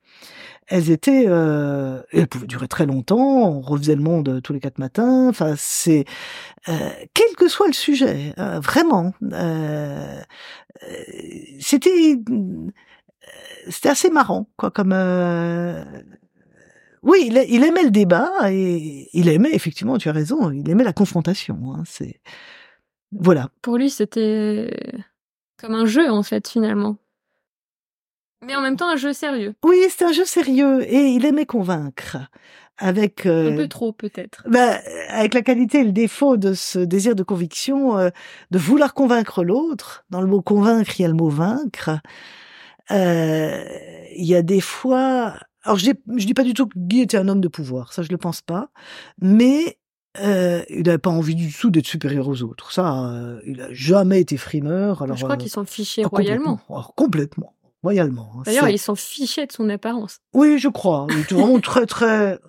elles 0.71 0.89
étaient, 0.89 1.25
euh, 1.27 2.01
elles 2.13 2.27
pouvaient 2.27 2.47
durer 2.47 2.67
très 2.69 2.85
longtemps. 2.85 3.17
On 3.17 3.61
refaisait 3.61 3.95
le 3.95 4.01
monde 4.01 4.41
tous 4.41 4.53
les 4.53 4.61
quatre 4.61 4.79
matins. 4.79 5.27
Enfin, 5.27 5.55
c'est 5.57 6.05
euh, 6.69 6.89
quel 7.13 7.35
que 7.35 7.49
soit 7.49 7.67
le 7.67 7.73
sujet, 7.73 8.33
euh, 8.39 8.59
vraiment. 8.61 9.13
Euh, 9.33 10.21
c'était 11.59 12.17
c'était 13.69 13.89
assez 13.89 14.09
marrant, 14.09 14.47
quoi. 14.57 14.71
Comme 14.71 14.93
oui, 17.03 17.23
il, 17.27 17.45
il, 17.49 17.63
aimait 17.63 17.83
le 17.83 17.91
débat 17.91 18.31
et 18.49 19.09
il 19.13 19.27
aimait 19.27 19.53
effectivement. 19.53 19.97
Tu 19.97 20.07
as 20.07 20.13
raison. 20.13 20.51
Il 20.51 20.69
aimait 20.69 20.83
la 20.83 20.93
confrontation. 20.93 21.59
Hein, 21.73 21.83
c'est 21.85 22.21
voilà. 23.11 23.49
Pour 23.61 23.77
lui, 23.77 23.89
c'était 23.89 24.73
comme 25.57 25.73
un 25.73 25.85
jeu 25.85 26.09
en 26.09 26.23
fait 26.23 26.47
finalement. 26.47 26.97
Mais 28.45 28.55
en 28.55 28.61
même 28.61 28.75
temps, 28.75 28.89
un 28.89 28.95
jeu 28.95 29.13
sérieux. 29.13 29.53
Oui, 29.63 29.77
c'est 29.89 30.05
un 30.05 30.11
jeu 30.11 30.25
sérieux 30.25 30.83
et 30.83 31.07
il 31.07 31.25
aimait 31.25 31.45
convaincre. 31.45 32.17
Avec 32.77 33.27
euh, 33.27 33.53
un 33.53 33.55
peu 33.55 33.67
trop 33.67 33.91
peut-être. 33.91 34.43
Ben, 34.47 34.79
avec 35.09 35.35
la 35.35 35.43
qualité 35.43 35.81
et 35.81 35.83
le 35.83 35.91
défaut 35.91 36.37
de 36.37 36.53
ce 36.53 36.79
désir 36.79 37.13
de 37.15 37.21
conviction, 37.21 37.97
euh, 37.97 38.09
de 38.49 38.57
vouloir 38.57 38.95
convaincre 38.95 39.43
l'autre. 39.43 40.03
Dans 40.09 40.21
le 40.21 40.25
mot 40.25 40.41
convaincre, 40.41 40.99
il 40.99 41.03
y 41.03 41.05
a 41.05 41.07
le 41.07 41.13
mot 41.13 41.29
vaincre. 41.29 41.99
Euh, 42.89 43.63
il 44.15 44.25
y 44.25 44.35
a 44.35 44.41
des 44.41 44.61
fois. 44.61 45.35
Alors 45.63 45.77
je 45.77 45.91
dis, 45.91 46.25
dis 46.25 46.33
pas 46.33 46.43
du 46.43 46.55
tout 46.55 46.65
que 46.65 46.73
Guy 46.75 47.01
était 47.01 47.17
un 47.17 47.27
homme 47.27 47.41
de 47.41 47.47
pouvoir, 47.47 47.93
ça 47.93 48.01
je 48.01 48.09
le 48.09 48.17
pense 48.17 48.41
pas. 48.41 48.69
Mais 49.21 49.77
euh, 50.19 50.63
il 50.69 50.83
n'avait 50.83 50.97
pas 50.97 51.09
envie 51.09 51.35
du 51.35 51.53
tout 51.53 51.69
d'être 51.69 51.87
supérieur 51.87 52.27
aux 52.27 52.41
autres. 52.43 52.71
Ça, 52.71 53.05
euh, 53.05 53.39
il 53.45 53.61
a 53.61 53.71
jamais 53.71 54.19
été 54.19 54.37
frimeur. 54.37 55.01
Alors, 55.01 55.15
je 55.15 55.23
crois 55.23 55.37
qu'ils 55.37 55.51
s'en 55.51 55.63
fichaient 55.63 56.03
royalement. 56.03 56.57
Complètement. 56.57 56.93
complètement 56.95 57.53
royalement. 57.83 58.31
Hein. 58.35 58.43
D'ailleurs, 58.45 58.69
il 58.69 58.79
s'en 58.79 58.95
fichait 58.95 59.47
de 59.47 59.51
son 59.51 59.69
apparence. 59.69 60.19
Oui, 60.33 60.59
je 60.59 60.69
crois. 60.69 61.07
Il 61.09 61.19
était 61.19 61.35
vraiment 61.35 61.59
très, 61.59 61.85
très. 61.85 62.39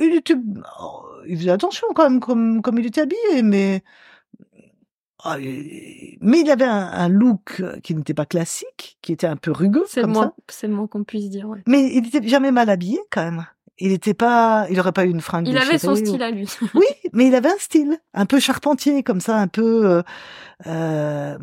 Il 0.00 0.14
était. 0.14 0.36
Oh, 0.80 1.04
il 1.26 1.38
faisait 1.38 1.50
attention 1.50 1.86
quand 1.94 2.08
même, 2.08 2.20
comme, 2.20 2.62
comme 2.62 2.78
il 2.78 2.86
était 2.86 3.02
habillé, 3.02 3.42
mais. 3.42 3.82
Ah, 5.24 5.36
mais 5.38 6.40
il 6.40 6.50
avait 6.50 6.64
un, 6.64 7.08
look 7.08 7.62
qui 7.84 7.94
n'était 7.94 8.14
pas 8.14 8.26
classique, 8.26 8.98
qui 9.02 9.12
était 9.12 9.28
un 9.28 9.36
peu 9.36 9.52
rugueux. 9.52 9.84
C'est 9.86 10.00
le 10.00 10.08
moins, 10.08 10.32
c'est 10.48 10.66
le 10.66 10.74
moins 10.74 10.88
qu'on 10.88 11.04
puisse 11.04 11.30
dire. 11.30 11.48
Ouais. 11.48 11.62
Mais 11.68 11.94
il 11.94 12.08
était 12.08 12.26
jamais 12.26 12.50
mal 12.50 12.68
habillé 12.68 12.98
quand 13.10 13.22
même. 13.22 13.46
Il 13.78 13.90
n'était 13.90 14.14
pas, 14.14 14.66
il 14.68 14.78
aurait 14.80 14.92
pas 14.92 15.04
eu 15.04 15.10
une 15.10 15.20
fringue. 15.20 15.46
Il 15.46 15.56
avait 15.56 15.78
son 15.78 15.94
style 15.94 16.22
à 16.22 16.32
lui. 16.32 16.48
oui, 16.74 16.86
mais 17.12 17.28
il 17.28 17.34
avait 17.36 17.50
un 17.50 17.58
style, 17.58 17.98
un 18.14 18.26
peu 18.26 18.40
charpentier 18.40 19.04
comme 19.04 19.20
ça, 19.20 19.36
un 19.36 19.46
peu. 19.46 19.86
Euh, 19.86 20.02
euh, 20.66 21.38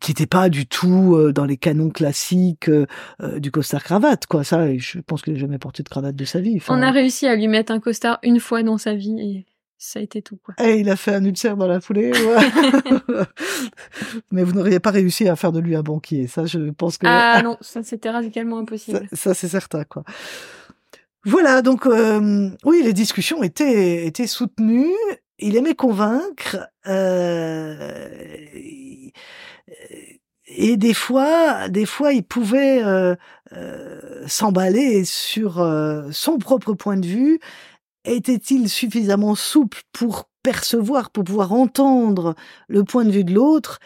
qui 0.00 0.10
n'était 0.10 0.26
pas 0.26 0.48
du 0.48 0.66
tout 0.66 1.14
euh, 1.14 1.32
dans 1.32 1.44
les 1.44 1.56
canons 1.56 1.90
classiques 1.90 2.68
euh, 2.68 2.86
euh, 3.22 3.38
du 3.38 3.50
costard 3.50 3.82
cravate 3.82 4.26
quoi. 4.26 4.44
Ça 4.44 4.76
je 4.76 4.98
pense 5.00 5.22
qu'il 5.22 5.32
n'a 5.34 5.38
jamais 5.38 5.58
porté 5.58 5.82
de 5.82 5.88
cravate 5.88 6.16
de 6.16 6.24
sa 6.24 6.40
vie. 6.40 6.60
On 6.68 6.82
a 6.82 6.90
réussi 6.90 7.26
à 7.26 7.34
lui 7.34 7.48
mettre 7.48 7.72
un 7.72 7.80
costard 7.80 8.18
une 8.22 8.40
fois 8.40 8.62
dans 8.62 8.78
sa 8.78 8.94
vie 8.94 9.18
et 9.20 9.46
ça 9.76 10.00
a 10.00 10.02
été 10.02 10.22
tout 10.22 10.38
quoi. 10.42 10.54
Et 10.64 10.80
il 10.80 10.90
a 10.90 10.96
fait 10.96 11.14
un 11.14 11.24
ulcère 11.24 11.56
dans 11.56 11.66
la 11.66 11.80
foulée 11.80 12.12
ouais. 12.12 13.14
mais 14.30 14.44
vous 14.44 14.52
n'auriez 14.52 14.80
pas 14.80 14.90
réussi 14.90 15.28
à 15.28 15.36
faire 15.36 15.52
de 15.52 15.60
lui 15.60 15.76
un 15.76 15.82
banquier. 15.82 16.26
Ça 16.26 16.46
je 16.46 16.70
pense 16.70 16.98
que 16.98 17.06
ah 17.06 17.42
non 17.42 17.56
ça 17.60 17.82
c'était 17.82 18.10
radicalement 18.10 18.58
impossible. 18.58 19.08
Ça, 19.12 19.34
c'est 19.34 19.48
certain 19.48 19.84
quoi. 19.84 20.04
Voilà 21.24 21.62
donc 21.62 21.86
oui 22.64 22.82
les 22.82 22.92
discussions 22.92 23.42
étaient 23.42 24.06
étaient 24.06 24.26
soutenues. 24.26 24.94
Il 25.40 25.54
aimait 25.56 25.76
convaincre 25.76 26.68
euh, 26.88 28.08
et 30.48 30.76
des 30.76 30.94
fois, 30.94 31.68
des 31.68 31.84
fois, 31.84 32.12
il 32.12 32.24
pouvait 32.24 32.82
euh, 32.82 33.14
euh, 33.52 34.26
s'emballer 34.26 35.04
sur 35.04 35.60
euh, 35.60 36.08
son 36.10 36.38
propre 36.38 36.72
point 36.72 36.96
de 36.96 37.06
vue. 37.06 37.38
Était-il 38.04 38.70
suffisamment 38.70 39.34
souple 39.34 39.82
pour 39.92 40.30
percevoir, 40.42 41.10
pour 41.10 41.24
pouvoir 41.24 41.52
entendre 41.52 42.34
le 42.68 42.82
point 42.84 43.04
de 43.04 43.10
vue 43.10 43.24
de 43.24 43.34
l'autre? 43.34 43.78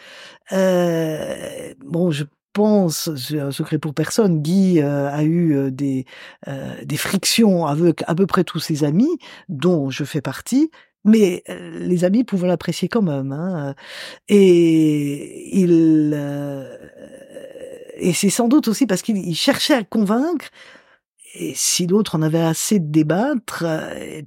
Bon, 0.51 2.11
je 2.11 2.23
pense, 2.53 3.13
c'est 3.15 3.39
un 3.39 3.51
secret 3.51 3.77
pour 3.77 3.93
personne, 3.93 4.41
Guy 4.41 4.79
a 4.79 5.23
eu 5.23 5.71
des, 5.71 6.05
des 6.85 6.97
frictions 6.97 7.65
avec 7.65 8.03
à 8.07 8.15
peu 8.15 8.27
près 8.27 8.45
tous 8.45 8.59
ses 8.59 8.85
amis, 8.85 9.17
dont 9.49 9.89
je 9.89 10.05
fais 10.05 10.21
partie, 10.21 10.69
mais 11.03 11.43
les 11.47 12.03
amis 12.03 12.23
pouvaient 12.23 12.47
l'apprécier 12.47 12.87
quand 12.87 13.01
même. 13.01 13.31
Hein. 13.31 13.75
Et 14.29 15.59
il 15.59 16.13
et 17.95 18.13
c'est 18.13 18.29
sans 18.29 18.47
doute 18.47 18.67
aussi 18.67 18.85
parce 18.85 19.01
qu'il 19.01 19.35
cherchait 19.35 19.75
à 19.75 19.83
convaincre. 19.83 20.47
Et 21.35 21.53
si 21.55 21.87
l'autre 21.87 22.15
en 22.15 22.21
avait 22.21 22.39
assez 22.39 22.77
de 22.77 22.91
débattre, 22.91 23.65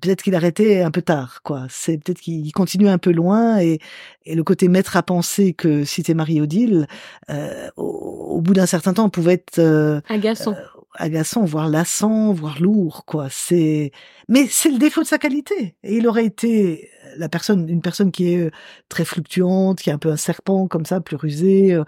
peut-être 0.00 0.22
qu'il 0.22 0.34
arrêtait 0.34 0.82
un 0.82 0.90
peu 0.90 1.02
tard, 1.02 1.40
quoi. 1.44 1.66
C'est 1.70 1.98
peut-être 1.98 2.18
qu'il 2.20 2.50
continuait 2.52 2.90
un 2.90 2.98
peu 2.98 3.12
loin 3.12 3.60
et, 3.60 3.78
et, 4.24 4.34
le 4.34 4.42
côté 4.42 4.66
maître 4.66 4.96
à 4.96 5.04
penser 5.04 5.52
que 5.52 5.84
c'était 5.84 6.14
Marie-Odile, 6.14 6.88
euh, 7.30 7.68
au, 7.76 7.84
au, 7.84 8.40
bout 8.40 8.54
d'un 8.54 8.66
certain 8.66 8.92
temps, 8.92 9.08
pouvait 9.08 9.34
être 9.34 10.02
agaçant 10.08 10.56
agaçant, 10.98 11.44
voire 11.44 11.68
lassant, 11.68 12.32
voire 12.32 12.60
lourd, 12.60 13.04
quoi. 13.06 13.28
C'est, 13.30 13.92
mais 14.28 14.46
c'est 14.48 14.70
le 14.70 14.78
défaut 14.78 15.02
de 15.02 15.06
sa 15.06 15.18
qualité. 15.18 15.76
Et 15.82 15.96
il 15.96 16.06
aurait 16.06 16.26
été 16.26 16.90
la 17.16 17.28
personne, 17.28 17.68
une 17.68 17.80
personne 17.80 18.10
qui 18.10 18.32
est 18.32 18.38
euh, 18.38 18.50
très 18.88 19.04
fluctuante, 19.04 19.80
qui 19.80 19.90
est 19.90 19.92
un 19.92 19.98
peu 19.98 20.10
un 20.10 20.16
serpent 20.16 20.68
comme 20.68 20.84
ça, 20.84 21.00
plus 21.00 21.16
rusé, 21.16 21.72
euh, 21.72 21.84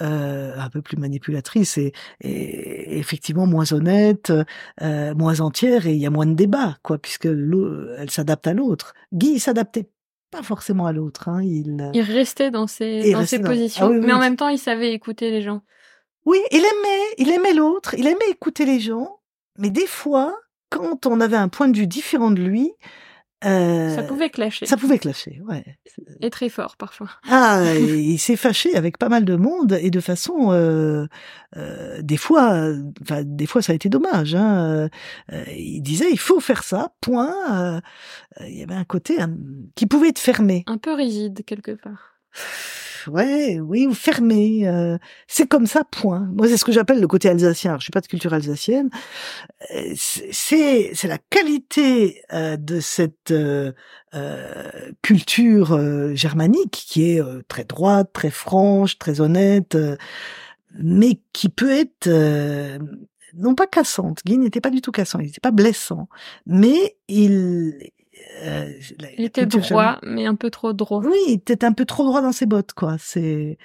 euh 0.00 0.52
un 0.56 0.70
peu 0.70 0.82
plus 0.82 0.96
manipulatrice 0.96 1.78
et, 1.78 1.92
et 2.20 2.98
effectivement 2.98 3.46
moins 3.46 3.72
honnête, 3.72 4.32
euh, 4.82 5.14
moins 5.14 5.40
entière 5.40 5.86
et 5.86 5.92
il 5.92 5.98
y 5.98 6.06
a 6.06 6.10
moins 6.10 6.26
de 6.26 6.34
débat, 6.34 6.78
quoi, 6.82 6.98
puisque 6.98 7.26
elle 7.26 8.10
s'adapte 8.10 8.46
à 8.46 8.54
l'autre. 8.54 8.94
Guy 9.12 9.38
s'adaptait 9.38 9.88
pas 10.30 10.42
forcément 10.42 10.86
à 10.86 10.92
l'autre. 10.92 11.28
Hein, 11.28 11.42
il... 11.42 11.90
il 11.94 12.02
restait 12.02 12.50
dans 12.50 12.66
ses, 12.66 13.12
dans 13.12 13.26
ses 13.26 13.40
positions, 13.40 13.86
ah 13.86 14.06
mais 14.06 14.12
en 14.12 14.18
même 14.18 14.36
temps, 14.36 14.48
il 14.48 14.58
savait 14.58 14.92
écouter 14.92 15.30
les 15.30 15.42
gens. 15.42 15.62
Oui, 16.26 16.38
il 16.50 16.58
aimait, 16.58 17.14
il 17.18 17.30
aimait 17.30 17.54
l'autre, 17.54 17.94
il 17.94 18.06
aimait 18.06 18.30
écouter 18.30 18.64
les 18.64 18.80
gens, 18.80 19.20
mais 19.58 19.70
des 19.70 19.86
fois, 19.86 20.36
quand 20.70 21.06
on 21.06 21.20
avait 21.20 21.36
un 21.36 21.48
point 21.48 21.68
de 21.68 21.76
vue 21.76 21.86
différent 21.86 22.30
de 22.30 22.40
lui, 22.40 22.72
euh, 23.44 23.94
ça 23.94 24.02
pouvait 24.02 24.30
clasher. 24.30 24.64
Ça 24.64 24.76
pouvait 24.76 24.98
clasher, 24.98 25.42
ouais. 25.46 25.64
Et 26.20 26.30
très 26.30 26.48
fort 26.48 26.76
parfois. 26.76 27.10
Ah, 27.28 27.74
il 27.74 28.18
s'est 28.18 28.36
fâché 28.36 28.74
avec 28.74 28.96
pas 28.96 29.08
mal 29.08 29.24
de 29.24 29.36
monde 29.36 29.78
et 29.80 29.90
de 29.90 30.00
façon, 30.00 30.52
euh, 30.52 31.06
euh, 31.56 32.00
des 32.00 32.16
fois, 32.16 32.72
enfin 33.02 33.22
des 33.24 33.46
fois 33.46 33.60
ça 33.60 33.72
a 33.72 33.74
été 33.74 33.88
dommage. 33.88 34.34
Hein. 34.34 34.88
Euh, 35.32 35.44
il 35.54 35.82
disait 35.82 36.10
il 36.10 36.18
faut 36.18 36.40
faire 36.40 36.62
ça, 36.62 36.94
point. 37.00 37.34
Euh, 37.52 37.80
il 38.46 38.58
y 38.58 38.62
avait 38.62 38.74
un 38.74 38.84
côté 38.84 39.16
qui 39.74 39.86
pouvait 39.86 40.08
être 40.08 40.18
fermé. 40.18 40.64
Un 40.66 40.78
peu 40.78 40.94
rigide 40.94 41.44
quelque 41.44 41.72
part 41.72 42.14
ouais, 43.08 43.60
oui, 43.60 43.86
ou 43.86 43.94
fermé. 43.94 44.68
Euh, 44.68 44.98
c'est 45.26 45.48
comme 45.48 45.66
ça, 45.66 45.84
point. 45.84 46.28
Moi, 46.34 46.48
c'est 46.48 46.56
ce 46.56 46.64
que 46.64 46.72
j'appelle 46.72 47.00
le 47.00 47.06
côté 47.06 47.28
alsacien. 47.28 47.72
Alors, 47.72 47.80
je 47.80 47.84
suis 47.84 47.90
pas 47.90 48.00
de 48.00 48.06
culture 48.06 48.32
alsacienne. 48.34 48.90
Euh, 49.74 49.94
c'est 49.96 50.90
c'est 50.94 51.08
la 51.08 51.18
qualité 51.18 52.22
euh, 52.32 52.56
de 52.56 52.80
cette 52.80 53.30
euh, 53.30 53.72
culture 55.02 55.78
germanique 56.14 56.84
qui 56.86 57.10
est 57.10 57.22
très 57.48 57.64
droite, 57.64 58.10
très 58.12 58.30
franche, 58.30 58.98
très 58.98 59.20
honnête, 59.20 59.76
mais 60.78 61.20
qui 61.32 61.48
peut 61.48 61.72
être 61.72 62.08
non 63.34 63.54
pas 63.54 63.66
cassante. 63.66 64.20
Guy 64.24 64.38
n'était 64.38 64.60
pas 64.60 64.70
du 64.70 64.80
tout 64.80 64.92
cassant, 64.92 65.18
il 65.18 65.26
n'était 65.26 65.40
pas 65.40 65.50
blessant, 65.50 66.08
mais 66.46 66.96
il 67.08 67.90
euh, 68.42 68.72
il 69.18 69.24
était 69.24 69.46
droit, 69.46 69.98
mais 70.02 70.26
un 70.26 70.34
peu 70.34 70.50
trop 70.50 70.72
droit. 70.72 71.00
Oui, 71.04 71.18
il 71.28 71.34
était 71.34 71.64
un 71.64 71.72
peu 71.72 71.84
trop 71.84 72.04
droit 72.04 72.22
dans 72.22 72.32
ses 72.32 72.46
bottes, 72.46 72.72
quoi. 72.72 72.96
C'est 72.98 73.58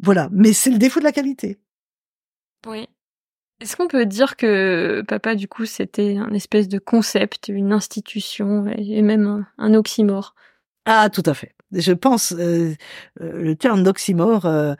voilà, 0.00 0.28
mais 0.32 0.52
c'est 0.52 0.70
le 0.70 0.78
défaut 0.78 1.00
de 1.00 1.04
la 1.04 1.12
qualité. 1.12 1.58
Oui. 2.66 2.88
Est-ce 3.60 3.76
qu'on 3.76 3.88
peut 3.88 4.04
dire 4.04 4.36
que 4.36 5.02
papa, 5.08 5.34
du 5.34 5.48
coup, 5.48 5.64
c'était 5.64 6.16
un 6.18 6.32
espèce 6.34 6.68
de 6.68 6.78
concept, 6.78 7.48
une 7.48 7.72
institution 7.72 8.66
et 8.66 9.00
même 9.00 9.46
un, 9.56 9.74
oxymore? 9.74 10.34
Ah, 10.84 11.08
tout 11.10 11.22
à 11.24 11.32
fait. 11.32 11.55
Je 11.72 11.92
pense 11.92 12.32
euh, 12.32 12.74
euh, 13.20 13.42
le 13.42 13.56
terme 13.56 13.82
d'oxymore 13.82 14.46
euh, 14.46 14.74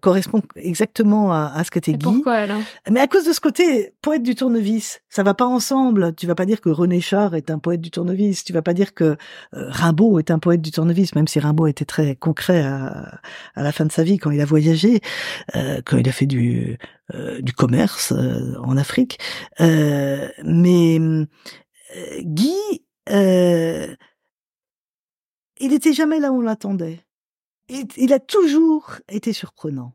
correspond 0.00 0.42
exactement 0.56 1.32
à, 1.32 1.52
à 1.54 1.62
ce 1.62 1.70
qu'était 1.70 1.92
Guy. 1.92 2.04
Pourquoi 2.04 2.34
alors? 2.34 2.60
Mais 2.90 2.98
à 2.98 3.06
cause 3.06 3.24
de 3.24 3.32
ce 3.32 3.40
côté 3.40 3.94
poète 4.02 4.24
du 4.24 4.34
tournevis, 4.34 5.00
ça 5.08 5.22
va 5.22 5.34
pas 5.34 5.46
ensemble. 5.46 6.14
Tu 6.16 6.26
vas 6.26 6.34
pas 6.34 6.44
dire 6.44 6.60
que 6.60 6.68
René 6.68 7.00
Char 7.00 7.36
est 7.36 7.50
un 7.50 7.58
poète 7.58 7.80
du 7.80 7.90
tournevis. 7.92 8.42
Tu 8.42 8.52
vas 8.52 8.62
pas 8.62 8.74
dire 8.74 8.92
que 8.92 9.16
Rimbaud 9.52 10.18
est 10.18 10.32
un 10.32 10.40
poète 10.40 10.60
du 10.60 10.72
tournevis, 10.72 11.14
même 11.14 11.28
si 11.28 11.38
Rimbaud 11.38 11.68
était 11.68 11.84
très 11.84 12.16
concret 12.16 12.62
à, 12.62 13.20
à 13.54 13.62
la 13.62 13.70
fin 13.70 13.84
de 13.84 13.92
sa 13.92 14.02
vie 14.02 14.18
quand 14.18 14.32
il 14.32 14.40
a 14.40 14.44
voyagé, 14.44 15.00
quand 15.54 15.96
il 15.96 16.08
a 16.08 16.12
fait 16.12 16.26
du 16.26 16.78
du 17.40 17.52
commerce 17.52 18.12
en 18.62 18.76
Afrique. 18.76 19.18
mais 19.60 20.98
Guy 22.22 22.56
il 25.62 25.70
n'était 25.70 25.92
jamais 25.92 26.18
là 26.18 26.32
où 26.32 26.38
on 26.38 26.40
l'attendait. 26.42 27.00
Il, 27.68 28.12
a 28.12 28.18
toujours 28.18 28.96
été 29.08 29.32
surprenant. 29.32 29.94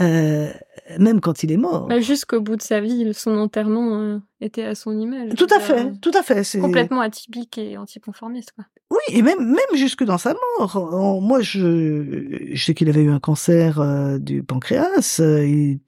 Euh, 0.00 0.50
même 0.98 1.20
quand 1.20 1.42
il 1.42 1.52
est 1.52 1.56
mort. 1.58 1.86
Bah, 1.86 2.00
jusqu'au 2.00 2.40
bout 2.40 2.56
de 2.56 2.62
sa 2.62 2.80
vie, 2.80 3.12
son 3.14 3.36
enterrement 3.36 4.00
euh, 4.00 4.18
était 4.40 4.64
à 4.64 4.74
son 4.74 4.98
image. 4.98 5.34
Tout 5.36 5.48
à 5.54 5.60
fait, 5.60 5.92
tout 6.00 6.12
à 6.14 6.22
fait. 6.22 6.44
C'est 6.44 6.60
complètement 6.60 7.00
atypique 7.00 7.58
et 7.58 7.76
anticonformiste. 7.76 8.52
Quoi. 8.52 8.64
Oui, 8.90 8.98
et 9.08 9.20
même 9.22 9.44
même 9.44 9.58
jusque 9.74 10.02
dans 10.04 10.16
sa 10.16 10.34
mort. 10.58 11.20
moi, 11.20 11.40
je, 11.42 12.48
je 12.52 12.64
sais 12.64 12.72
qu'il 12.74 12.88
avait 12.88 13.02
eu 13.02 13.10
un 13.10 13.18
cancer 13.18 13.80
euh, 13.80 14.18
du 14.18 14.42
pancréas. 14.42 15.20
Il, 15.20 15.78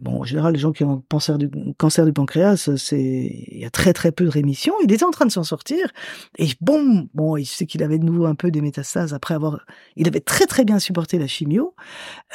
bon, 0.00 0.20
en 0.20 0.24
général, 0.24 0.52
les 0.52 0.58
gens 0.58 0.72
qui 0.72 0.84
ont 0.84 0.92
un 0.92 1.02
cancer 1.08 1.38
du 1.38 1.50
cancer 1.78 2.04
du 2.04 2.12
pancréas, 2.12 2.70
c'est 2.76 3.00
il 3.00 3.58
y 3.58 3.64
a 3.64 3.70
très 3.70 3.92
très 3.92 4.12
peu 4.12 4.24
de 4.24 4.30
rémission. 4.30 4.74
Il 4.84 4.92
était 4.92 5.04
en 5.04 5.10
train 5.10 5.26
de 5.26 5.32
s'en 5.32 5.42
sortir. 5.42 5.90
Et 6.38 6.48
bon, 6.60 7.08
bon, 7.14 7.36
il 7.36 7.46
sait 7.46 7.66
qu'il 7.66 7.82
avait 7.82 7.98
de 7.98 8.04
nouveau 8.04 8.26
un 8.26 8.34
peu 8.34 8.50
des 8.50 8.60
métastases 8.60 9.14
après 9.14 9.34
avoir. 9.34 9.64
Il 9.96 10.06
avait 10.06 10.20
très 10.20 10.46
très 10.46 10.64
bien 10.64 10.78
supporté 10.78 11.18
la 11.18 11.26
chimio. 11.26 11.74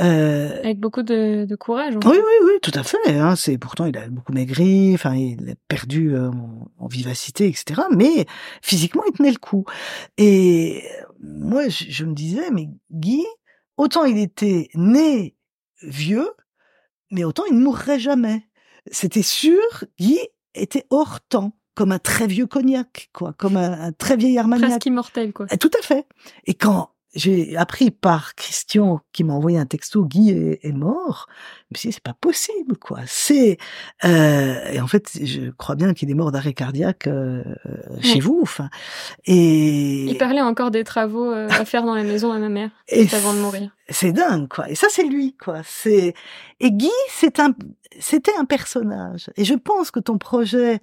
Euh, 0.01 0.59
Avec 0.63 0.79
beaucoup 0.79 1.03
de, 1.03 1.45
de 1.45 1.55
courage. 1.55 1.93
oui, 1.95 2.01
oui, 2.17 2.45
oui, 2.45 2.53
tout 2.61 2.71
à 2.73 2.83
fait. 2.83 2.97
Hein, 3.07 3.35
c'est 3.35 3.57
pourtant 3.57 3.85
il 3.85 3.97
a 3.97 4.07
beaucoup 4.09 4.33
maigri. 4.33 4.94
Enfin, 4.95 5.15
il 5.15 5.49
a 5.51 5.55
perdu 5.67 6.15
euh, 6.15 6.29
en, 6.29 6.67
en 6.77 6.87
vivacité, 6.87 7.47
etc. 7.47 7.81
Mais 7.95 8.25
physiquement, 8.61 9.03
il 9.07 9.13
tenait 9.13 9.31
le 9.31 9.37
coup. 9.37 9.65
Et 10.17 10.83
moi, 11.19 11.67
je, 11.69 12.05
me 12.05 12.13
disais, 12.13 12.51
mais 12.51 12.69
Guy, 12.91 13.25
autant 13.77 14.05
il 14.05 14.17
était 14.17 14.69
né 14.73 15.35
vieux, 15.81 16.29
mais 17.11 17.23
autant 17.23 17.43
il 17.49 17.57
ne 17.57 17.63
mourrait 17.63 17.99
jamais. 17.99 18.47
C'était 18.91 19.23
sûr, 19.23 19.61
Guy 19.99 20.19
était 20.53 20.85
hors 20.89 21.19
temps 21.21 21.57
comme 21.73 21.91
un 21.91 21.99
très 21.99 22.27
vieux 22.27 22.47
cognac, 22.47 23.09
quoi, 23.13 23.33
comme 23.33 23.57
un, 23.57 23.91
très 23.91 24.15
vieil 24.15 24.37
armagnac. 24.37 24.69
Presque 24.69 24.85
immortel, 24.85 25.33
quoi. 25.33 25.47
Tout 25.47 25.71
à 25.77 25.81
fait. 25.81 26.07
Et 26.45 26.53
quand 26.53 26.94
j'ai 27.15 27.55
appris 27.55 27.91
par 27.91 28.35
Christian 28.35 28.99
qui 29.13 29.23
m'a 29.23 29.33
envoyé 29.33 29.57
un 29.57 29.65
texto 29.65 30.03
Guy 30.03 30.31
est, 30.31 30.71
mort. 30.73 31.27
Je 31.29 31.65
me 31.71 31.77
suis 31.77 31.89
dit 31.89 31.93
c'est 31.93 32.03
pas 32.03 32.13
possible 32.13 32.77
quoi. 32.77 32.99
C'est 33.07 33.57
euh, 34.03 34.71
et 34.71 34.81
en 34.81 34.87
fait 34.87 35.11
je 35.23 35.49
crois 35.51 35.75
bien 35.75 35.93
qu'il 35.93 36.11
est 36.11 36.13
mort 36.13 36.31
d'arrêt 36.31 36.53
cardiaque 36.53 37.07
euh, 37.07 37.43
chez 38.01 38.19
vous. 38.19 38.39
Enfin 38.41 38.69
et 39.25 40.05
il 40.05 40.17
parlait 40.17 40.41
encore 40.41 40.71
des 40.71 40.83
travaux 40.83 41.31
euh, 41.31 41.47
à 41.49 41.65
faire 41.65 41.83
dans 41.83 41.95
la 41.95 42.03
maison 42.03 42.31
à 42.31 42.37
ma 42.37 42.49
mère 42.49 42.71
et 42.89 43.07
avant 43.13 43.33
de 43.33 43.39
mourir. 43.39 43.71
C'est 43.89 44.11
dingue 44.11 44.49
quoi. 44.49 44.69
Et 44.69 44.75
ça 44.75 44.87
c'est 44.89 45.05
lui 45.05 45.35
quoi. 45.37 45.61
C'est 45.63 46.13
et 46.59 46.71
Guy 46.71 46.91
c'est 47.09 47.39
un 47.39 47.53
c'était 47.99 48.35
un 48.37 48.45
personnage 48.45 49.29
et 49.37 49.45
je 49.45 49.53
pense 49.53 49.89
que 49.89 50.01
ton 50.01 50.17
projet 50.17 50.81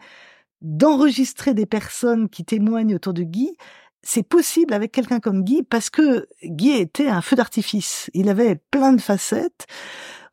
d'enregistrer 0.63 1.55
des 1.55 1.67
personnes 1.67 2.29
qui 2.29 2.45
témoignent 2.45 2.95
autour 2.95 3.13
de 3.13 3.25
Guy, 3.25 3.57
c'est 4.03 4.23
possible 4.23 4.75
avec 4.75 4.93
quelqu'un 4.93 5.21
comme 5.21 5.45
Guy 5.45 5.63
parce 5.63 5.91
que 5.91 6.29
Guy 6.43 6.73
était 6.73 7.09
un 7.09 7.21
feu 7.21 7.37
d'artifice. 7.37 8.11
Il 8.15 8.29
avait 8.29 8.57
plein 8.71 8.93
de 8.93 9.01
facettes 9.01 9.67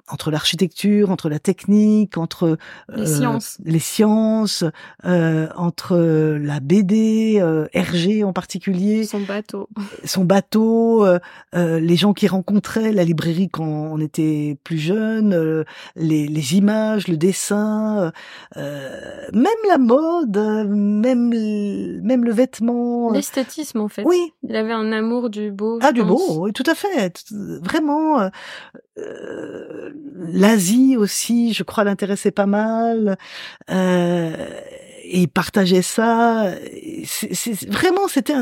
entre 0.09 0.31
l'architecture, 0.31 1.11
entre 1.11 1.29
la 1.29 1.39
technique, 1.39 2.17
entre 2.17 2.57
les 2.93 3.05
sciences, 3.05 3.57
les 3.63 3.79
sciences 3.79 4.63
euh, 5.05 5.47
entre 5.55 5.97
la 5.97 6.59
BD, 6.59 7.39
euh, 7.39 7.67
Hergé 7.73 8.23
en 8.23 8.33
particulier, 8.33 9.03
son 9.03 9.21
bateau, 9.21 9.69
son 10.03 10.25
bateau, 10.25 11.05
euh, 11.05 11.19
euh, 11.55 11.79
les 11.79 11.95
gens 11.95 12.13
qui 12.13 12.27
rencontraient 12.27 12.91
la 12.91 13.03
librairie 13.03 13.49
quand 13.49 13.65
on 13.65 13.99
était 13.99 14.57
plus 14.63 14.77
jeune, 14.77 15.33
euh, 15.33 15.63
les, 15.95 16.27
les, 16.27 16.55
images, 16.55 17.07
le 17.07 17.17
dessin, 17.17 18.11
même 18.55 19.45
la 19.67 19.77
mode, 19.77 20.37
même 20.69 21.29
même 22.01 22.23
le 22.23 22.31
vêtement, 22.31 23.11
l'esthétisme 23.11 23.81
en 23.81 23.87
fait. 23.87 24.03
Oui, 24.05 24.33
il 24.43 24.55
avait 24.55 24.73
un 24.73 24.91
amour 24.91 25.29
du 25.29 25.51
beau. 25.51 25.79
Ah 25.81 25.91
du 25.91 26.03
beau, 26.03 26.43
oui, 26.43 26.53
tout 26.53 26.63
à 26.65 26.75
fait, 26.75 27.23
vraiment 27.61 28.29
l'Asie 30.15 30.97
aussi, 30.97 31.53
je 31.53 31.63
crois, 31.63 31.83
l'intéressait 31.83 32.31
pas 32.31 32.45
mal. 32.45 33.17
Euh, 33.69 34.61
et 35.03 35.21
il 35.21 35.27
partageait 35.27 35.81
ça. 35.81 36.53
C'est, 37.03 37.69
vraiment, 37.69 38.07
c'était 38.07 38.35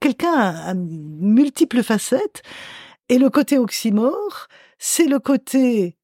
quelqu'un 0.00 0.32
à, 0.32 0.74
multiples 0.74 1.82
facettes. 1.82 2.42
Et 3.08 3.18
le 3.18 3.28
côté 3.28 3.58
oxymore, 3.58 4.46
c'est 4.78 5.06
le 5.06 5.18
côté 5.18 5.96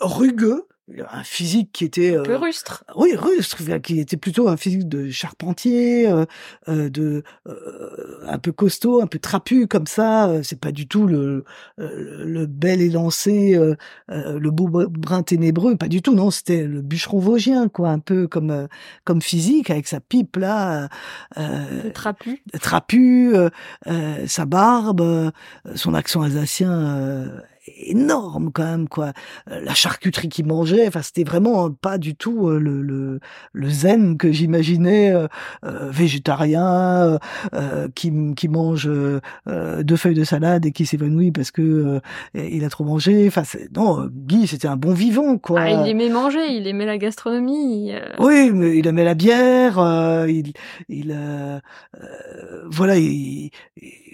rugueux, 0.00 0.66
un 1.10 1.24
physique 1.24 1.70
qui 1.72 1.84
était 1.84 2.16
un 2.16 2.22
peu 2.22 2.34
euh, 2.34 2.38
rustre. 2.38 2.84
Oui, 2.94 3.14
rustre, 3.16 3.58
qui 3.80 3.98
était 3.98 4.16
plutôt 4.16 4.48
un 4.48 4.56
physique 4.56 4.88
de 4.88 5.10
charpentier, 5.10 6.08
euh, 6.08 6.24
euh 6.68 6.88
de 6.88 7.24
euh, 7.48 8.20
un 8.26 8.38
peu 8.38 8.52
costaud, 8.52 9.00
un 9.00 9.08
peu 9.08 9.18
trapu 9.18 9.66
comme 9.66 9.86
ça. 9.86 10.30
C'est 10.44 10.60
pas 10.60 10.70
du 10.70 10.86
tout 10.86 11.06
le 11.06 11.44
le 11.78 12.46
bel 12.46 12.80
élancé, 12.80 13.58
le 14.08 14.50
beau 14.50 14.68
brin 14.68 15.22
ténébreux, 15.22 15.76
pas 15.76 15.88
du 15.88 16.02
tout. 16.02 16.14
Non, 16.14 16.30
c'était 16.30 16.64
le 16.64 16.82
bûcheron 16.82 17.18
vosgien, 17.18 17.68
quoi, 17.68 17.90
un 17.90 17.98
peu 17.98 18.28
comme 18.28 18.68
comme 19.04 19.22
physique 19.22 19.70
avec 19.70 19.88
sa 19.88 20.00
pipe 20.00 20.36
là, 20.36 20.88
trapu, 21.94 22.42
trapu, 22.60 23.34
sa 24.26 24.46
barbe, 24.46 25.32
son 25.74 25.94
accent 25.94 26.22
alsacien 26.22 27.42
énorme 27.78 28.50
quand 28.52 28.64
même 28.64 28.88
quoi. 28.88 29.12
Euh, 29.50 29.60
la 29.62 29.74
charcuterie 29.74 30.28
qu'il 30.28 30.46
mangeait 30.46 30.86
enfin 30.88 31.02
c'était 31.02 31.24
vraiment 31.24 31.70
pas 31.70 31.98
du 31.98 32.14
tout 32.14 32.48
euh, 32.48 32.58
le, 32.58 32.82
le, 32.82 33.20
le 33.52 33.70
zen 33.70 34.16
que 34.16 34.32
j'imaginais 34.32 35.12
euh, 35.12 35.28
végétarien 35.90 37.18
qui, 37.94 38.12
qui 38.34 38.48
mange 38.48 38.88
deux 39.46 39.96
feuilles 39.96 40.14
de 40.14 40.24
salade 40.24 40.66
et 40.66 40.72
qui 40.72 40.86
s'évanouit 40.86 41.32
parce 41.32 41.50
que 41.50 42.00
il 42.34 42.64
a 42.64 42.68
trop 42.68 42.84
mangé. 42.84 43.26
Enfin 43.28 43.42
non 43.74 44.08
Guy 44.10 44.46
c'était 44.46 44.68
un 44.68 44.76
bon 44.76 44.92
vivant 44.92 45.38
quoi. 45.38 45.60
Ah, 45.60 45.70
il 45.70 45.88
aimait 45.88 46.08
manger 46.08 46.46
il 46.48 46.66
aimait 46.66 46.86
la 46.86 46.98
gastronomie 46.98 47.92
oui 48.18 48.50
mais 48.52 48.78
il 48.78 48.86
aimait 48.86 49.04
la 49.04 49.14
bière 49.14 49.78
il 50.28 50.52
il 50.88 51.16
voilà 52.70 52.96
il 52.96 53.50
il 53.76 54.05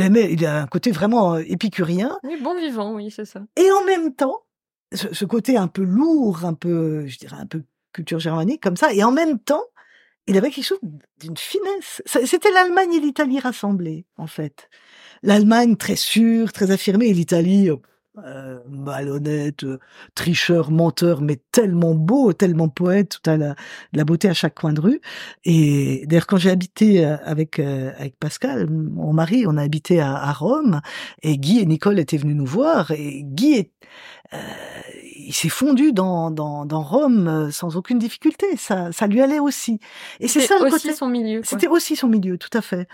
aimait, 0.00 0.32
il 0.32 0.44
a 0.46 0.62
un 0.62 0.66
côté 0.66 0.90
vraiment 0.90 1.34
euh, 1.34 1.44
épicurien. 1.46 2.18
Oui, 2.24 2.38
bon 2.40 2.58
vivant, 2.58 2.94
oui, 2.94 3.10
c'est 3.10 3.24
ça. 3.24 3.42
Et 3.56 3.70
en 3.70 3.84
même 3.84 4.14
temps, 4.14 4.42
ce, 4.92 5.24
côté 5.24 5.56
un 5.56 5.68
peu 5.68 5.82
lourd, 5.82 6.44
un 6.44 6.54
peu, 6.54 7.06
je 7.06 7.18
dirais, 7.18 7.36
un 7.38 7.46
peu 7.46 7.62
culture 7.92 8.18
germanique 8.18 8.62
comme 8.62 8.76
ça, 8.76 8.92
et 8.92 9.02
en 9.02 9.12
même 9.12 9.38
temps, 9.38 9.64
il 10.26 10.36
avait 10.36 10.50
quelque 10.50 10.64
chose 10.64 10.80
d'une 11.20 11.36
finesse. 11.36 12.02
C'était 12.06 12.52
l'Allemagne 12.52 12.94
et 12.94 13.00
l'Italie 13.00 13.40
rassemblées, 13.40 14.06
en 14.16 14.26
fait. 14.26 14.68
L'Allemagne 15.22 15.76
très 15.76 15.96
sûre, 15.96 16.52
très 16.52 16.70
affirmée, 16.70 17.08
et 17.08 17.14
l'Italie 17.14 17.70
euh, 18.18 18.58
malhonnête, 18.68 19.62
euh, 19.62 19.78
tricheur, 20.16 20.72
menteur, 20.72 21.20
mais 21.20 21.40
tellement 21.52 21.94
beau, 21.94 22.32
tellement 22.32 22.68
poète, 22.68 23.20
tout 23.22 23.30
à 23.30 23.36
la, 23.36 23.54
la 23.92 24.04
beauté 24.04 24.28
à 24.28 24.34
chaque 24.34 24.56
coin 24.56 24.72
de 24.72 24.80
rue. 24.80 25.00
Et 25.44 26.04
d'ailleurs, 26.06 26.26
quand 26.26 26.36
j'ai 26.36 26.50
habité 26.50 27.06
euh, 27.06 27.16
avec 27.24 27.60
avec 27.60 28.18
Pascal, 28.18 28.68
mon 28.68 29.12
mari, 29.12 29.44
on 29.46 29.56
a 29.56 29.62
habité 29.62 30.00
à, 30.00 30.32
Rome, 30.32 30.80
et 31.22 31.38
Guy 31.38 31.60
et 31.60 31.66
Nicole 31.66 32.00
étaient 32.00 32.16
venus 32.16 32.34
nous 32.34 32.46
voir, 32.46 32.90
et 32.90 33.22
Guy 33.22 33.52
est, 33.52 33.70
il 35.16 35.32
s'est 35.32 35.48
fondu 35.48 35.92
dans, 35.92 36.32
dans, 36.32 36.66
dans 36.66 36.82
Rome 36.82 37.52
sans 37.52 37.76
aucune 37.76 38.00
difficulté. 38.00 38.56
Ça, 38.56 38.90
ça 38.90 39.06
lui 39.06 39.20
allait 39.20 39.38
aussi. 39.38 39.78
Et 40.18 40.26
c'est 40.26 40.40
ça 40.40 40.58
le 40.58 40.68
côté. 40.68 40.92
son 40.94 41.08
milieu. 41.08 41.42
C'était 41.44 41.68
aussi 41.68 41.94
son 41.94 42.08
milieu, 42.08 42.38
tout 42.38 42.58
à 42.58 42.60
fait. 42.60 42.88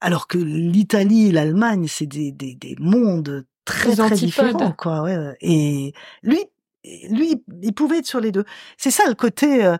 alors 0.00 0.26
que 0.26 0.38
l'Italie, 0.38 1.30
l'Allemagne, 1.30 1.86
c'est 1.88 2.06
des, 2.06 2.32
des, 2.32 2.56
des 2.56 2.74
mondes 2.80 3.46
très 3.64 3.96
très 3.96 4.14
différent 4.14 4.72
quoi 4.72 5.02
ouais. 5.02 5.36
et 5.40 5.92
lui 6.22 6.38
lui 7.10 7.42
il 7.62 7.72
pouvait 7.72 7.98
être 7.98 8.06
sur 8.06 8.20
les 8.20 8.32
deux 8.32 8.44
c'est 8.76 8.90
ça 8.90 9.04
le 9.08 9.14
côté 9.14 9.64
euh, 9.64 9.76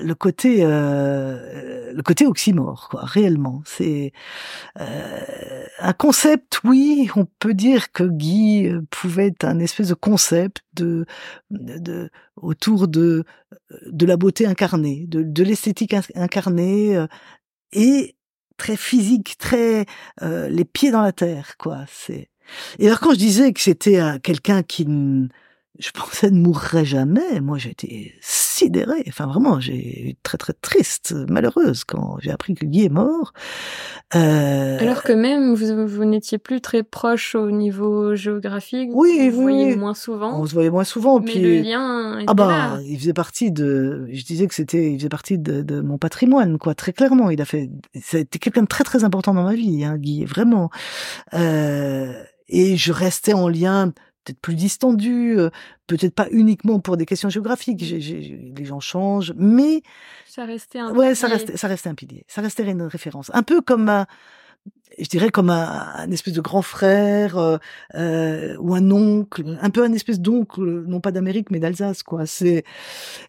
le 0.00 0.14
côté 0.14 0.64
euh, 0.64 1.92
le 1.92 2.02
côté 2.02 2.26
oxymore 2.26 2.88
quoi 2.90 3.04
réellement 3.04 3.62
c'est 3.64 4.12
euh, 4.80 5.64
un 5.78 5.92
concept 5.92 6.60
oui 6.64 7.08
on 7.14 7.26
peut 7.38 7.54
dire 7.54 7.92
que 7.92 8.04
Guy 8.04 8.72
pouvait 8.90 9.28
être 9.28 9.44
un 9.44 9.60
espèce 9.60 9.88
de 9.88 9.94
concept 9.94 10.62
de, 10.74 11.06
de, 11.50 12.10
autour 12.36 12.88
de 12.88 13.24
de 13.86 14.06
la 14.06 14.16
beauté 14.16 14.46
incarnée 14.46 15.04
de, 15.06 15.22
de 15.22 15.42
l'esthétique 15.44 15.94
incarnée 16.14 17.06
et 17.72 18.16
très 18.56 18.76
physique, 18.76 19.36
très 19.38 19.86
euh, 20.22 20.48
les 20.48 20.64
pieds 20.64 20.90
dans 20.90 21.02
la 21.02 21.12
terre, 21.12 21.56
quoi. 21.58 21.84
C'est 21.88 22.28
et 22.78 22.86
alors 22.86 23.00
quand 23.00 23.12
je 23.12 23.18
disais 23.18 23.52
que 23.52 23.60
c'était 23.60 24.00
quelqu'un 24.22 24.62
qui 24.62 24.84
je 25.78 25.90
pensais 25.90 26.30
ne 26.30 26.38
mourrait 26.38 26.84
jamais. 26.84 27.40
Moi, 27.40 27.58
j'ai 27.58 27.70
été 27.70 28.14
sidérée. 28.20 29.04
Enfin, 29.08 29.26
vraiment, 29.26 29.58
j'ai 29.58 30.10
été 30.10 30.16
très, 30.22 30.36
très 30.36 30.52
triste, 30.52 31.14
malheureuse 31.28 31.84
quand 31.84 32.18
j'ai 32.20 32.30
appris 32.30 32.54
que 32.54 32.66
Guy 32.66 32.84
est 32.84 32.88
mort. 32.88 33.32
Euh... 34.14 34.78
Alors 34.78 35.02
que 35.02 35.12
même, 35.12 35.54
vous, 35.54 35.86
vous 35.86 36.04
n'étiez 36.04 36.36
plus 36.36 36.60
très 36.60 36.82
proche 36.82 37.34
au 37.34 37.50
niveau 37.50 38.14
géographique. 38.14 38.90
Oui, 38.92 39.30
vous 39.30 39.44
oui. 39.44 39.52
voyez 39.54 39.76
moins 39.76 39.94
souvent. 39.94 40.38
On 40.40 40.46
se 40.46 40.52
voyait 40.52 40.70
moins 40.70 40.84
souvent. 40.84 41.20
Mais 41.20 41.32
puis... 41.32 41.40
le 41.40 41.62
lien 41.62 42.18
était 42.18 42.26
Ah 42.28 42.34
bah, 42.34 42.48
là. 42.48 42.78
il 42.84 42.98
faisait 42.98 43.14
partie 43.14 43.50
de. 43.50 44.06
Je 44.12 44.24
disais 44.24 44.46
que 44.46 44.54
c'était, 44.54 44.92
il 44.92 44.98
faisait 44.98 45.08
partie 45.08 45.38
de, 45.38 45.62
de 45.62 45.80
mon 45.80 45.96
patrimoine, 45.96 46.58
quoi. 46.58 46.74
Très 46.74 46.92
clairement, 46.92 47.30
il 47.30 47.40
a 47.40 47.46
fait. 47.46 47.70
C'était 48.00 48.38
quelqu'un 48.38 48.62
de 48.62 48.68
très 48.68 48.84
très 48.84 49.04
important 49.04 49.32
dans 49.32 49.44
ma 49.44 49.54
vie, 49.54 49.84
hein, 49.84 49.96
Guy, 49.96 50.26
vraiment. 50.26 50.70
Euh... 51.32 52.12
Et 52.52 52.76
je 52.76 52.92
restais 52.92 53.32
en 53.32 53.48
lien 53.48 53.92
peut-être 54.24 54.40
plus 54.40 54.54
distendu, 54.54 55.36
euh, 55.36 55.50
peut-être 55.88 56.14
pas 56.14 56.28
uniquement 56.30 56.78
pour 56.78 56.96
des 56.96 57.06
questions 57.06 57.28
géographiques. 57.28 57.82
J'ai, 57.82 58.00
j'ai, 58.00 58.52
les 58.56 58.64
gens 58.64 58.78
changent, 58.78 59.32
mais 59.36 59.82
Ça 60.26 60.44
restait 60.44 60.78
un 60.78 60.94
ouais, 60.94 61.14
ça 61.14 61.26
pilier. 61.26 61.38
restait, 61.38 61.56
ça 61.56 61.66
restait 61.66 61.88
un 61.88 61.94
pilier. 61.94 62.24
Ça 62.28 62.40
restait 62.40 62.64
une 62.70 62.82
référence. 62.82 63.30
Un 63.34 63.42
peu 63.42 63.60
comme 63.60 63.88
un, 63.88 64.06
je 64.98 65.08
dirais 65.08 65.30
comme 65.30 65.50
un, 65.50 65.92
un 65.96 66.10
espèce 66.10 66.34
de 66.34 66.40
grand 66.40 66.62
frère 66.62 67.36
euh, 67.36 67.56
euh, 67.94 68.56
ou 68.60 68.74
un 68.74 68.90
oncle, 68.90 69.58
un 69.60 69.70
peu 69.70 69.82
un 69.82 69.92
espèce 69.92 70.20
d'oncle, 70.20 70.62
non 70.86 71.00
pas 71.00 71.10
d'Amérique 71.10 71.50
mais 71.50 71.58
d'Alsace, 71.58 72.02
quoi. 72.02 72.26
C'est 72.26 72.64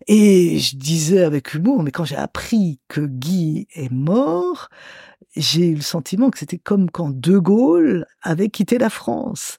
et 0.08 0.60
je 0.60 0.76
disais 0.76 1.24
avec 1.24 1.54
humour, 1.54 1.82
mais 1.84 1.92
quand 1.92 2.06
j'ai 2.06 2.18
appris 2.18 2.80
que 2.88 3.02
Guy 3.02 3.68
est 3.74 3.92
mort, 3.92 4.70
j'ai 5.36 5.68
eu 5.68 5.76
le 5.76 5.82
sentiment 5.82 6.30
que 6.30 6.38
c'était 6.38 6.58
comme 6.58 6.90
quand 6.90 7.10
De 7.10 7.38
Gaulle 7.38 8.06
avait 8.22 8.50
quitté 8.50 8.78
la 8.78 8.90
France 8.90 9.58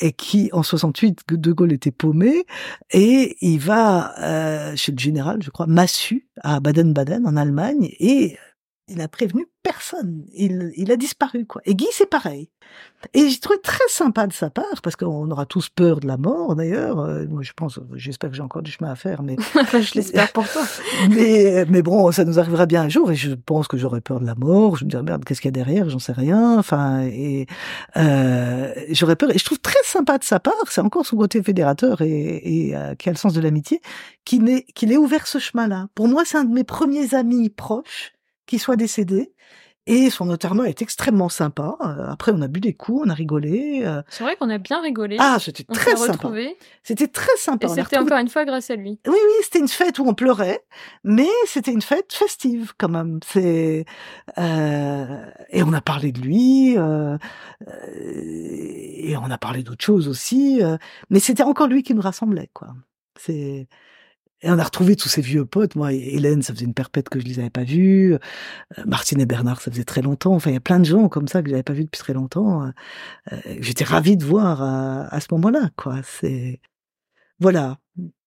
et 0.00 0.12
qui, 0.12 0.48
en 0.52 0.62
68, 0.62 1.22
De 1.28 1.52
Gaulle 1.52 1.72
était 1.72 1.90
paumé 1.90 2.44
et 2.92 3.36
il 3.40 3.58
va 3.58 4.14
euh, 4.20 4.76
chez 4.76 4.92
le 4.92 4.98
général, 4.98 5.42
je 5.42 5.50
crois, 5.50 5.66
Massu 5.66 6.28
à 6.42 6.60
Baden-Baden 6.60 7.26
en 7.26 7.36
Allemagne 7.36 7.90
et 7.98 8.36
il 8.88 8.98
n'a 8.98 9.08
prévenu 9.08 9.46
personne. 9.62 10.24
Il, 10.34 10.72
il 10.76 10.90
a 10.90 10.96
disparu, 10.96 11.46
quoi. 11.46 11.60
Et 11.64 11.74
Guy, 11.74 11.86
c'est 11.92 12.08
pareil. 12.08 12.50
Et 13.14 13.28
j'ai 13.28 13.38
trouvé 13.38 13.60
très 13.60 13.86
sympa 13.88 14.26
de 14.26 14.32
sa 14.32 14.50
part, 14.50 14.82
parce 14.82 14.96
qu'on 14.96 15.30
aura 15.30 15.46
tous 15.46 15.68
peur 15.68 16.00
de 16.00 16.06
la 16.06 16.16
mort, 16.16 16.56
d'ailleurs. 16.56 16.98
Euh, 16.98 17.26
moi, 17.28 17.42
je 17.42 17.52
pense, 17.52 17.78
j'espère 17.94 18.30
que 18.30 18.36
j'ai 18.36 18.42
encore 18.42 18.62
du 18.62 18.70
chemin 18.70 18.90
à 18.90 18.96
faire, 18.96 19.22
mais, 19.22 19.36
je 19.72 19.94
l'espère 19.94 20.32
pour 20.32 20.48
toi. 20.48 20.62
mais, 21.10 21.64
mais 21.68 21.82
bon, 21.82 22.10
ça 22.12 22.24
nous 22.24 22.38
arrivera 22.38 22.66
bien 22.66 22.82
un 22.82 22.88
jour, 22.88 23.10
et 23.10 23.14
je 23.14 23.32
pense 23.34 23.68
que 23.68 23.76
j'aurais 23.76 24.00
peur 24.00 24.20
de 24.20 24.26
la 24.26 24.34
mort. 24.34 24.76
Je 24.76 24.84
me 24.84 24.90
dirais, 24.90 25.02
merde, 25.02 25.24
qu'est-ce 25.24 25.40
qu'il 25.40 25.48
y 25.48 25.52
a 25.54 25.64
derrière? 25.64 25.88
J'en 25.88 25.98
sais 25.98 26.12
rien. 26.12 26.58
Enfin, 26.58 27.02
et, 27.02 27.46
euh, 27.96 28.72
j'aurais 28.90 29.16
peur. 29.16 29.30
Et 29.30 29.38
je 29.38 29.44
trouve 29.44 29.60
très 29.60 29.82
sympa 29.84 30.18
de 30.18 30.24
sa 30.24 30.40
part, 30.40 30.54
c'est 30.68 30.80
encore 30.80 31.06
son 31.06 31.16
côté 31.16 31.42
fédérateur 31.42 32.02
et, 32.02 32.68
et 32.68 32.76
euh, 32.76 32.94
qui 32.94 33.08
a 33.08 33.12
le 33.12 33.18
sens 33.18 33.32
de 33.32 33.40
l'amitié, 33.40 33.80
qu'il 34.24 34.42
n'ait, 34.44 34.64
qu'il 34.74 34.92
ait 34.92 34.96
ouvert 34.96 35.26
ce 35.26 35.38
chemin-là. 35.38 35.88
Pour 35.94 36.08
moi, 36.08 36.24
c'est 36.24 36.38
un 36.38 36.44
de 36.44 36.52
mes 36.52 36.64
premiers 36.64 37.14
amis 37.14 37.48
proches 37.48 38.12
qui 38.48 38.58
soit 38.58 38.76
décédé. 38.76 39.32
Et 39.90 40.10
son 40.10 40.28
enterrement 40.28 40.64
est 40.64 40.82
extrêmement 40.82 41.30
sympa. 41.30 41.78
Euh, 41.80 42.10
Après, 42.10 42.30
on 42.34 42.42
a 42.42 42.46
bu 42.48 42.60
des 42.60 42.74
coups, 42.74 43.04
on 43.06 43.08
a 43.08 43.14
rigolé. 43.14 43.80
euh. 43.86 44.02
C'est 44.10 44.22
vrai 44.22 44.36
qu'on 44.36 44.50
a 44.50 44.58
bien 44.58 44.82
rigolé. 44.82 45.16
Ah, 45.18 45.38
c'était 45.40 45.64
très 45.64 45.96
sympa. 45.96 46.30
C'était 46.82 47.06
très 47.08 47.34
sympa. 47.38 47.68
Et 47.68 47.70
c'était 47.70 47.82
retrouvé- 47.96 48.02
encore 48.02 48.18
une 48.18 48.28
fois 48.28 48.44
grâce 48.44 48.68
à 48.70 48.76
lui. 48.76 49.00
Oui, 49.06 49.14
oui, 49.14 49.32
c'était 49.44 49.60
une 49.60 49.68
fête 49.68 49.98
où 49.98 50.04
on 50.06 50.12
pleurait, 50.12 50.60
mais 51.04 51.28
c'était 51.46 51.72
une 51.72 51.80
fête 51.80 52.12
festive 52.12 52.74
quand 52.76 52.90
même. 52.90 53.18
C'est 53.24 53.86
euh, 54.36 55.24
et 55.48 55.62
on 55.62 55.72
a 55.72 55.80
parlé 55.80 56.12
de 56.12 56.20
lui 56.20 56.76
euh, 56.76 57.16
euh, 57.66 57.72
et 58.02 59.16
on 59.16 59.30
a 59.30 59.38
parlé 59.38 59.62
d'autres 59.62 59.84
choses 59.84 60.06
aussi, 60.08 60.62
euh, 60.62 60.76
mais 61.10 61.18
c'était 61.20 61.42
encore 61.44 61.66
lui 61.66 61.82
qui 61.82 61.94
nous 61.94 62.02
rassemblait, 62.02 62.50
quoi. 62.52 62.68
C'est 63.18 63.68
et 64.42 64.50
on 64.50 64.58
a 64.58 64.62
retrouvé 64.62 64.94
tous 64.96 65.08
ces 65.08 65.20
vieux 65.20 65.44
potes. 65.44 65.74
Moi, 65.74 65.92
Hélène, 65.92 66.42
ça 66.42 66.52
faisait 66.54 66.64
une 66.64 66.74
perpète 66.74 67.08
que 67.08 67.18
je 67.18 67.24
les 67.24 67.38
avais 67.40 67.50
pas 67.50 67.64
vus. 67.64 68.14
Euh, 68.14 68.18
Martine 68.86 69.20
et 69.20 69.26
Bernard, 69.26 69.60
ça 69.60 69.70
faisait 69.70 69.84
très 69.84 70.02
longtemps. 70.02 70.34
Enfin, 70.34 70.50
il 70.50 70.54
y 70.54 70.56
a 70.56 70.60
plein 70.60 70.78
de 70.78 70.84
gens 70.84 71.08
comme 71.08 71.26
ça 71.28 71.42
que 71.42 71.50
j'avais 71.50 71.62
pas 71.64 71.72
vus 71.72 71.84
depuis 71.84 71.98
très 71.98 72.12
longtemps. 72.12 72.64
Euh, 72.64 72.70
euh, 73.32 73.36
J'étais 73.60 73.84
ravie 73.84 74.16
de 74.16 74.24
voir 74.24 74.62
à, 74.62 75.12
à 75.14 75.20
ce 75.20 75.26
moment-là, 75.32 75.70
quoi. 75.76 75.96
C'est 76.04 76.60
voilà. 77.40 77.78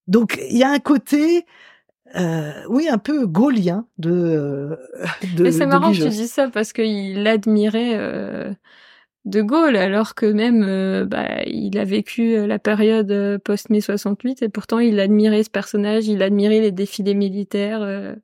Donc, 0.08 0.38
il 0.50 0.58
y 0.58 0.64
a 0.64 0.72
un 0.72 0.80
côté, 0.80 1.46
euh, 2.16 2.52
oui, 2.70 2.90
un 2.90 2.98
peu 2.98 3.26
gaulien 3.28 3.86
de. 3.98 4.12
euh, 4.12 4.76
de 5.38 5.44
Mais 5.44 5.52
c'est 5.52 5.66
marrant 5.66 5.92
que 5.92 5.98
tu 5.98 6.10
dis 6.10 6.28
ça 6.28 6.50
parce 6.50 6.74
qu'il 6.74 7.26
admirait 7.28 7.96
euh, 7.98 8.52
De 9.26 9.42
Gaulle, 9.44 9.76
alors 9.76 10.16
que 10.16 10.26
même 10.26 10.64
euh, 10.64 11.06
bah, 11.06 11.44
il 11.46 11.78
a 11.78 11.84
vécu 11.86 12.36
euh, 12.36 12.48
la 12.48 12.58
période 12.58 13.12
euh, 13.12 13.38
post-mai 13.38 13.80
68 13.82 14.42
et 14.42 14.50
pourtant 14.50 14.80
il 14.80 15.00
admirait 15.00 15.44
ce 15.44 15.50
personnage, 15.52 16.08
il 16.08 16.24
admirait 16.24 16.60
les 16.60 16.72
défilés 16.72 17.14
militaires. 17.14 17.82
euh. 17.84 18.16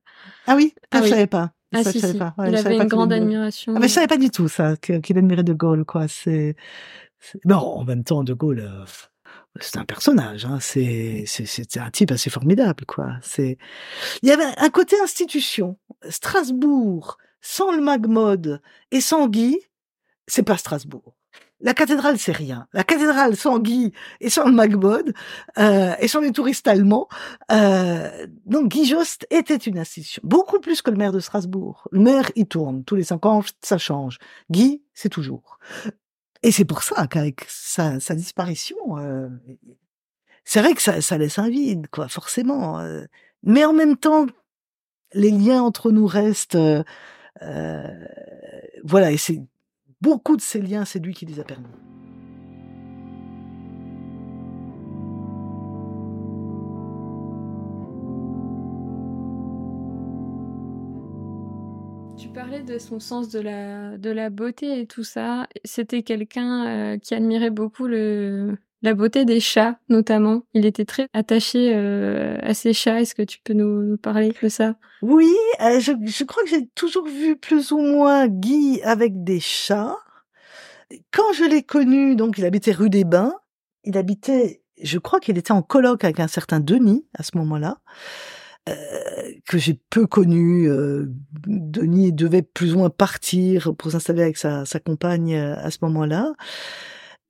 Ah 0.47 0.55
oui, 0.55 0.73
Ah 0.91 0.97
ça, 0.97 0.99
je 0.99 1.03
oui. 1.03 1.09
savais 1.11 1.27
pas. 1.27 1.51
Ah 1.75 1.83
Ça, 1.83 1.91
si, 1.91 1.97
je 1.99 2.01
savais 2.01 2.13
si. 2.13 2.19
pas. 2.19 2.33
Ouais, 2.39 2.49
il 2.49 2.57
je 2.57 2.65
avait 2.65 2.77
pas 2.77 2.83
une 2.83 2.89
grande 2.89 3.13
admiration. 3.13 3.73
Ah, 3.75 3.79
mais 3.79 3.87
je 3.87 3.93
savais 3.93 4.07
pas 4.07 4.17
du 4.17 4.31
tout 4.31 4.47
ça, 4.47 4.75
qu'il 4.77 5.17
admirait 5.17 5.43
De 5.43 5.53
Gaulle, 5.53 5.85
quoi. 5.85 6.07
C'est, 6.07 6.55
bon, 7.45 7.55
en 7.57 7.83
même 7.83 8.03
temps, 8.03 8.23
De 8.23 8.33
Gaulle, 8.33 8.61
euh, 8.61 8.85
c'est 9.59 9.77
un 9.77 9.85
personnage, 9.85 10.45
hein. 10.45 10.57
C'est, 10.61 11.25
c'est 11.27 11.77
un 11.79 11.91
type 11.91 12.11
assez 12.11 12.29
formidable, 12.31 12.85
quoi. 12.87 13.17
C'est, 13.21 13.57
il 14.23 14.29
y 14.29 14.31
avait 14.31 14.45
un 14.57 14.69
côté 14.69 14.95
institution. 15.03 15.77
Strasbourg, 16.09 17.17
sans 17.41 17.71
le 17.71 17.81
Magmode 17.81 18.61
et 18.91 19.01
sans 19.01 19.27
Guy, 19.27 19.59
c'est 20.27 20.43
pas 20.43 20.57
Strasbourg. 20.57 21.15
La 21.59 21.73
cathédrale, 21.73 22.19
c'est 22.19 22.33
rien. 22.33 22.67
La 22.71 22.83
cathédrale 22.83 23.35
sans 23.35 23.57
Guy 23.57 23.91
et 24.21 24.29
sans 24.29 24.47
le 24.47 25.13
euh, 25.57 25.95
et 25.99 26.07
sans 26.07 26.19
les 26.19 26.31
touristes 26.31 26.67
allemands. 26.67 27.07
Euh, 27.51 28.27
donc 28.45 28.69
Guy 28.69 28.85
Jost 28.85 29.25
était 29.31 29.55
une 29.55 29.79
institution, 29.79 30.21
beaucoup 30.23 30.59
plus 30.59 30.83
que 30.83 30.91
le 30.91 30.97
maire 30.97 31.11
de 31.11 31.19
Strasbourg. 31.19 31.87
Le 31.91 31.99
maire, 31.99 32.31
il 32.35 32.45
tourne 32.45 32.83
tous 32.83 32.95
les 32.95 33.03
cinq 33.03 33.25
ans, 33.25 33.41
ça 33.63 33.79
change. 33.79 34.19
Guy, 34.51 34.83
c'est 34.93 35.09
toujours. 35.09 35.57
Et 36.43 36.51
c'est 36.51 36.65
pour 36.65 36.83
ça 36.83 37.07
qu'avec 37.07 37.43
sa, 37.47 37.99
sa 37.99 38.13
disparition, 38.13 38.77
euh, 38.99 39.27
c'est 40.43 40.61
vrai 40.61 40.75
que 40.75 40.81
ça, 40.81 41.01
ça 41.01 41.17
laisse 41.17 41.39
un 41.39 41.49
vide, 41.49 41.87
quoi, 41.89 42.07
forcément. 42.07 42.79
euh. 42.79 43.05
mais 43.41 43.65
en 43.65 43.73
même 43.73 43.97
temps, 43.97 44.27
les 45.13 45.31
liens 45.31 45.63
entre 45.63 45.91
nous 45.91 46.05
restent. 46.05 46.55
euh, 46.55 46.83
euh, 47.41 48.05
voilà, 48.83 49.11
et 49.11 49.17
c'est 49.17 49.41
beaucoup 50.01 50.35
de 50.35 50.41
ces 50.41 50.61
liens, 50.61 50.85
c'est 50.85 50.99
lui 50.99 51.13
qui 51.13 51.25
les 51.25 51.39
a 51.39 51.43
permis. 51.43 51.67
Tu 62.17 62.29
parlais 62.29 62.63
de 62.63 62.79
son 62.79 62.99
sens 62.99 63.29
de 63.29 63.39
la, 63.39 63.97
de 63.97 64.09
la 64.09 64.29
beauté 64.31 64.81
et 64.81 64.87
tout 64.87 65.03
ça. 65.03 65.47
C'était 65.63 66.01
quelqu'un 66.01 66.67
euh, 66.95 66.97
qui 66.97 67.13
admirait 67.13 67.51
beaucoup 67.51 67.85
le, 67.85 68.57
la 68.87 68.93
beauté 68.93 69.25
des 69.25 69.41
chats, 69.41 69.77
notamment. 69.89 70.43
Il 70.53 70.65
était 70.65 70.85
très 70.85 71.09
attaché 71.11 71.73
euh, 71.75 72.37
à 72.41 72.53
ses 72.53 72.71
chats. 72.71 73.01
Est-ce 73.01 73.15
que 73.15 73.21
tu 73.21 73.39
peux 73.43 73.53
nous, 73.53 73.97
parler 73.97 74.33
de 74.41 74.47
ça? 74.47 74.75
Oui, 75.01 75.29
euh, 75.61 75.81
je, 75.81 76.23
crois 76.23 76.43
que 76.43 76.49
j'ai 76.49 76.67
toujours 76.67 77.05
vu 77.05 77.35
plus 77.35 77.71
ou 77.71 77.79
moins 77.79 78.27
Guy 78.27 78.81
avec 78.83 79.25
des 79.25 79.41
chats. 79.41 79.97
Quand 81.11 81.33
je 81.33 81.43
l'ai 81.43 81.63
connu, 81.63 82.15
donc 82.15 82.37
il 82.37 82.45
habitait 82.45 82.71
rue 82.71 82.89
des 82.89 83.03
Bains. 83.03 83.33
Il 83.83 83.97
habitait, 83.97 84.61
je 84.81 84.99
crois 84.99 85.19
qu'il 85.19 85.37
était 85.37 85.51
en 85.51 85.61
colloque 85.61 86.05
avec 86.05 86.21
un 86.21 86.29
certain 86.29 86.61
Denis 86.61 87.05
à 87.13 87.23
ce 87.23 87.37
moment-là, 87.37 87.79
euh, 88.69 88.73
que 89.49 89.57
j'ai 89.57 89.81
peu 89.89 90.07
connu. 90.07 90.69
Denis 91.45 92.13
devait 92.13 92.41
plus 92.41 92.73
ou 92.73 92.77
moins 92.77 92.89
partir 92.89 93.75
pour 93.75 93.91
s'installer 93.91 94.21
avec 94.21 94.37
sa, 94.37 94.63
compagne 94.85 95.35
à 95.35 95.69
ce 95.71 95.79
moment-là. 95.81 96.31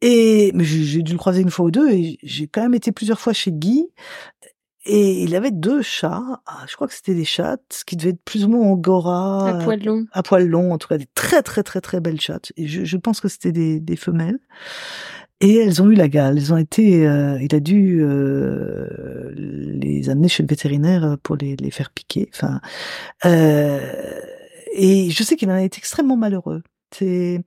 Et 0.01 0.51
mais 0.53 0.63
j'ai 0.63 1.01
dû 1.01 1.13
le 1.13 1.17
croiser 1.17 1.41
une 1.41 1.49
fois 1.49 1.65
ou 1.65 1.71
deux 1.71 1.89
et 1.91 2.17
j'ai 2.21 2.47
quand 2.47 2.61
même 2.61 2.75
été 2.75 2.91
plusieurs 2.91 3.19
fois 3.19 3.33
chez 3.33 3.51
Guy. 3.51 3.87
Et 4.89 5.23
il 5.23 5.35
avait 5.35 5.51
deux 5.51 5.81
chats. 5.81 6.23
Ah, 6.45 6.63
je 6.67 6.75
crois 6.75 6.87
que 6.87 6.93
c'était 6.93 7.13
des 7.15 7.25
chattes 7.25 7.83
qui 7.85 7.97
devaient 7.97 8.11
être 8.11 8.23
plus 8.23 8.45
ou 8.45 8.49
moins 8.49 8.65
angora. 8.67 9.49
À 9.49 9.63
poil 9.63 9.83
long. 9.83 10.05
À 10.13 10.23
poil 10.23 10.47
long, 10.47 10.71
en 10.71 10.77
tout 10.77 10.87
cas, 10.87 10.97
des 10.97 11.07
très 11.13 11.41
très 11.41 11.61
très 11.61 11.81
très 11.81 11.99
belles 11.99 12.21
chattes. 12.21 12.53
Et 12.55 12.67
je, 12.67 12.85
je 12.85 12.97
pense 12.97 13.19
que 13.19 13.27
c'était 13.27 13.51
des, 13.51 13.81
des 13.81 13.95
femelles. 13.97 14.39
Et 15.41 15.55
elles 15.57 15.81
ont 15.81 15.89
eu 15.91 15.95
la 15.95 16.07
gale. 16.07 16.37
Elles 16.37 16.53
ont 16.53 16.57
été. 16.57 17.05
euh, 17.05 17.37
il 17.41 17.53
a 17.53 17.59
dû 17.59 17.99
euh, 18.01 19.33
les 19.35 20.09
amener 20.09 20.29
chez 20.29 20.41
le 20.41 20.47
vétérinaire 20.47 21.17
pour 21.21 21.35
les, 21.35 21.55
les 21.57 21.69
faire 21.71 21.91
piquer. 21.91 22.29
Enfin, 22.33 22.61
euh, 23.25 23.79
et 24.73 25.09
je 25.09 25.23
sais 25.23 25.35
qu'il 25.35 25.49
en 25.49 25.55
a 25.55 25.63
été 25.63 25.79
extrêmement 25.79 26.17
malheureux. 26.17 26.61
Et 27.01 27.39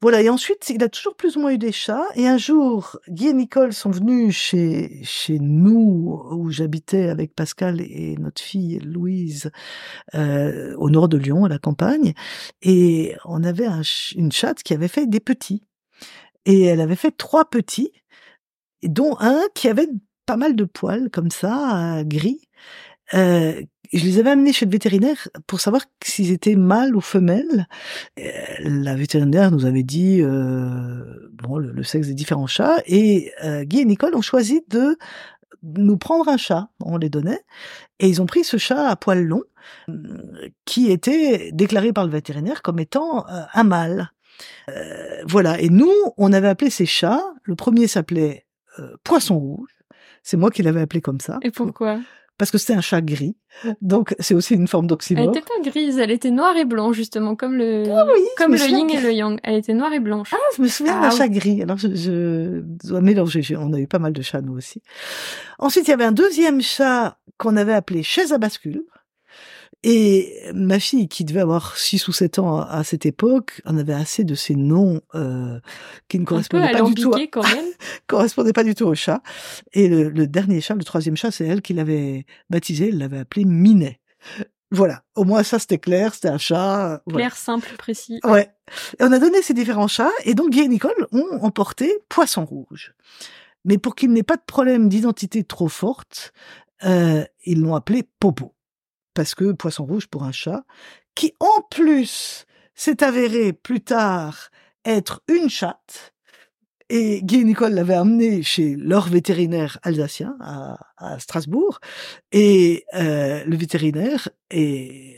voilà. 0.00 0.22
Et 0.22 0.28
ensuite, 0.28 0.70
il 0.70 0.82
a 0.82 0.88
toujours 0.88 1.16
plus 1.16 1.36
ou 1.36 1.40
moins 1.40 1.52
eu 1.52 1.58
des 1.58 1.72
chats. 1.72 2.06
Et 2.14 2.26
un 2.26 2.38
jour, 2.38 2.98
Guy 3.08 3.28
et 3.28 3.32
Nicole 3.32 3.72
sont 3.72 3.90
venus 3.90 4.34
chez, 4.34 5.00
chez 5.02 5.38
nous, 5.38 6.22
où 6.30 6.50
j'habitais 6.50 7.08
avec 7.08 7.34
Pascal 7.34 7.80
et 7.80 8.16
notre 8.18 8.42
fille 8.42 8.78
Louise, 8.78 9.50
euh, 10.14 10.74
au 10.76 10.90
nord 10.90 11.08
de 11.08 11.16
Lyon, 11.16 11.44
à 11.44 11.48
la 11.48 11.58
campagne. 11.58 12.14
Et 12.62 13.14
on 13.24 13.44
avait 13.44 13.68
une 14.14 14.32
chatte 14.32 14.62
qui 14.62 14.74
avait 14.74 14.88
fait 14.88 15.06
des 15.06 15.20
petits. 15.20 15.62
Et 16.46 16.62
elle 16.62 16.80
avait 16.80 16.96
fait 16.96 17.16
trois 17.16 17.48
petits, 17.48 17.92
dont 18.82 19.16
un 19.18 19.40
qui 19.54 19.68
avait 19.68 19.88
pas 20.26 20.36
mal 20.36 20.56
de 20.56 20.64
poils, 20.64 21.10
comme 21.10 21.30
ça, 21.30 22.02
gris. 22.04 22.40
Euh, 23.14 23.62
je 23.98 24.04
les 24.04 24.18
avais 24.18 24.30
amenés 24.30 24.52
chez 24.52 24.66
le 24.66 24.72
vétérinaire 24.72 25.28
pour 25.46 25.60
savoir 25.60 25.82
s'ils 26.02 26.32
étaient 26.32 26.56
mâles 26.56 26.96
ou 26.96 27.00
femelles. 27.00 27.66
Euh, 28.18 28.30
la 28.60 28.94
vétérinaire 28.94 29.50
nous 29.50 29.66
avait 29.66 29.82
dit 29.82 30.20
euh, 30.20 31.30
bon 31.32 31.58
le, 31.58 31.82
sexe 31.82 32.08
des 32.08 32.14
différents 32.14 32.46
chats 32.46 32.78
et 32.86 33.32
euh, 33.44 33.64
Guy 33.64 33.80
et 33.80 33.84
Nicole 33.84 34.14
ont 34.14 34.22
choisi 34.22 34.62
de 34.68 34.96
nous 35.62 35.96
prendre 35.96 36.28
un 36.28 36.36
chat. 36.36 36.68
On 36.80 36.96
les 36.96 37.08
donnait 37.08 37.40
et 38.00 38.08
ils 38.08 38.20
ont 38.20 38.26
pris 38.26 38.44
ce 38.44 38.56
chat 38.56 38.88
à 38.88 38.96
poils 38.96 39.24
longs 39.24 39.44
qui 40.64 40.90
était 40.90 41.50
déclaré 41.52 41.92
par 41.92 42.04
le 42.04 42.10
vétérinaire 42.10 42.60
comme 42.62 42.78
étant 42.78 43.24
un 43.28 43.64
mâle. 43.64 44.10
voilà. 45.26 45.58
Et 45.60 45.70
nous, 45.70 45.92
on 46.18 46.34
avait 46.34 46.48
appelé 46.48 46.68
ces 46.68 46.84
chats. 46.84 47.22
Le 47.44 47.54
premier 47.54 47.86
s'appelait 47.86 48.46
Poisson 49.04 49.38
rouge. 49.38 49.70
C'est 50.22 50.36
moi 50.36 50.50
qui 50.50 50.62
l'avais 50.62 50.82
appelé 50.82 51.00
comme 51.00 51.20
ça. 51.20 51.38
Et 51.42 51.50
pourquoi? 51.50 52.00
Parce 52.38 52.50
que 52.50 52.58
c'était 52.58 52.74
un 52.74 52.80
chat 52.80 53.00
gris. 53.00 53.36
Donc 53.80 54.14
c'est 54.18 54.34
aussi 54.34 54.54
une 54.54 54.66
forme 54.66 54.86
d'oxymore. 54.86 55.24
Elle 55.24 55.30
était 55.30 55.40
pas 55.40 55.70
grise, 55.70 55.98
elle 55.98 56.10
était 56.10 56.30
noire 56.30 56.56
et 56.56 56.64
blanche 56.64 56.96
justement, 56.96 57.36
comme 57.36 57.56
le 57.56 57.84
ah 57.90 58.06
comme 58.36 58.54
le 58.54 58.68
yin 58.68 58.90
et 58.90 59.00
le 59.00 59.12
yang. 59.12 59.38
Elle 59.42 59.56
était 59.56 59.74
noire 59.74 59.92
et 59.92 60.00
blanche. 60.00 60.30
Ah, 60.32 60.38
je 60.56 60.62
me 60.62 60.68
souviens 60.68 61.00
d'un 61.00 61.08
ah 61.08 61.16
chat 61.16 61.28
gris. 61.28 61.62
Alors 61.62 61.78
je, 61.78 61.94
je 61.94 62.60
dois 62.88 63.00
mélanger. 63.00 63.42
On 63.56 63.72
a 63.72 63.78
eu 63.78 63.86
pas 63.86 63.98
mal 63.98 64.12
de 64.12 64.22
chats 64.22 64.40
nous 64.40 64.56
aussi. 64.56 64.82
Ensuite 65.58 65.86
il 65.86 65.90
y 65.90 65.94
avait 65.94 66.04
un 66.04 66.12
deuxième 66.12 66.60
chat 66.60 67.18
qu'on 67.38 67.56
avait 67.56 67.74
appelé 67.74 68.02
chaise 68.02 68.32
à 68.32 68.38
bascule. 68.38 68.84
Et 69.86 70.40
ma 70.54 70.80
fille, 70.80 71.08
qui 71.08 71.26
devait 71.26 71.42
avoir 71.42 71.76
6 71.76 72.08
ou 72.08 72.12
7 72.12 72.38
ans 72.38 72.58
à, 72.58 72.82
cette 72.84 73.04
époque, 73.04 73.60
en 73.66 73.76
avait 73.76 73.92
assez 73.92 74.24
de 74.24 74.34
ces 74.34 74.54
noms 74.54 75.02
euh, 75.14 75.60
qui 76.08 76.18
ne 76.18 76.24
correspondaient 76.24 76.72
pas 76.72 76.80
du 76.80 76.94
tout. 76.94 77.12
À, 77.12 77.20
quand 77.30 77.42
même. 77.42 77.66
correspondaient 78.06 78.54
pas 78.54 78.64
du 78.64 78.74
tout 78.74 78.86
au 78.86 78.94
chat. 78.94 79.22
Et 79.74 79.88
le, 79.88 80.26
dernier 80.26 80.62
chat, 80.62 80.74
le 80.74 80.84
troisième 80.84 81.18
chat, 81.18 81.30
c'est 81.30 81.44
elle 81.44 81.60
qui 81.60 81.74
l'avait 81.74 82.24
baptisé. 82.48 82.88
Elle 82.88 82.96
l'avait 82.96 83.18
appelé 83.18 83.44
Minet. 83.44 84.00
Voilà. 84.70 85.02
Au 85.16 85.24
moins 85.24 85.42
ça 85.42 85.58
c'était 85.58 85.78
clair, 85.78 86.14
c'était 86.14 86.28
un 86.28 86.38
chat. 86.38 87.02
Clair, 87.06 87.36
simple, 87.36 87.68
précis. 87.76 88.20
Ouais. 88.24 88.48
Et 88.98 89.04
on 89.04 89.12
a 89.12 89.18
donné 89.18 89.42
ces 89.42 89.52
différents 89.52 89.86
chats 89.86 90.10
et 90.24 90.32
donc 90.32 90.50
Guy 90.50 90.60
et 90.60 90.68
Nicole 90.68 91.06
ont 91.12 91.42
emporté 91.42 91.94
Poisson 92.08 92.46
Rouge. 92.46 92.94
Mais 93.66 93.76
pour 93.76 93.94
qu'il 93.94 94.12
n'ait 94.12 94.22
pas 94.22 94.36
de 94.36 94.42
problème 94.44 94.88
d'identité 94.88 95.44
trop 95.44 95.68
forte, 95.68 96.32
euh, 96.84 97.22
ils 97.44 97.60
l'ont 97.60 97.74
appelé 97.74 98.04
Popo 98.18 98.54
parce 99.14 99.34
que 99.34 99.52
poisson 99.52 99.84
rouge 99.84 100.08
pour 100.08 100.24
un 100.24 100.32
chat, 100.32 100.64
qui 101.14 101.34
en 101.40 101.62
plus 101.70 102.46
s'est 102.74 103.02
avéré 103.02 103.52
plus 103.52 103.80
tard 103.80 104.50
être 104.84 105.22
une 105.28 105.48
chatte. 105.48 106.14
Et 106.90 107.22
Guy 107.22 107.40
et 107.40 107.44
Nicole 107.44 107.72
l'avaient 107.72 107.94
amené 107.94 108.42
chez 108.42 108.76
leur 108.76 109.08
vétérinaire 109.08 109.78
alsacien 109.82 110.36
à, 110.40 111.18
Strasbourg. 111.18 111.80
Et 112.30 112.84
euh, 112.94 113.42
le 113.46 113.56
vétérinaire 113.56 114.28
euh, 114.52 115.14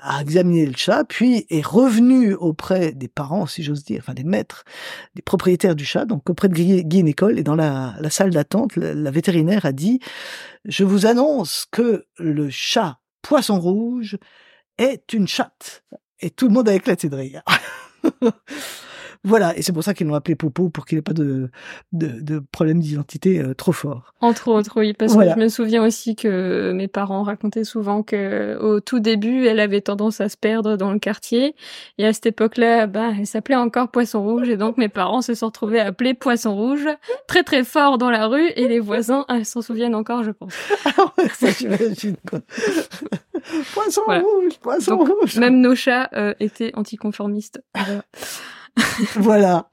a 0.00 0.20
examiné 0.22 0.64
le 0.64 0.74
chat, 0.76 1.04
puis 1.04 1.44
est 1.50 1.64
revenu 1.64 2.34
auprès 2.34 2.92
des 2.92 3.08
parents, 3.08 3.46
si 3.46 3.64
j'ose 3.64 3.84
dire, 3.84 4.00
enfin 4.02 4.14
des 4.14 4.24
maîtres, 4.24 4.64
des 5.16 5.22
propriétaires 5.22 5.74
du 5.74 5.84
chat, 5.84 6.04
donc 6.04 6.30
auprès 6.30 6.48
de 6.48 6.54
Guy, 6.54 6.78
et 6.78 7.02
Nicole. 7.02 7.38
Et 7.38 7.42
dans 7.42 7.56
la, 7.56 7.94
salle 8.10 8.30
d'attente, 8.30 8.76
la 8.76 9.10
vétérinaire 9.10 9.66
a 9.66 9.72
dit, 9.72 9.98
je 10.64 10.84
vous 10.84 11.06
annonce 11.06 11.66
que 11.70 12.06
le 12.18 12.48
chat 12.48 12.98
Poisson 13.22 13.60
Rouge 13.60 14.18
est 14.78 15.12
une 15.12 15.28
chatte. 15.28 15.84
Et 16.20 16.30
tout 16.30 16.48
le 16.48 16.54
monde 16.54 16.68
a 16.68 16.74
éclaté 16.74 17.08
de 17.08 17.16
rire. 17.16 17.42
Voilà, 19.24 19.56
et 19.56 19.62
c'est 19.62 19.72
pour 19.72 19.82
ça 19.82 19.94
qu'ils 19.94 20.06
l'ont 20.06 20.14
appelé 20.14 20.34
Popo, 20.34 20.68
pour 20.68 20.86
qu'il 20.86 20.96
n'ait 20.98 21.02
pas 21.02 21.12
de, 21.12 21.50
de, 21.92 22.20
de 22.20 22.38
problème 22.52 22.80
d'identité 22.80 23.40
euh, 23.40 23.54
trop 23.54 23.72
fort. 23.72 24.14
Entre 24.20 24.48
autres, 24.48 24.80
oui, 24.80 24.92
parce 24.92 25.16
que 25.16 25.28
je 25.28 25.38
me 25.38 25.48
souviens 25.48 25.84
aussi 25.84 26.16
que 26.16 26.72
mes 26.72 26.88
parents 26.88 27.22
racontaient 27.22 27.64
souvent 27.64 28.02
que 28.02 28.56
au 28.60 28.80
tout 28.80 29.00
début, 29.00 29.46
elle 29.46 29.60
avait 29.60 29.80
tendance 29.80 30.20
à 30.20 30.28
se 30.28 30.36
perdre 30.36 30.76
dans 30.76 30.92
le 30.92 30.98
quartier, 30.98 31.54
et 31.98 32.06
à 32.06 32.12
cette 32.12 32.26
époque-là, 32.26 32.86
bah, 32.86 33.12
elle 33.18 33.26
s'appelait 33.26 33.56
encore 33.56 33.90
Poisson 33.90 34.22
Rouge, 34.22 34.48
et 34.48 34.56
donc 34.56 34.76
mes 34.78 34.88
parents 34.88 35.22
se 35.22 35.34
sont 35.34 35.46
retrouvés 35.46 35.80
appelés 35.80 36.14
Poisson 36.14 36.54
Rouge, 36.54 36.88
très 37.26 37.42
très 37.42 37.64
fort 37.64 37.98
dans 37.98 38.10
la 38.10 38.26
rue, 38.26 38.48
et 38.56 38.68
les 38.68 38.80
voisins 38.80 39.26
s'en 39.44 39.62
souviennent 39.62 39.94
encore, 39.94 40.22
je 40.24 40.30
pense. 40.30 40.54
Ah 40.96 41.12
ouais, 41.18 41.28
ça 41.28 41.50
j'imagine 41.50 42.16
quoi. 42.28 42.40
poisson 43.74 44.02
rouge, 44.06 44.58
poisson 44.60 44.98
rouge. 44.98 45.36
Même 45.36 45.60
nos 45.60 45.74
chats 45.74 46.08
euh, 46.14 46.34
étaient 46.40 46.72
anticonformistes. 46.74 47.62
voilà. 47.74 48.02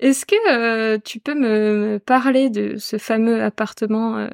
Est-ce 0.00 0.26
que 0.26 0.34
euh, 0.50 0.98
tu 1.02 1.20
peux 1.20 1.34
me 1.34 1.98
parler 1.98 2.50
de 2.50 2.76
ce 2.78 2.98
fameux 2.98 3.42
appartement 3.42 4.18
euh, 4.18 4.28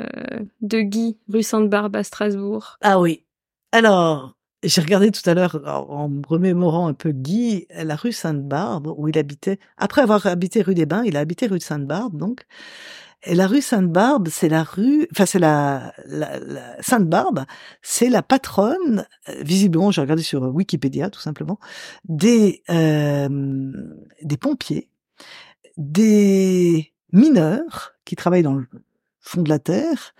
de 0.62 0.80
Guy, 0.80 1.18
rue 1.28 1.42
Sainte-Barbe 1.42 1.96
à 1.96 2.02
Strasbourg? 2.02 2.76
Ah 2.80 2.98
oui. 2.98 3.24
Alors, 3.72 4.36
j'ai 4.62 4.80
regardé 4.80 5.10
tout 5.10 5.28
à 5.28 5.34
l'heure, 5.34 5.60
en 5.66 6.08
me 6.08 6.22
remémorant 6.26 6.88
un 6.88 6.94
peu 6.94 7.12
Guy, 7.12 7.66
la 7.70 7.94
rue 7.94 8.12
Sainte-Barbe, 8.12 8.92
où 8.96 9.08
il 9.08 9.18
habitait. 9.18 9.58
Après 9.76 10.02
avoir 10.02 10.26
habité 10.26 10.62
rue 10.62 10.74
des 10.74 10.86
Bains, 10.86 11.04
il 11.04 11.16
a 11.16 11.20
habité 11.20 11.46
rue 11.46 11.58
de 11.58 11.62
Sainte-Barbe, 11.62 12.16
donc. 12.16 12.46
Et 13.22 13.34
la 13.34 13.46
rue 13.46 13.60
Sainte-Barbe, 13.60 14.28
c'est 14.30 14.48
la 14.48 14.62
rue, 14.62 15.06
enfin 15.12 15.26
c'est 15.26 15.38
la, 15.38 15.92
la, 16.06 16.82
Sainte-Barbe, 16.82 17.44
c'est 17.82 18.08
la 18.08 18.22
patronne, 18.22 19.06
euh, 19.28 19.34
visiblement, 19.42 19.90
j'ai 19.90 20.00
regardé 20.00 20.22
sur 20.22 20.42
Wikipédia 20.42 21.10
tout 21.10 21.20
simplement, 21.20 21.58
des 22.08 22.62
euh, 22.70 23.72
des 24.22 24.36
pompiers, 24.38 24.88
des 25.76 26.94
mineurs 27.12 27.92
qui 28.06 28.16
travaillent 28.16 28.42
dans 28.42 28.54
le 28.54 28.66
fond 29.20 29.42
de 29.42 29.50
la 29.50 29.58
terre 29.58 30.14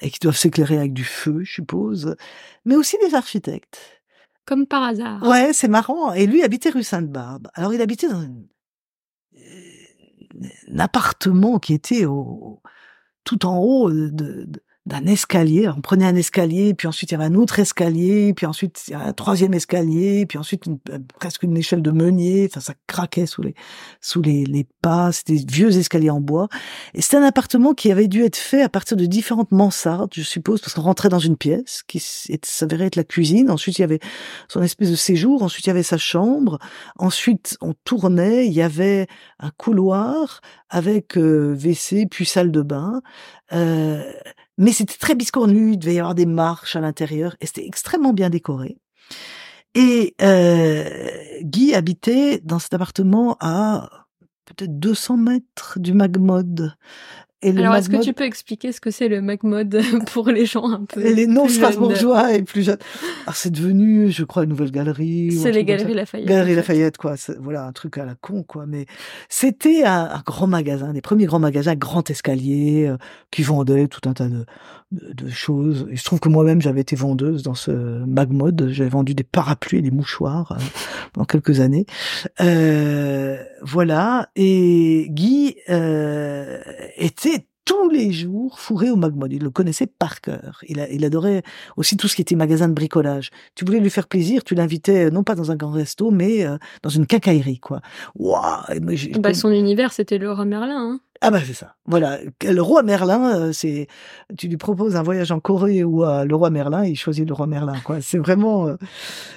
et 0.00 0.10
qui 0.10 0.18
doivent 0.20 0.36
s'éclairer 0.36 0.78
avec 0.78 0.94
du 0.94 1.04
feu, 1.04 1.40
je 1.44 1.52
suppose, 1.52 2.16
mais 2.64 2.76
aussi 2.76 2.96
des 3.06 3.14
architectes. 3.14 4.02
Comme 4.46 4.66
par 4.66 4.84
hasard. 4.84 5.22
Ouais, 5.24 5.52
c'est 5.52 5.68
marrant. 5.68 6.14
Et 6.14 6.26
lui 6.26 6.42
habitait 6.42 6.70
rue 6.70 6.82
Sainte-Barbe. 6.82 7.48
Alors 7.52 7.74
il 7.74 7.82
habitait 7.82 8.08
dans 8.08 8.22
une 8.22 8.46
un 9.36 9.67
appartement 10.76 11.58
qui 11.58 11.74
était 11.74 12.04
au, 12.04 12.60
tout 13.24 13.46
en 13.46 13.58
haut 13.58 13.90
de, 13.90 14.48
d'un 14.88 15.04
escalier. 15.06 15.68
On 15.68 15.80
prenait 15.80 16.06
un 16.06 16.16
escalier, 16.16 16.72
puis 16.72 16.88
ensuite 16.88 17.10
il 17.10 17.14
y 17.14 17.16
avait 17.16 17.26
un 17.26 17.34
autre 17.34 17.58
escalier, 17.58 18.32
puis 18.34 18.46
ensuite 18.46 18.84
il 18.88 18.92
y 18.92 18.94
avait 18.94 19.04
un 19.04 19.12
troisième 19.12 19.52
escalier, 19.52 20.24
puis 20.26 20.38
ensuite 20.38 20.66
euh, 20.90 20.98
presque 21.18 21.42
une 21.42 21.56
échelle 21.56 21.82
de 21.82 21.90
meunier. 21.90 22.48
Enfin, 22.50 22.60
ça 22.60 22.74
craquait 22.86 23.26
sous 23.26 23.42
les 23.42 23.54
sous 24.00 24.22
les, 24.22 24.44
les 24.46 24.66
pas. 24.80 25.12
C'était 25.12 25.36
vieux 25.46 25.76
escaliers 25.76 26.10
en 26.10 26.20
bois. 26.20 26.48
Et 26.94 27.02
c'était 27.02 27.18
un 27.18 27.22
appartement 27.22 27.74
qui 27.74 27.92
avait 27.92 28.08
dû 28.08 28.24
être 28.24 28.36
fait 28.36 28.62
à 28.62 28.70
partir 28.70 28.96
de 28.96 29.04
différentes 29.04 29.52
mansardes, 29.52 30.12
je 30.14 30.22
suppose, 30.22 30.60
parce 30.60 30.72
qu'on 30.72 30.82
rentrait 30.82 31.10
dans 31.10 31.18
une 31.18 31.36
pièce 31.36 31.82
qui 31.86 32.00
s'avérait 32.42 32.86
être 32.86 32.96
la 32.96 33.04
cuisine. 33.04 33.50
Ensuite 33.50 33.78
il 33.78 33.82
y 33.82 33.84
avait 33.84 34.00
son 34.48 34.62
espèce 34.62 34.90
de 34.90 34.96
séjour. 34.96 35.42
Ensuite 35.42 35.66
il 35.66 35.68
y 35.68 35.70
avait 35.70 35.82
sa 35.82 35.98
chambre. 35.98 36.58
Ensuite 36.98 37.58
on 37.60 37.74
tournait. 37.84 38.46
Il 38.46 38.54
y 38.54 38.62
avait 38.62 39.06
un 39.38 39.50
couloir 39.50 40.40
avec 40.70 41.18
euh, 41.18 41.54
WC 41.54 42.06
puis 42.10 42.24
salle 42.24 42.50
de 42.50 42.62
bain. 42.62 43.02
Euh, 43.52 44.12
mais 44.56 44.72
c'était 44.72 44.96
très 44.98 45.14
biscornu, 45.14 45.72
il 45.72 45.78
devait 45.78 45.94
y 45.94 45.98
avoir 45.98 46.14
des 46.14 46.26
marches 46.26 46.76
à 46.76 46.80
l'intérieur, 46.80 47.36
et 47.40 47.46
c'était 47.46 47.66
extrêmement 47.66 48.12
bien 48.12 48.30
décoré. 48.30 48.76
Et 49.74 50.14
euh, 50.22 50.84
Guy 51.42 51.74
habitait 51.74 52.40
dans 52.42 52.58
cet 52.58 52.74
appartement 52.74 53.36
à 53.40 54.06
peut-être 54.44 54.78
200 54.78 55.16
mètres 55.16 55.78
du 55.78 55.92
Magmod. 55.92 56.74
Alors, 57.42 57.76
est-ce 57.76 57.88
que 57.88 58.02
tu 58.02 58.12
peux 58.12 58.24
expliquer 58.24 58.72
ce 58.72 58.80
que 58.80 58.90
c'est 58.90 59.08
le 59.08 59.20
MacMod 59.20 59.80
pour 60.12 60.28
les 60.28 60.44
gens 60.44 60.68
un 60.68 60.84
peu 60.84 61.00
Les 61.00 61.26
non-strasbourgeois 61.26 62.34
et 62.34 62.42
plus 62.42 62.64
jeunes. 62.64 62.78
Alors, 63.26 63.36
c'est 63.36 63.50
devenu, 63.50 64.10
je 64.10 64.24
crois, 64.24 64.42
une 64.42 64.50
nouvelle 64.50 64.72
galerie. 64.72 65.32
C'est 65.32 65.52
les 65.52 65.64
Galeries 65.64 65.94
Lafayette. 65.94 66.28
Galerie 66.28 66.56
Lafayette, 66.56 66.96
quoi. 66.96 67.14
Voilà, 67.38 67.64
un 67.64 67.72
truc 67.72 67.96
à 67.98 68.04
la 68.04 68.16
con, 68.16 68.42
quoi. 68.42 68.66
Mais 68.66 68.86
c'était 69.28 69.84
un, 69.84 70.22
grand 70.26 70.48
magasin, 70.48 70.92
des 70.92 71.00
premiers 71.00 71.26
grands 71.26 71.38
magasins, 71.38 71.76
grand 71.76 72.10
escalier, 72.10 72.86
euh, 72.88 72.96
qui 73.30 73.42
vendaient 73.42 73.86
tout 73.86 74.08
un 74.08 74.14
tas 74.14 74.28
de, 74.28 74.44
de, 74.90 75.28
choses. 75.28 75.86
Il 75.90 75.98
se 75.98 76.04
trouve 76.04 76.20
que 76.20 76.28
moi-même, 76.28 76.62
j'avais 76.62 76.80
été 76.80 76.96
vendeuse 76.96 77.42
dans 77.42 77.54
ce 77.54 77.70
MacMod. 77.70 78.68
J'avais 78.70 78.88
vendu 78.88 79.14
des 79.14 79.24
parapluies 79.24 79.78
et 79.78 79.82
des 79.82 79.90
mouchoirs 79.90 80.52
euh, 80.52 80.62
pendant 81.12 81.26
quelques 81.26 81.60
années. 81.60 81.86
Euh, 82.40 83.36
voilà. 83.62 84.28
Et 84.34 85.06
Guy 85.10 85.56
euh, 85.68 86.58
était 86.96 87.37
tous 87.68 87.90
les 87.90 88.12
jours 88.12 88.58
fourré 88.58 88.90
au 88.90 88.96
Magmod. 88.96 89.30
Il 89.30 89.42
le 89.42 89.50
connaissait 89.50 89.86
par 89.86 90.22
cœur. 90.22 90.62
Il, 90.66 90.80
a, 90.80 90.88
il 90.88 91.04
adorait 91.04 91.42
aussi 91.76 91.98
tout 91.98 92.08
ce 92.08 92.16
qui 92.16 92.22
était 92.22 92.34
magasin 92.34 92.66
de 92.66 92.72
bricolage. 92.72 93.30
Tu 93.54 93.66
voulais 93.66 93.78
lui 93.78 93.90
faire 93.90 94.08
plaisir, 94.08 94.42
tu 94.42 94.54
l'invitais 94.54 95.06
euh, 95.06 95.10
non 95.10 95.22
pas 95.22 95.34
dans 95.34 95.50
un 95.50 95.56
grand 95.56 95.72
resto, 95.72 96.10
mais 96.10 96.46
euh, 96.46 96.56
dans 96.82 96.88
une 96.88 97.06
quincaillerie, 97.06 97.60
quoi. 97.60 97.82
Waouh 98.14 98.80
bah, 99.20 99.34
Son 99.34 99.52
univers, 99.52 99.92
c'était 99.92 100.16
le 100.16 100.32
roi 100.32 100.46
Merlin. 100.46 100.92
Hein 100.94 101.00
ah 101.20 101.30
bah 101.30 101.40
c'est 101.44 101.52
ça. 101.52 101.74
Voilà, 101.84 102.18
le 102.44 102.60
roi 102.60 102.84
Merlin, 102.84 103.38
euh, 103.38 103.52
c'est 103.52 103.88
tu 104.38 104.46
lui 104.46 104.56
proposes 104.56 104.96
un 104.96 105.02
voyage 105.02 105.30
en 105.32 105.40
Corée 105.40 105.84
ou 105.84 106.04
à 106.04 106.24
le 106.24 106.34
roi 106.34 106.48
Merlin, 106.48 106.84
il 106.84 106.96
choisit 106.96 107.26
le 107.26 107.34
roi 107.34 107.48
Merlin 107.48 107.74
quoi. 107.84 108.00
C'est 108.00 108.18
vraiment 108.18 108.68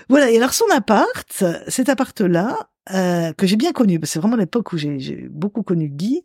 voilà. 0.07 0.29
Et 0.29 0.37
alors 0.37 0.53
son 0.53 0.65
appart, 0.71 1.43
cet 1.67 1.89
appart 1.89 2.21
là, 2.21 2.55
euh, 2.89 3.31
que 3.33 3.45
j'ai 3.45 3.57
bien 3.57 3.73
connu, 3.73 3.99
c'est 4.03 4.19
vraiment 4.19 4.35
l'époque 4.35 4.73
où 4.73 4.77
j'ai 4.77 5.27
beaucoup 5.29 5.61
connu 5.61 5.87
Guy. 5.87 6.23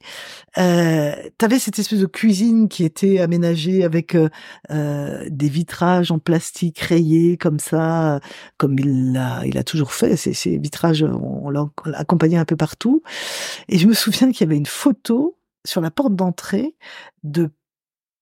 Euh, 0.57 1.15
T'avais 1.37 1.59
cette 1.59 1.79
espèce 1.79 2.01
de 2.01 2.07
cuisine 2.07 2.69
qui 2.69 2.85
était 2.85 3.19
aménagée 3.19 3.85
avec 3.85 4.15
euh, 4.15 4.31
euh 4.71 5.29
des 5.29 5.49
vitrages 5.49 6.11
en 6.11 6.19
plastique 6.19 6.79
rayés 6.79 7.37
comme 7.37 7.59
ça, 7.59 8.21
comme 8.57 8.79
il 8.79 9.13
l'a 9.13 9.43
il 9.45 9.59
a 9.59 9.65
toujours 9.65 9.93
fait. 9.93 10.17
Ces, 10.17 10.59
vitrages, 10.59 11.03
on, 11.03 11.51
l'a 11.51 11.69
accompagné 11.95 12.39
un 12.39 12.47
peu 12.47 12.57
partout. 12.57 13.03
Et 13.69 13.79
je 13.79 13.87
me 13.87 13.95
souviens 13.95 14.31
qu'il 14.33 14.47
y 14.47 14.49
avait 14.49 14.57
une 14.57 14.67
photo 14.67 15.39
sur 15.67 15.83
la 15.83 15.91
porte 15.91 16.15
d'entrée 16.15 16.75
de 17.23 17.51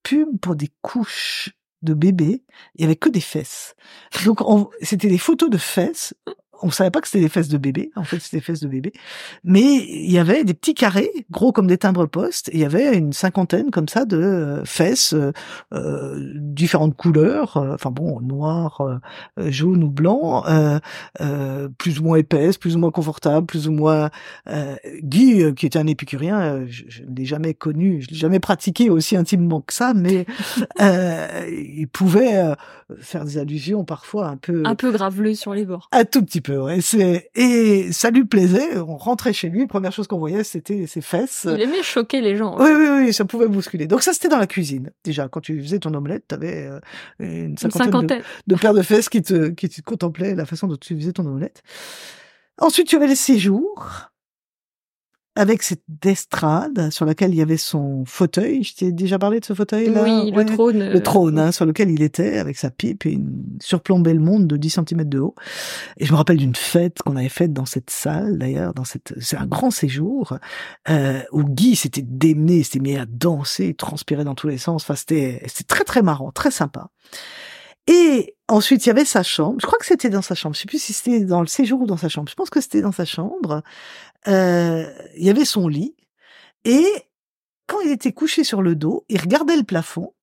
pub 0.03 0.29
pour 0.41 0.57
des 0.57 0.71
couches 0.83 1.55
de 1.83 1.95
bébés. 1.95 2.43
Il 2.75 2.83
y 2.83 2.85
avait 2.85 2.97
que 2.97 3.09
des 3.09 3.21
fesses. 3.21 3.77
Donc 4.25 4.41
c'était 4.83 5.09
des 5.09 5.19
photos 5.19 5.51
de 5.51 5.59
fesses 5.59 6.15
on 6.63 6.71
savait 6.71 6.91
pas 6.91 7.01
que 7.01 7.09
c'était 7.09 7.23
des 7.23 7.29
fesses 7.29 7.49
de 7.49 7.59
bébé. 7.59 7.91
En 7.97 8.05
fait, 8.05 8.19
c'était 8.19 8.39
des 8.39 8.43
fesses 8.43 8.61
de 8.61 8.69
bébé. 8.69 8.93
Mais 9.45 9.63
il 9.63 10.11
y 10.11 10.19
avait 10.19 10.45
des 10.45 10.55
petits 10.55 10.75
carrés, 10.75 11.11
gros 11.31 11.53
comme 11.53 11.67
des 11.67 11.79
timbres 11.79 12.07
postes. 12.07 12.51
il 12.53 12.61
y 12.61 12.65
avait 12.65 12.97
une 12.97 13.13
cinquantaine 13.13 13.71
comme 13.71 13.89
ça 13.89 14.05
de 14.05 14.17
euh, 14.17 14.65
fesses, 14.65 15.15
euh, 15.15 15.33
euh, 15.73 16.33
différentes 16.35 16.97
couleurs. 16.97 17.57
enfin 17.57 17.91
bon, 17.91 18.21
noir, 18.21 19.01
jaune 19.37 19.85
ou 19.85 19.91
blanc, 19.91 20.45
plus 21.79 22.01
ou 22.01 22.05
moins 22.05 22.17
épaisse, 22.17 22.59
plus 22.59 22.77
ou 22.77 22.79
moins 22.79 22.91
confortable, 22.91 23.47
plus 23.47 23.69
ou 23.69 23.73
moins. 23.73 24.11
Guy, 25.03 25.55
qui 25.55 25.67
était 25.67 25.79
un 25.79 25.87
épicurien, 25.87 26.65
je, 26.67 27.03
ne 27.03 27.17
l'ai 27.17 27.25
jamais 27.25 27.55
connu, 27.55 28.03
je 28.03 28.11
l'ai 28.11 28.17
jamais 28.17 28.41
pratiqué 28.41 28.91
aussi 28.91 29.17
intimement 29.17 29.61
que 29.61 29.73
ça, 29.73 29.95
mais 29.95 30.27
il 30.81 31.89
pouvait 31.89 32.55
faire 32.99 33.25
des 33.25 33.39
allusions 33.39 33.85
parfois 33.85 34.29
un 34.29 34.37
peu 34.37 34.63
un 34.65 34.75
peu 34.75 34.93
graveleux 34.93 35.35
sur 35.35 35.55
les 35.55 35.65
bords. 35.65 35.89
Un 35.93 36.05
tout 36.05 36.23
petit 36.23 36.41
peu 36.45 36.69
et 37.35 37.93
ça 37.93 38.11
lui 38.11 38.25
plaisait. 38.25 38.79
On 38.79 38.97
rentrait 38.97 39.33
chez 39.33 39.49
lui, 39.49 39.67
première 39.67 39.93
chose 39.93 40.07
qu'on 40.07 40.19
voyait, 40.19 40.45
c'était 40.45 40.87
ses 40.87 41.01
fesses. 41.01 41.49
Il 41.51 41.61
aimait 41.61 41.83
choquer 41.83 42.21
les 42.21 42.37
gens. 42.37 42.57
Oui, 42.61 42.71
oui, 42.77 42.87
oui, 42.99 43.13
ça 43.13 43.25
pouvait 43.25 43.49
bousculer. 43.49 43.87
Donc 43.87 44.03
ça, 44.03 44.13
c'était 44.13 44.29
dans 44.29 44.39
la 44.39 44.47
cuisine. 44.47 44.93
Déjà, 45.03 45.29
quand 45.29 45.41
tu 45.41 45.61
faisais 45.61 45.81
ton 45.81 45.93
omelette, 45.95 46.29
t'avais 46.29 46.67
euh, 46.67 46.81
une 47.19 47.59
cinquantaine, 47.59 48.23
De, 48.47 48.55
paires 48.55 48.75
de 48.75 48.83
fesses 48.83 49.09
qui 49.09 49.23
te, 49.23 49.49
qui 49.49 49.69
te 49.69 49.81
contemplaient 49.81 50.35
la 50.35 50.47
façon 50.47 50.69
dont 50.69 50.77
tu 50.77 50.95
faisais 50.97 51.13
ton 51.13 51.27
omelette. 51.27 51.63
Ensuite, 52.59 52.87
tu 52.87 52.97
avais 52.97 53.09
les 53.09 53.17
séjours 53.17 54.13
avec 55.37 55.63
cette 55.63 55.83
estrade 56.05 56.91
sur 56.91 57.05
laquelle 57.07 57.33
il 57.33 57.37
y 57.37 57.43
avait 57.43 57.57
son 57.57 58.05
fauteuil. 58.05 58.63
Je 58.63 58.75
t'ai 58.77 58.93
déjà 58.93 59.19
parlé 59.19 59.41
de 59.41 59.45
ce 59.45 59.53
fauteuil-là? 59.53 60.05
Oui, 60.05 60.31
le 60.31 60.45
trône. 60.45 60.89
Le 60.91 61.03
trône, 61.03 61.39
hein, 61.39 61.51
sur 61.51 61.67
lequel 61.67 61.91
il 61.91 62.03
était, 62.03 62.39
avec 62.39 62.57
sa 62.57 62.71
pipe 62.71 63.05
et 63.07 63.13
une 63.13 63.43
surplombait 63.61 64.15
le 64.15 64.21
monde 64.21 64.47
de 64.47 64.57
10 64.57 64.81
cm 64.89 65.05
de 65.05 65.19
haut. 65.19 65.35
Et 65.97 66.07
je 66.07 66.13
me 66.13 66.17
rappelle 66.17 66.37
d'une 66.37 66.55
fête 66.55 67.03
qu'on 67.03 67.17
avait 67.17 67.29
faite 67.29 67.53
dans 67.53 67.67
cette 67.67 67.91
salle, 67.91 68.39
d'ailleurs, 68.39 68.75
dans 68.75 68.85
cette, 68.85 69.15
c'est 69.21 69.37
un 69.37 69.47
grand 69.47 69.73
séjour, 69.73 70.39
euh, 70.89 71.21
où 71.33 71.43
Guy 71.43 71.75
s'était 71.75 72.05
démené, 72.07 72.63
s'était 72.63 72.79
mis 72.79 72.97
à 72.97 73.07
danser, 73.07 73.75
transpirer 73.75 74.23
dans 74.23 74.37
tous 74.37 74.49
les 74.49 74.59
sens. 74.59 74.85
Enfin, 74.85 74.95
c'était, 74.95 75.43
c'était 75.47 75.65
très 75.65 75.85
très 75.85 76.03
marrant, 76.03 76.31
très 76.31 76.53
sympa. 76.53 76.91
Et 77.87 78.34
ensuite, 78.49 78.85
il 78.85 78.89
y 78.89 78.91
avait 78.91 79.05
sa 79.05 79.23
chambre. 79.23 79.59
Je 79.61 79.67
crois 79.67 79.79
que 79.79 79.87
c'était 79.87 80.11
dans 80.11 80.23
sa 80.23 80.35
chambre. 80.35 80.55
Je 80.55 80.61
sais 80.61 80.67
plus 80.67 80.83
si 80.83 80.93
c'était 80.93 81.21
dans 81.21 81.41
le 81.41 81.47
séjour 81.47 81.83
ou 81.83 81.87
dans 81.87 81.97
sa 81.97 82.09
chambre. 82.09 82.29
Je 82.29 82.35
pense 82.35 82.51
que 82.51 82.61
c'était 82.61 82.83
dans 82.83 82.93
sa 82.93 83.05
chambre. 83.05 83.63
Euh, 84.29 84.93
il 85.17 85.25
y 85.25 85.31
avait 85.31 85.45
son 85.45 85.69
lit. 85.69 85.95
Et 86.65 86.87
quand 87.67 87.81
il 87.81 87.91
était 87.91 88.13
couché 88.13 88.45
sur 88.45 88.63
le 88.63 88.75
dos, 88.75 89.05
il 89.09 89.21
regardait 89.21 89.57
le 89.57 89.65
plafond. 89.65 90.15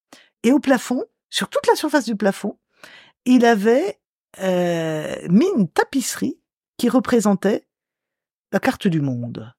Et 0.43 0.51
au 0.51 0.59
plafond, 0.59 1.03
sur 1.29 1.49
toute 1.49 1.67
la 1.67 1.75
surface 1.75 2.05
du 2.05 2.15
plafond, 2.15 2.57
il 3.25 3.45
avait 3.45 3.99
euh, 4.39 5.15
mis 5.29 5.47
une 5.55 5.67
tapisserie 5.67 6.39
qui 6.77 6.89
représentait 6.89 7.67
la 8.51 8.59
carte 8.59 8.87
du 8.87 9.01
monde. 9.01 9.53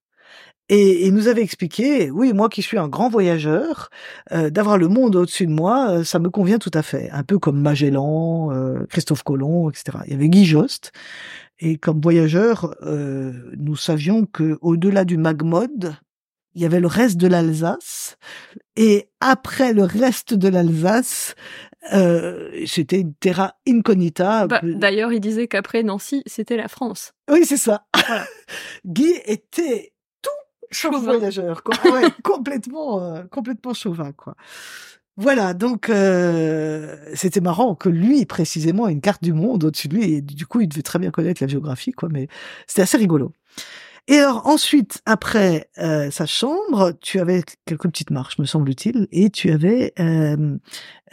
Et 0.74 1.06
il 1.06 1.12
nous 1.12 1.28
avait 1.28 1.42
expliqué, 1.42 2.10
oui, 2.10 2.32
moi 2.32 2.48
qui 2.48 2.62
suis 2.62 2.78
un 2.78 2.88
grand 2.88 3.10
voyageur, 3.10 3.90
euh, 4.32 4.48
d'avoir 4.48 4.78
le 4.78 4.88
monde 4.88 5.16
au-dessus 5.16 5.46
de 5.46 5.52
moi, 5.52 5.90
euh, 5.90 6.02
ça 6.02 6.18
me 6.18 6.30
convient 6.30 6.58
tout 6.58 6.70
à 6.72 6.80
fait. 6.80 7.10
Un 7.10 7.24
peu 7.24 7.38
comme 7.38 7.60
Magellan, 7.60 8.50
euh, 8.52 8.86
Christophe 8.88 9.22
Colomb, 9.22 9.68
etc. 9.68 9.98
Il 10.06 10.12
y 10.12 10.14
avait 10.14 10.30
Guy 10.30 10.46
Jost. 10.46 10.92
Et 11.58 11.76
comme 11.76 12.00
voyageur, 12.00 12.74
nous 12.82 13.76
savions 13.76 14.24
que 14.24 14.58
au-delà 14.62 15.04
du 15.04 15.18
Magmod, 15.18 15.94
il 16.54 16.62
y 16.62 16.64
avait 16.64 16.80
le 16.80 16.86
reste 16.88 17.18
de 17.18 17.28
l'Alsace. 17.28 18.16
Et 18.74 19.10
après 19.20 19.74
le 19.74 19.84
reste 19.84 20.34
de 20.34 20.48
l'Alsace, 20.48 21.36
c'était 22.66 23.00
une 23.00 23.14
terra 23.14 23.54
incognita. 23.68 24.48
Bah, 24.48 24.60
d'ailleurs, 24.64 25.12
il 25.12 25.20
disait 25.20 25.46
qu'après 25.46 25.84
Nancy, 25.84 26.22
c'était 26.26 26.56
la 26.56 26.66
France. 26.66 27.12
Oui, 27.30 27.44
c'est 27.44 27.58
ça. 27.58 27.84
Guy 28.84 29.14
était 29.26 29.91
chauvin 30.72 30.98
voyageur, 30.98 31.62
quoi. 31.62 31.74
Ouais, 31.92 32.02
complètement, 32.22 33.02
euh, 33.02 33.22
complètement 33.30 33.74
chauvin, 33.74 34.12
quoi. 34.12 34.34
Voilà, 35.16 35.52
donc 35.52 35.90
euh, 35.90 36.96
c'était 37.14 37.42
marrant 37.42 37.74
que 37.74 37.90
lui, 37.90 38.24
précisément, 38.24 38.88
ait 38.88 38.92
une 38.92 39.02
carte 39.02 39.22
du 39.22 39.34
monde 39.34 39.64
au-dessus 39.64 39.88
de 39.88 39.96
lui, 39.96 40.14
et 40.14 40.22
du 40.22 40.46
coup, 40.46 40.62
il 40.62 40.68
devait 40.68 40.82
très 40.82 40.98
bien 40.98 41.10
connaître 41.10 41.42
la 41.42 41.48
géographie, 41.48 41.92
quoi. 41.92 42.08
Mais 42.10 42.28
c'était 42.66 42.82
assez 42.82 42.96
rigolo. 42.96 43.32
Et 44.08 44.18
alors 44.18 44.46
ensuite, 44.46 45.00
après 45.06 45.68
euh, 45.78 46.10
sa 46.10 46.26
chambre, 46.26 46.92
tu 47.00 47.20
avais 47.20 47.42
quelques 47.66 47.84
petites 47.84 48.10
marches, 48.10 48.36
me 48.38 48.44
semble-t-il, 48.44 49.06
et 49.12 49.30
tu 49.30 49.52
avais 49.52 49.92
euh, 50.00 50.58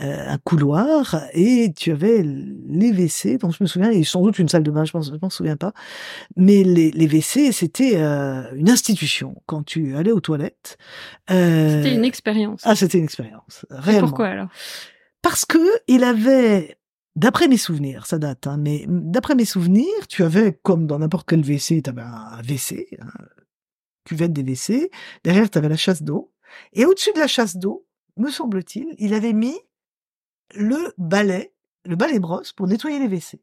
euh, 0.01 0.27
un 0.27 0.37
couloir 0.39 1.21
et 1.33 1.71
tu 1.77 1.91
avais 1.91 2.23
les 2.23 2.91
WC, 2.91 3.37
dont 3.37 3.51
je 3.51 3.61
me 3.61 3.67
souviens, 3.67 3.91
et 3.91 4.03
sans 4.03 4.23
doute 4.23 4.39
une 4.39 4.49
salle 4.49 4.63
de 4.63 4.71
bain, 4.71 4.85
je 4.85 4.97
ne 4.97 5.17
m'en 5.21 5.29
souviens 5.29 5.55
pas. 5.55 5.71
Mais 6.35 6.63
les, 6.63 6.89
les 6.89 7.05
WC, 7.05 7.51
c'était 7.51 7.97
une 7.97 8.69
institution. 8.69 9.35
Quand 9.45 9.63
tu 9.63 9.95
allais 9.95 10.11
aux 10.11 10.21
toilettes, 10.21 10.77
c'était 11.27 11.93
une 11.93 12.05
expérience. 12.05 12.61
Ah, 12.63 12.75
c'était 12.75 12.97
une 12.97 13.03
expérience. 13.03 13.67
Réellement. 13.69 14.07
pourquoi 14.07 14.27
alors? 14.27 14.49
Parce 15.21 15.45
que 15.45 15.59
il 15.87 16.03
avait 16.03 16.78
D'après 17.15 17.47
mes 17.47 17.57
souvenirs, 17.57 18.05
ça 18.05 18.19
date, 18.19 18.47
hein, 18.47 18.57
mais 18.57 18.85
d'après 18.87 19.35
mes 19.35 19.45
souvenirs, 19.45 20.07
tu 20.07 20.23
avais, 20.23 20.53
comme 20.63 20.87
dans 20.87 20.99
n'importe 20.99 21.27
quel 21.27 21.41
WC, 21.41 21.81
tu 21.81 21.89
avais 21.89 22.01
un 22.01 22.41
WC, 22.41 22.87
un 22.99 23.11
cuvette 24.05 24.31
des 24.31 24.43
WC, 24.43 24.89
derrière 25.23 25.49
tu 25.49 25.57
avais 25.57 25.69
la 25.69 25.77
chasse 25.77 26.03
d'eau, 26.03 26.31
et 26.73 26.85
au-dessus 26.85 27.11
de 27.13 27.19
la 27.19 27.27
chasse 27.27 27.57
d'eau, 27.57 27.85
me 28.17 28.29
semble-t-il, 28.29 28.95
il 28.99 29.13
avait 29.13 29.33
mis 29.33 29.57
le 30.55 30.93
balai, 30.97 31.53
le 31.85 31.95
balai 31.95 32.19
brosse 32.19 32.53
pour 32.53 32.67
nettoyer 32.67 32.99
les 32.99 33.07
WC. 33.07 33.41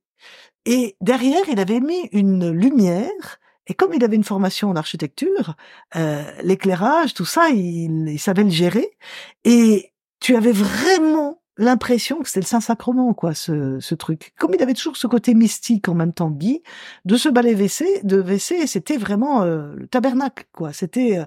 Et 0.64 0.96
derrière, 1.00 1.48
il 1.48 1.60
avait 1.60 1.80
mis 1.80 2.08
une 2.12 2.50
lumière, 2.50 3.38
et 3.66 3.74
comme 3.74 3.94
il 3.94 4.04
avait 4.04 4.16
une 4.16 4.24
formation 4.24 4.70
en 4.70 4.76
architecture, 4.76 5.56
euh, 5.96 6.24
l'éclairage, 6.42 7.14
tout 7.14 7.24
ça, 7.24 7.48
il, 7.50 8.08
il 8.08 8.18
savait 8.18 8.44
le 8.44 8.50
gérer, 8.50 8.96
et 9.44 9.92
tu 10.20 10.36
avais 10.36 10.52
vraiment 10.52 11.42
l'impression 11.58 12.20
que 12.20 12.28
c'était 12.28 12.40
le 12.40 12.46
Saint-Sacrement, 12.46 13.14
quoi, 13.14 13.34
ce, 13.34 13.80
ce, 13.80 13.94
truc. 13.94 14.34
Comme 14.38 14.54
il 14.54 14.62
avait 14.62 14.74
toujours 14.74 14.96
ce 14.96 15.06
côté 15.06 15.34
mystique 15.34 15.88
en 15.88 15.94
même 15.94 16.12
temps, 16.12 16.30
Guy, 16.30 16.62
de 17.04 17.16
ce 17.16 17.28
balai 17.28 17.54
WC, 17.54 18.02
de 18.04 18.20
WC, 18.20 18.66
c'était 18.66 18.96
vraiment 18.96 19.42
euh, 19.42 19.74
le 19.74 19.86
tabernacle, 19.86 20.44
quoi. 20.52 20.72
C'était, 20.72 21.18
euh, 21.18 21.24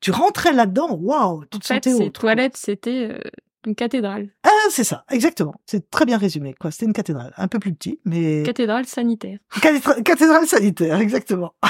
tu 0.00 0.10
rentrais 0.10 0.52
là-dedans, 0.52 0.96
waouh, 1.00 1.44
tu 1.50 1.58
te 1.58 1.66
fait, 1.66 1.84
ces 1.84 2.10
toilettes, 2.10 2.56
c'était 2.56 3.10
euh, 3.12 3.20
une 3.66 3.74
cathédrale. 3.74 4.30
Ah, 4.44 4.68
c'est 4.70 4.84
ça, 4.84 5.04
exactement. 5.10 5.54
C'est 5.66 5.90
très 5.90 6.06
bien 6.06 6.18
résumé, 6.18 6.54
quoi. 6.54 6.70
C'était 6.70 6.86
une 6.86 6.92
cathédrale, 6.92 7.32
un 7.36 7.48
peu 7.48 7.58
plus 7.58 7.72
petit, 7.72 8.00
mais 8.04 8.42
cathédrale 8.44 8.86
sanitaire. 8.86 9.38
cathédrale 10.04 10.46
sanitaire, 10.46 10.98
exactement. 11.00 11.54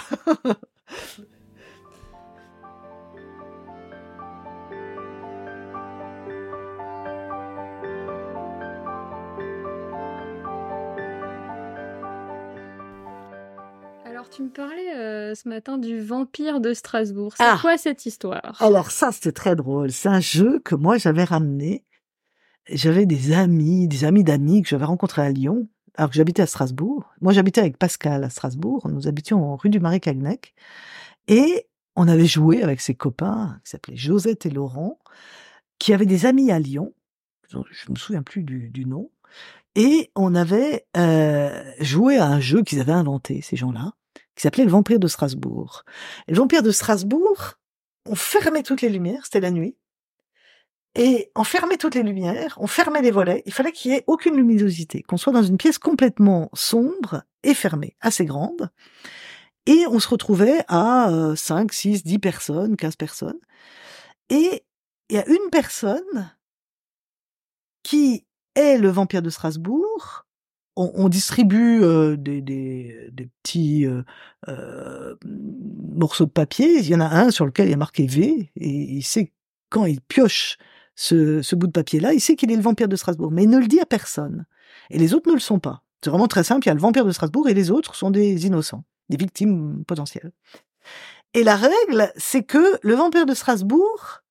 tu 14.31 14.43
me 14.43 14.49
parlais 14.51 14.95
euh, 14.95 15.35
ce 15.35 15.49
matin 15.49 15.79
du 15.79 16.01
vampire 16.01 16.61
de 16.61 16.75
Strasbourg. 16.75 17.35
C'est 17.37 17.45
ah. 17.45 17.59
quoi 17.61 17.79
cette 17.79 18.07
histoire? 18.07 18.57
Alors 18.61 18.91
ça, 18.91 19.13
c'était 19.13 19.33
très 19.33 19.57
drôle. 19.57 19.91
C'est 19.91 20.09
un 20.09 20.21
jeu 20.21 20.61
que 20.61 20.75
moi 20.75 20.99
j'avais 20.99 21.25
ramené. 21.25 21.85
J'avais 22.71 23.07
des 23.07 23.33
amis, 23.33 23.89
des 23.89 24.05
amis 24.05 24.25
d'amis 24.25 24.63
que 24.63 24.69
j'avais 24.69 24.85
rencontrés 24.85 25.23
à 25.23 25.31
Lyon, 25.31 25.69
alors 25.95 26.11
que 26.11 26.17
j'habitais 26.17 26.43
à 26.43 26.47
Strasbourg. 26.47 27.15
Moi, 27.23 27.33
j'habitais 27.33 27.63
avec 27.63 27.79
Pascal 27.79 28.23
à 28.25 28.31
Strasbourg. 28.31 28.87
Nous 28.89 29.09
habitions 29.09 29.57
rue 29.57 29.71
du 29.71 29.81
Marais 29.81 30.01
Cagnec. 30.01 30.55
Et 31.29 31.67
on 31.97 32.09
avait 32.09 32.27
joué 32.27 32.63
avec 32.63 32.83
ses 32.83 32.95
copains, 32.95 33.59
qui 33.65 33.71
s'appelaient 33.71 33.97
Josette 33.97 34.45
et 34.45 34.51
Laurent, 34.51 34.99
qui 35.79 35.95
avait 35.95 36.07
des 36.07 36.27
amis 36.27 36.51
à 36.51 36.59
Lyon. 36.59 36.93
Je 37.51 37.91
me 37.91 37.97
souviens 37.97 38.23
plus 38.23 38.43
du, 38.43 38.69
du 38.69 38.85
nom. 38.85 39.11
Et 39.75 40.11
on 40.15 40.35
avait 40.35 40.87
euh, 40.97 41.73
joué 41.81 42.19
à 42.19 42.27
un 42.27 42.41
jeu 42.41 42.63
qu'ils 42.63 42.81
avaient 42.81 42.93
inventé, 42.93 43.41
ces 43.43 43.57
gens-là, 43.57 43.95
qui 44.39 44.43
s'appelait 44.43 44.65
le 44.65 44.71
Vampire 44.71 45.01
de 45.01 45.09
Strasbourg. 45.09 45.85
Le 46.29 46.37
Vampire 46.37 46.63
de 46.63 46.71
Strasbourg, 46.71 47.55
on 48.07 48.15
fermait 48.15 48.63
toutes 48.63 48.83
les 48.83 48.89
lumières, 48.89 49.25
c'était 49.25 49.41
la 49.41 49.51
nuit. 49.51 49.77
Et 50.95 51.33
on 51.35 51.43
fermait 51.43 51.77
toutes 51.77 51.97
les 51.97 52.05
lumières, 52.05 52.57
on 52.61 52.69
fermait 52.69 53.03
les 53.03 53.11
volets, 53.11 53.43
il 53.47 53.53
fallait 53.53 53.73
qu'il 53.73 53.91
y 53.91 53.95
ait 53.95 54.05
aucune 54.07 54.37
luminosité, 54.37 55.03
qu'on 55.03 55.17
soit 55.17 55.33
dans 55.33 55.43
une 55.43 55.57
pièce 55.57 55.79
complètement 55.79 56.51
sombre 56.55 57.25
et 57.43 57.53
fermée, 57.53 57.97
assez 58.01 58.25
grande. 58.25 58.71
Et 59.67 59.87
on 59.89 59.99
se 59.99 60.09
retrouvait 60.09 60.65
à 60.69 61.35
5, 61.35 61.73
6, 61.73 62.05
10 62.05 62.19
personnes, 62.21 62.77
15 62.77 62.95
personnes. 62.95 63.41
Et 64.31 64.65
il 65.11 65.17
y 65.17 65.19
a 65.19 65.27
une 65.27 65.51
personne 65.51 66.33
qui 67.83 68.25
est 68.55 68.79
le 68.79 68.89
vampire 68.89 69.21
de 69.21 69.31
Strasbourg. 69.31 70.28
On, 70.81 70.93
on 70.95 71.09
distribue 71.09 71.83
euh, 71.83 72.17
des, 72.17 72.41
des, 72.41 73.09
des, 73.11 73.29
petits 73.43 73.85
euh, 73.85 74.03
euh, 74.47 75.17
morceaux 75.25 76.27
de 76.27 76.31
papier. 76.31 76.79
Il 76.79 76.89
y 76.89 76.95
en 76.95 77.01
a 77.01 77.09
un 77.09 77.33
sur 77.33 77.45
lequel 77.47 77.67
il 77.67 77.71
y 77.73 77.75
a 77.75 77.79
marqué 77.79 78.07
V, 78.07 78.53
et 78.55 78.69
il 78.69 79.03
sait 79.03 79.33
quand 79.71 79.87
il 79.87 80.01
pioche 80.01 80.57
ce, 80.95 81.43
ce 81.43 81.57
bout 81.57 81.67
de 81.67 81.73
papier-là, 81.73 82.13
il 82.13 82.21
sait 82.21 82.37
qu'il 82.37 82.53
est 82.53 82.57
le 82.57 82.63
vampire 82.63 82.89
de 82.89 82.97
Strasbourg, 82.97 83.33
mais 83.33 83.43
il 83.43 83.51
ne 83.51 83.59
le 83.59 83.67
dit 83.67 83.81
à 83.81 83.87
personne. 83.87 84.47
Et 84.91 84.99
les 84.99 85.15
autres 85.15 85.29
ne 85.29 85.35
le 85.35 85.41
sont 85.41 85.59
pas. 85.59 85.83
C'est 86.03 86.11
vraiment 86.11 86.29
très 86.29 86.45
simple. 86.45 86.67
Il 86.67 86.69
y 86.69 86.71
a 86.71 86.75
le 86.75 86.81
vampire 86.81 87.05
de 87.05 87.11
Strasbourg 87.11 87.49
et 87.49 87.55
les 87.55 87.71
autres 87.71 87.95
sont 87.95 88.11
des 88.11 88.47
innocents, 88.47 88.85
des 89.09 89.17
victimes 89.17 89.85
potentielles. 89.85 90.33
Et 91.35 91.45
la 91.45 91.57
règle, 91.57 92.13
c'est 92.17 92.45
que 92.45 92.79
le 92.83 92.95
vampire 92.95 93.27
de 93.27 93.35
Strasbourg 93.35 94.23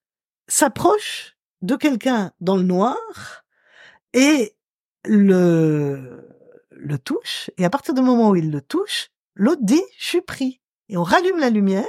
s'approche 0.48 1.38
de 1.62 1.76
quelqu'un 1.76 2.32
dans 2.40 2.56
le 2.56 2.64
noir 2.64 2.98
et 4.14 4.56
le, 5.06 6.27
le 6.80 6.98
touche. 6.98 7.50
Et 7.58 7.66
à 7.66 7.70
partir 7.70 7.94
du 7.94 8.02
moment 8.02 8.30
où 8.30 8.36
il 8.36 8.52
le 8.52 8.62
touche, 8.62 9.10
l'autre 9.36 9.62
dit, 9.64 9.84
je 9.98 10.06
suis 10.06 10.22
pris. 10.22 10.62
Et 10.90 10.98
on 10.98 11.04
rallume 11.04 11.40
la 11.40 11.50
lumière 11.50 11.86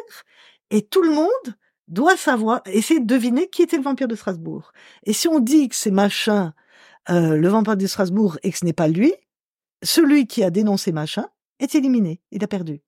et 0.71 0.83
tout 0.83 1.03
le 1.03 1.11
monde 1.11 1.57
doit 1.87 2.17
savoir, 2.17 2.61
essayer 2.67 3.01
de 3.01 3.07
deviner 3.07 3.49
qui 3.49 3.63
était 3.63 3.77
le 3.77 3.83
vampire 3.83 4.09
de 4.09 4.15
Strasbourg. 4.15 4.73
Et 5.05 5.13
si 5.13 5.27
on 5.29 5.41
dit 5.41 5.69
que 5.69 5.77
c'est 5.77 5.91
machin, 5.91 6.53
euh, 7.09 7.37
le 7.37 7.49
vampire 7.49 7.77
de 7.77 7.87
Strasbourg, 7.87 8.39
et 8.43 8.53
que 8.53 8.59
ce 8.59 8.65
n'est 8.65 8.75
pas 8.75 8.89
lui, 8.89 9.15
celui 9.83 10.27
qui 10.27 10.45
a 10.45 10.51
dénoncé 10.51 10.93
machin 10.93 11.27
est 11.61 11.75
éliminé, 11.75 12.21
il 12.31 12.45
a 12.45 12.47
perdu. 12.49 12.83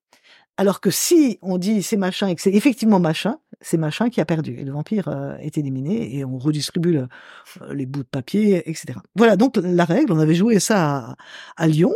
Alors 0.60 0.82
que 0.82 0.90
si 0.90 1.38
on 1.40 1.56
dit 1.56 1.82
c'est 1.82 1.96
machin 1.96 2.28
et 2.28 2.34
que 2.34 2.42
c'est 2.42 2.52
effectivement 2.52 3.00
machin, 3.00 3.38
c'est 3.62 3.78
machin 3.78 4.10
qui 4.10 4.20
a 4.20 4.26
perdu. 4.26 4.56
Et 4.58 4.64
le 4.64 4.72
vampire 4.72 5.08
euh, 5.08 5.34
est 5.38 5.56
éliminé 5.56 6.14
et 6.14 6.22
on 6.22 6.36
redistribue 6.36 6.92
le, 6.92 7.08
euh, 7.62 7.72
les 7.72 7.86
bouts 7.86 8.02
de 8.02 8.08
papier, 8.08 8.68
etc. 8.68 8.98
Voilà 9.16 9.36
donc 9.36 9.56
la 9.56 9.86
règle. 9.86 10.12
On 10.12 10.18
avait 10.18 10.34
joué 10.34 10.60
ça 10.60 10.96
à, 10.98 11.16
à 11.56 11.66
Lyon 11.66 11.94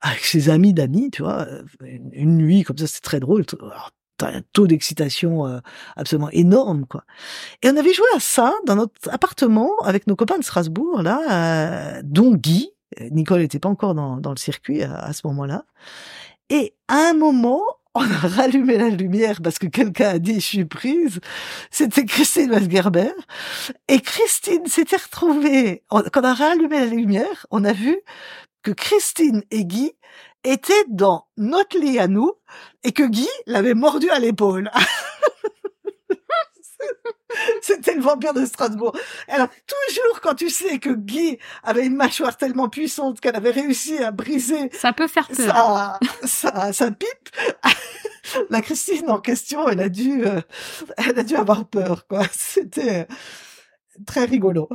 avec 0.00 0.20
ses 0.20 0.48
amis 0.48 0.72
d'amis, 0.72 1.10
tu 1.10 1.22
vois, 1.22 1.48
euh, 1.48 1.64
une 2.12 2.36
nuit 2.36 2.62
comme 2.62 2.78
ça, 2.78 2.86
c'était 2.86 3.00
très 3.00 3.18
drôle. 3.18 3.44
T'as 4.16 4.32
un 4.32 4.42
taux 4.52 4.68
d'excitation 4.68 5.48
euh, 5.48 5.58
absolument 5.96 6.30
énorme, 6.30 6.86
quoi. 6.86 7.02
Et 7.62 7.68
on 7.68 7.76
avait 7.76 7.92
joué 7.92 8.06
à 8.14 8.20
ça 8.20 8.54
dans 8.64 8.76
notre 8.76 9.10
appartement 9.10 9.72
avec 9.82 10.06
nos 10.06 10.14
copains 10.14 10.38
de 10.38 10.44
Strasbourg, 10.44 11.02
là, 11.02 11.96
euh, 11.96 12.00
dont 12.04 12.36
Guy. 12.36 12.70
Nicole 13.10 13.40
n'était 13.40 13.58
pas 13.58 13.68
encore 13.68 13.96
dans, 13.96 14.18
dans 14.18 14.30
le 14.30 14.36
circuit 14.36 14.84
à, 14.84 14.94
à 14.94 15.12
ce 15.12 15.26
moment-là. 15.26 15.64
Et 16.48 16.76
à 16.86 17.10
un 17.10 17.14
moment, 17.14 17.60
on 17.94 18.02
a 18.02 18.28
rallumé 18.28 18.76
la 18.76 18.88
lumière 18.88 19.40
parce 19.42 19.58
que 19.58 19.66
quelqu'un 19.66 20.10
a 20.10 20.18
dit 20.18 20.34
je 20.34 20.46
suis 20.46 20.64
prise. 20.64 21.20
C'était 21.70 22.04
Christine 22.04 22.50
Weisgerber. 22.50 23.12
Et 23.88 24.00
Christine 24.00 24.66
s'était 24.66 24.96
retrouvée, 24.96 25.82
quand 25.90 26.02
on 26.16 26.24
a 26.24 26.34
rallumé 26.34 26.80
la 26.80 26.86
lumière, 26.86 27.46
on 27.50 27.64
a 27.64 27.72
vu 27.72 27.96
que 28.62 28.72
Christine 28.72 29.42
et 29.50 29.64
Guy 29.64 29.92
étaient 30.42 30.84
dans 30.88 31.26
notre 31.36 31.78
lit 31.78 31.98
à 31.98 32.08
nous 32.08 32.32
et 32.82 32.92
que 32.92 33.04
Guy 33.04 33.28
l'avait 33.46 33.74
mordu 33.74 34.10
à 34.10 34.18
l'épaule. 34.18 34.70
Le 37.94 38.02
vampire 38.02 38.34
de 38.34 38.44
Strasbourg. 38.44 38.96
Alors, 39.28 39.48
toujours 39.66 40.20
quand 40.20 40.34
tu 40.34 40.50
sais 40.50 40.78
que 40.78 40.90
Guy 40.90 41.38
avait 41.62 41.86
une 41.86 41.96
mâchoire 41.96 42.36
tellement 42.36 42.68
puissante 42.68 43.20
qu'elle 43.20 43.36
avait 43.36 43.50
réussi 43.50 43.98
à 43.98 44.10
briser... 44.10 44.70
Ça 44.72 44.92
peut 44.92 45.06
faire 45.06 45.28
peur. 45.28 45.98
Sa, 46.24 46.72
sa 46.72 46.90
pipe. 46.90 47.28
La 48.50 48.62
Christine 48.62 49.10
en 49.10 49.20
question, 49.20 49.68
elle 49.68 49.80
a 49.80 49.88
dû, 49.88 50.24
euh, 50.26 50.40
elle 50.96 51.18
a 51.18 51.22
dû 51.22 51.36
avoir 51.36 51.66
peur, 51.66 52.06
quoi. 52.06 52.22
C'était 52.32 53.06
très 54.06 54.24
rigolo. 54.24 54.68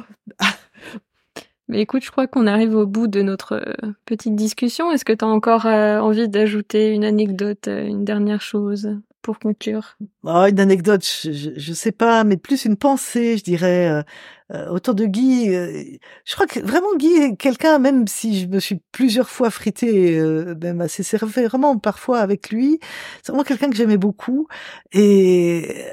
Mais 1.67 1.81
écoute, 1.81 2.03
je 2.03 2.11
crois 2.11 2.27
qu'on 2.27 2.47
arrive 2.47 2.75
au 2.75 2.85
bout 2.85 3.07
de 3.07 3.21
notre 3.21 3.53
euh, 3.53 3.91
petite 4.05 4.35
discussion. 4.35 4.91
Est-ce 4.91 5.05
que 5.05 5.13
tu 5.13 5.23
as 5.23 5.27
encore 5.27 5.65
euh, 5.65 5.99
envie 5.99 6.27
d'ajouter 6.27 6.89
une 6.89 7.05
anecdote, 7.05 7.67
une 7.67 8.05
dernière 8.05 8.41
chose? 8.41 8.97
Conclure 9.37 9.97
oh, 10.23 10.45
Une 10.49 10.59
anecdote, 10.59 11.05
je, 11.05 11.51
je, 11.55 11.73
sais 11.73 11.91
pas, 11.91 12.23
mais 12.23 12.37
plus 12.37 12.65
une 12.65 12.77
pensée, 12.77 13.37
je 13.37 13.43
dirais. 13.43 14.03
Euh, 14.51 14.67
autour 14.69 14.95
de 14.95 15.05
Guy, 15.05 15.55
euh, 15.55 15.83
je 16.25 16.33
crois 16.33 16.47
que 16.47 16.59
vraiment 16.59 16.95
Guy 16.95 17.13
est 17.17 17.35
quelqu'un, 17.35 17.77
même 17.77 18.07
si 18.07 18.39
je 18.39 18.47
me 18.47 18.59
suis 18.59 18.81
plusieurs 18.91 19.29
fois 19.29 19.51
frité, 19.51 20.17
euh, 20.17 20.55
même 20.59 20.81
assez 20.81 21.03
sévèrement 21.03 21.77
parfois 21.77 22.19
avec 22.19 22.49
lui, 22.49 22.79
c'est 23.21 23.31
vraiment 23.31 23.43
quelqu'un 23.43 23.69
que 23.69 23.75
j'aimais 23.75 23.97
beaucoup. 23.97 24.47
Et 24.91 25.85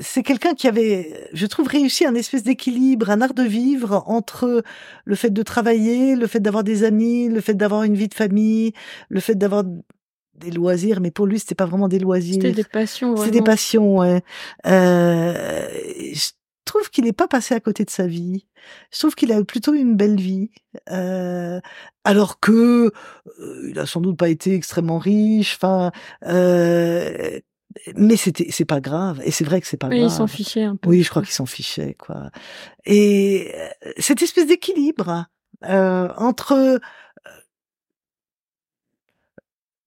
c'est 0.00 0.22
quelqu'un 0.22 0.54
qui 0.54 0.68
avait, 0.68 1.28
je 1.32 1.46
trouve, 1.46 1.66
réussi 1.66 2.06
un 2.06 2.14
espèce 2.14 2.44
d'équilibre, 2.44 3.10
un 3.10 3.20
art 3.22 3.34
de 3.34 3.42
vivre 3.42 4.04
entre 4.06 4.62
le 5.04 5.14
fait 5.16 5.30
de 5.30 5.42
travailler, 5.42 6.14
le 6.14 6.28
fait 6.28 6.40
d'avoir 6.40 6.62
des 6.62 6.84
amis, 6.84 7.28
le 7.28 7.40
fait 7.40 7.54
d'avoir 7.54 7.82
une 7.82 7.94
vie 7.96 8.08
de 8.08 8.14
famille, 8.14 8.72
le 9.08 9.18
fait 9.18 9.34
d'avoir 9.34 9.64
des 10.36 10.50
loisirs, 10.50 11.00
mais 11.00 11.10
pour 11.10 11.26
lui, 11.26 11.38
c'était 11.38 11.54
pas 11.54 11.66
vraiment 11.66 11.88
des 11.88 11.98
loisirs. 11.98 12.34
C'était 12.34 12.52
des 12.52 12.64
passions. 12.64 13.16
C'est 13.16 13.30
des 13.30 13.42
passions, 13.42 13.98
ouais. 13.98 14.22
Euh, 14.66 15.68
je 16.12 16.30
trouve 16.64 16.90
qu'il 16.90 17.04
n'est 17.04 17.12
pas 17.12 17.28
passé 17.28 17.54
à 17.54 17.60
côté 17.60 17.84
de 17.84 17.90
sa 17.90 18.06
vie. 18.06 18.46
Je 18.90 18.98
trouve 18.98 19.14
qu'il 19.14 19.32
a 19.32 19.42
plutôt 19.44 19.74
une 19.74 19.96
belle 19.96 20.16
vie, 20.16 20.50
euh, 20.90 21.60
alors 22.04 22.40
que 22.40 22.90
euh, 23.40 23.68
il 23.68 23.78
a 23.78 23.86
sans 23.86 24.00
doute 24.00 24.16
pas 24.16 24.28
été 24.28 24.54
extrêmement 24.54 24.98
riche. 24.98 25.56
Enfin, 25.56 25.92
euh, 26.26 27.38
mais 27.96 28.16
c'était 28.16 28.46
c'est 28.50 28.64
pas 28.64 28.80
grave. 28.80 29.20
Et 29.24 29.30
c'est 29.30 29.44
vrai 29.44 29.60
que 29.60 29.66
c'est 29.66 29.76
pas 29.76 29.88
oui, 29.88 29.98
grave. 29.98 30.10
Il 30.10 30.14
s'en 30.14 30.26
fichait 30.26 30.62
un 30.62 30.76
peu. 30.76 30.88
Oui, 30.88 31.02
je 31.02 31.10
crois 31.10 31.22
qu'il 31.22 31.32
s'en 31.32 31.46
fichait 31.46 31.94
quoi. 31.94 32.30
Et 32.86 33.52
euh, 33.54 33.90
cette 33.98 34.22
espèce 34.22 34.46
d'équilibre 34.46 35.26
euh, 35.64 36.08
entre 36.16 36.80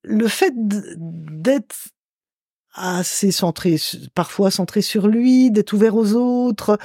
le 0.08 0.28
fait 0.28 0.54
d'être 0.56 1.76
assez 2.74 3.32
centré, 3.32 3.78
parfois 4.14 4.52
centré 4.52 4.82
sur 4.82 5.08
lui, 5.08 5.52
d'être 5.52 5.74
ouvert 5.74 5.96
aux 5.96 6.14
autres, 6.14 6.78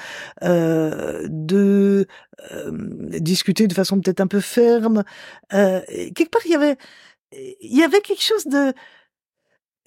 euh, 0.42 1.26
de 1.28 2.06
euh, 2.50 2.70
discuter 3.20 3.66
de 3.66 3.74
façon 3.74 4.00
peut-être 4.00 4.20
un 4.20 4.26
peu 4.26 4.40
ferme. 4.40 5.04
Euh, 5.52 5.80
quelque 6.14 6.30
part, 6.30 6.42
il 6.46 6.52
y 6.52 6.54
avait, 6.54 6.76
il 7.32 7.78
y 7.78 7.82
avait 7.82 8.00
quelque 8.00 8.22
chose 8.22 8.46
de, 8.46 8.72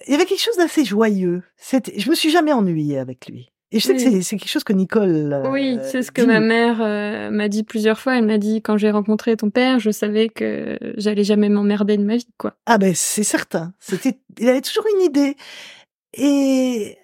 il 0.06 0.12
y 0.12 0.14
avait 0.14 0.26
quelque 0.26 0.42
chose 0.42 0.56
d'assez 0.56 0.84
joyeux. 0.84 1.42
Je 1.70 2.08
me 2.08 2.14
suis 2.14 2.30
jamais 2.30 2.52
ennuyée 2.52 2.98
avec 2.98 3.26
lui. 3.26 3.50
Et 3.76 3.78
je 3.78 3.84
sais 3.84 3.92
oui. 3.92 4.18
que 4.18 4.20
c'est 4.22 4.36
quelque 4.38 4.48
chose 4.48 4.64
que 4.64 4.72
Nicole. 4.72 5.32
Euh, 5.34 5.50
oui, 5.50 5.78
c'est 5.82 6.02
ce 6.02 6.10
que 6.10 6.22
dit. 6.22 6.26
ma 6.26 6.40
mère 6.40 6.78
euh, 6.80 7.30
m'a 7.30 7.48
dit 7.48 7.62
plusieurs 7.62 7.98
fois. 7.98 8.16
Elle 8.16 8.24
m'a 8.24 8.38
dit 8.38 8.62
quand 8.62 8.78
j'ai 8.78 8.90
rencontré 8.90 9.36
ton 9.36 9.50
père, 9.50 9.78
je 9.78 9.90
savais 9.90 10.28
que 10.30 10.78
j'allais 10.96 11.24
jamais 11.24 11.50
m'emmerder 11.50 11.98
de 11.98 12.04
ma 12.04 12.16
vie, 12.16 12.28
quoi. 12.38 12.54
Ah 12.64 12.78
ben 12.78 12.94
c'est 12.94 13.22
certain. 13.22 13.74
C'était, 13.78 14.18
il 14.38 14.48
avait 14.48 14.62
toujours 14.62 14.84
une 14.96 15.04
idée. 15.04 15.36
Et 16.14 16.96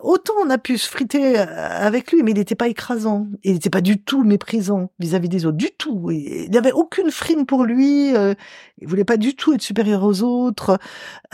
autant 0.00 0.34
on 0.44 0.50
a 0.50 0.58
pu 0.58 0.78
se 0.78 0.88
friter 0.88 1.38
avec 1.38 2.12
lui, 2.12 2.22
mais 2.22 2.30
il 2.30 2.36
n'était 2.38 2.54
pas 2.54 2.68
écrasant. 2.68 3.26
Il 3.42 3.54
n'était 3.54 3.70
pas 3.70 3.80
du 3.80 4.00
tout 4.00 4.22
méprisant 4.22 4.92
vis-à-vis 5.00 5.28
des 5.28 5.44
autres, 5.44 5.56
du 5.56 5.70
tout. 5.76 6.12
Il 6.12 6.50
n'avait 6.50 6.72
aucune 6.72 7.10
frime 7.10 7.46
pour 7.46 7.64
lui. 7.64 8.14
Euh, 8.14 8.34
il 8.78 8.86
voulait 8.86 9.04
pas 9.04 9.16
du 9.16 9.34
tout 9.34 9.54
être 9.54 9.62
supérieur 9.62 10.04
aux 10.04 10.22
autres. 10.22 10.78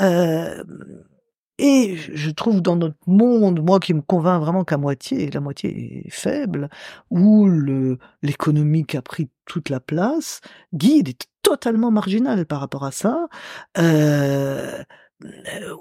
Euh, 0.00 0.64
et 1.58 1.96
je 1.96 2.30
trouve 2.30 2.62
dans 2.62 2.76
notre 2.76 2.96
monde, 3.06 3.60
moi 3.64 3.80
qui 3.80 3.94
me 3.94 4.00
convainc 4.02 4.40
vraiment 4.40 4.64
qu'à 4.64 4.76
moitié, 4.78 5.30
la 5.30 5.40
moitié 5.40 6.06
est 6.06 6.10
faible, 6.10 6.68
où 7.10 7.46
le 7.48 7.98
l'économique 8.22 8.94
a 8.94 9.02
pris 9.02 9.30
toute 9.44 9.68
la 9.68 9.80
place, 9.80 10.40
Guy 10.72 11.00
est 11.00 11.28
totalement 11.42 11.90
marginal 11.90 12.46
par 12.46 12.60
rapport 12.60 12.84
à 12.84 12.92
ça. 12.92 13.28
Euh, 13.78 14.82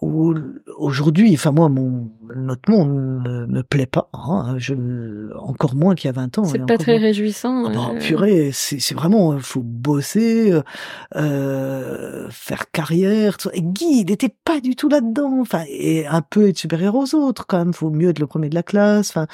où 0.02 0.34
aujourd'hui, 0.78 1.34
enfin 1.34 1.52
moi, 1.52 1.70
mon 1.70 2.10
notre 2.36 2.72
monde 2.72 3.24
ne 3.26 3.46
me 3.46 3.64
plaît 3.64 3.86
pas. 3.86 4.10
Hein, 4.14 4.56
je, 4.58 4.74
encore 5.38 5.76
moins 5.76 5.96
qu'il 5.96 6.08
y 6.08 6.10
a 6.10 6.14
20 6.14 6.38
ans. 6.40 6.46
C'est 6.46 6.66
pas 6.66 6.78
très 6.78 6.98
réjouissant. 6.98 7.66
Ah 7.68 7.70
bah, 7.74 8.00
purée, 8.00 8.52
c'est 8.54 8.94
vraiment, 8.94 9.36
il 9.36 9.42
faut 9.42 9.62
bosser, 9.64 10.54
euh, 11.16 12.28
faire 12.30 12.72
carrière. 12.72 13.38
Et 13.54 13.62
Guy, 13.62 14.02
il 14.02 14.06
n'était 14.06 14.34
pas 14.44 14.60
du 14.60 14.76
tout 14.76 14.90
là-dedans. 14.90 15.40
Enfin, 15.40 15.64
et 15.70 16.06
un 16.08 16.22
peu 16.22 16.50
être 16.50 16.58
supérieur 16.58 16.96
aux 16.96 17.16
autres 17.16 17.46
quand 17.48 17.60
même. 17.60 17.74
Faut 17.74 17.90
mieux 17.90 18.10
être 18.10 18.20
le 18.20 18.28
premier 18.28 18.50
de 18.50 18.56
la 18.56 18.64
classe. 18.64 19.10
Enfin, 19.10 19.28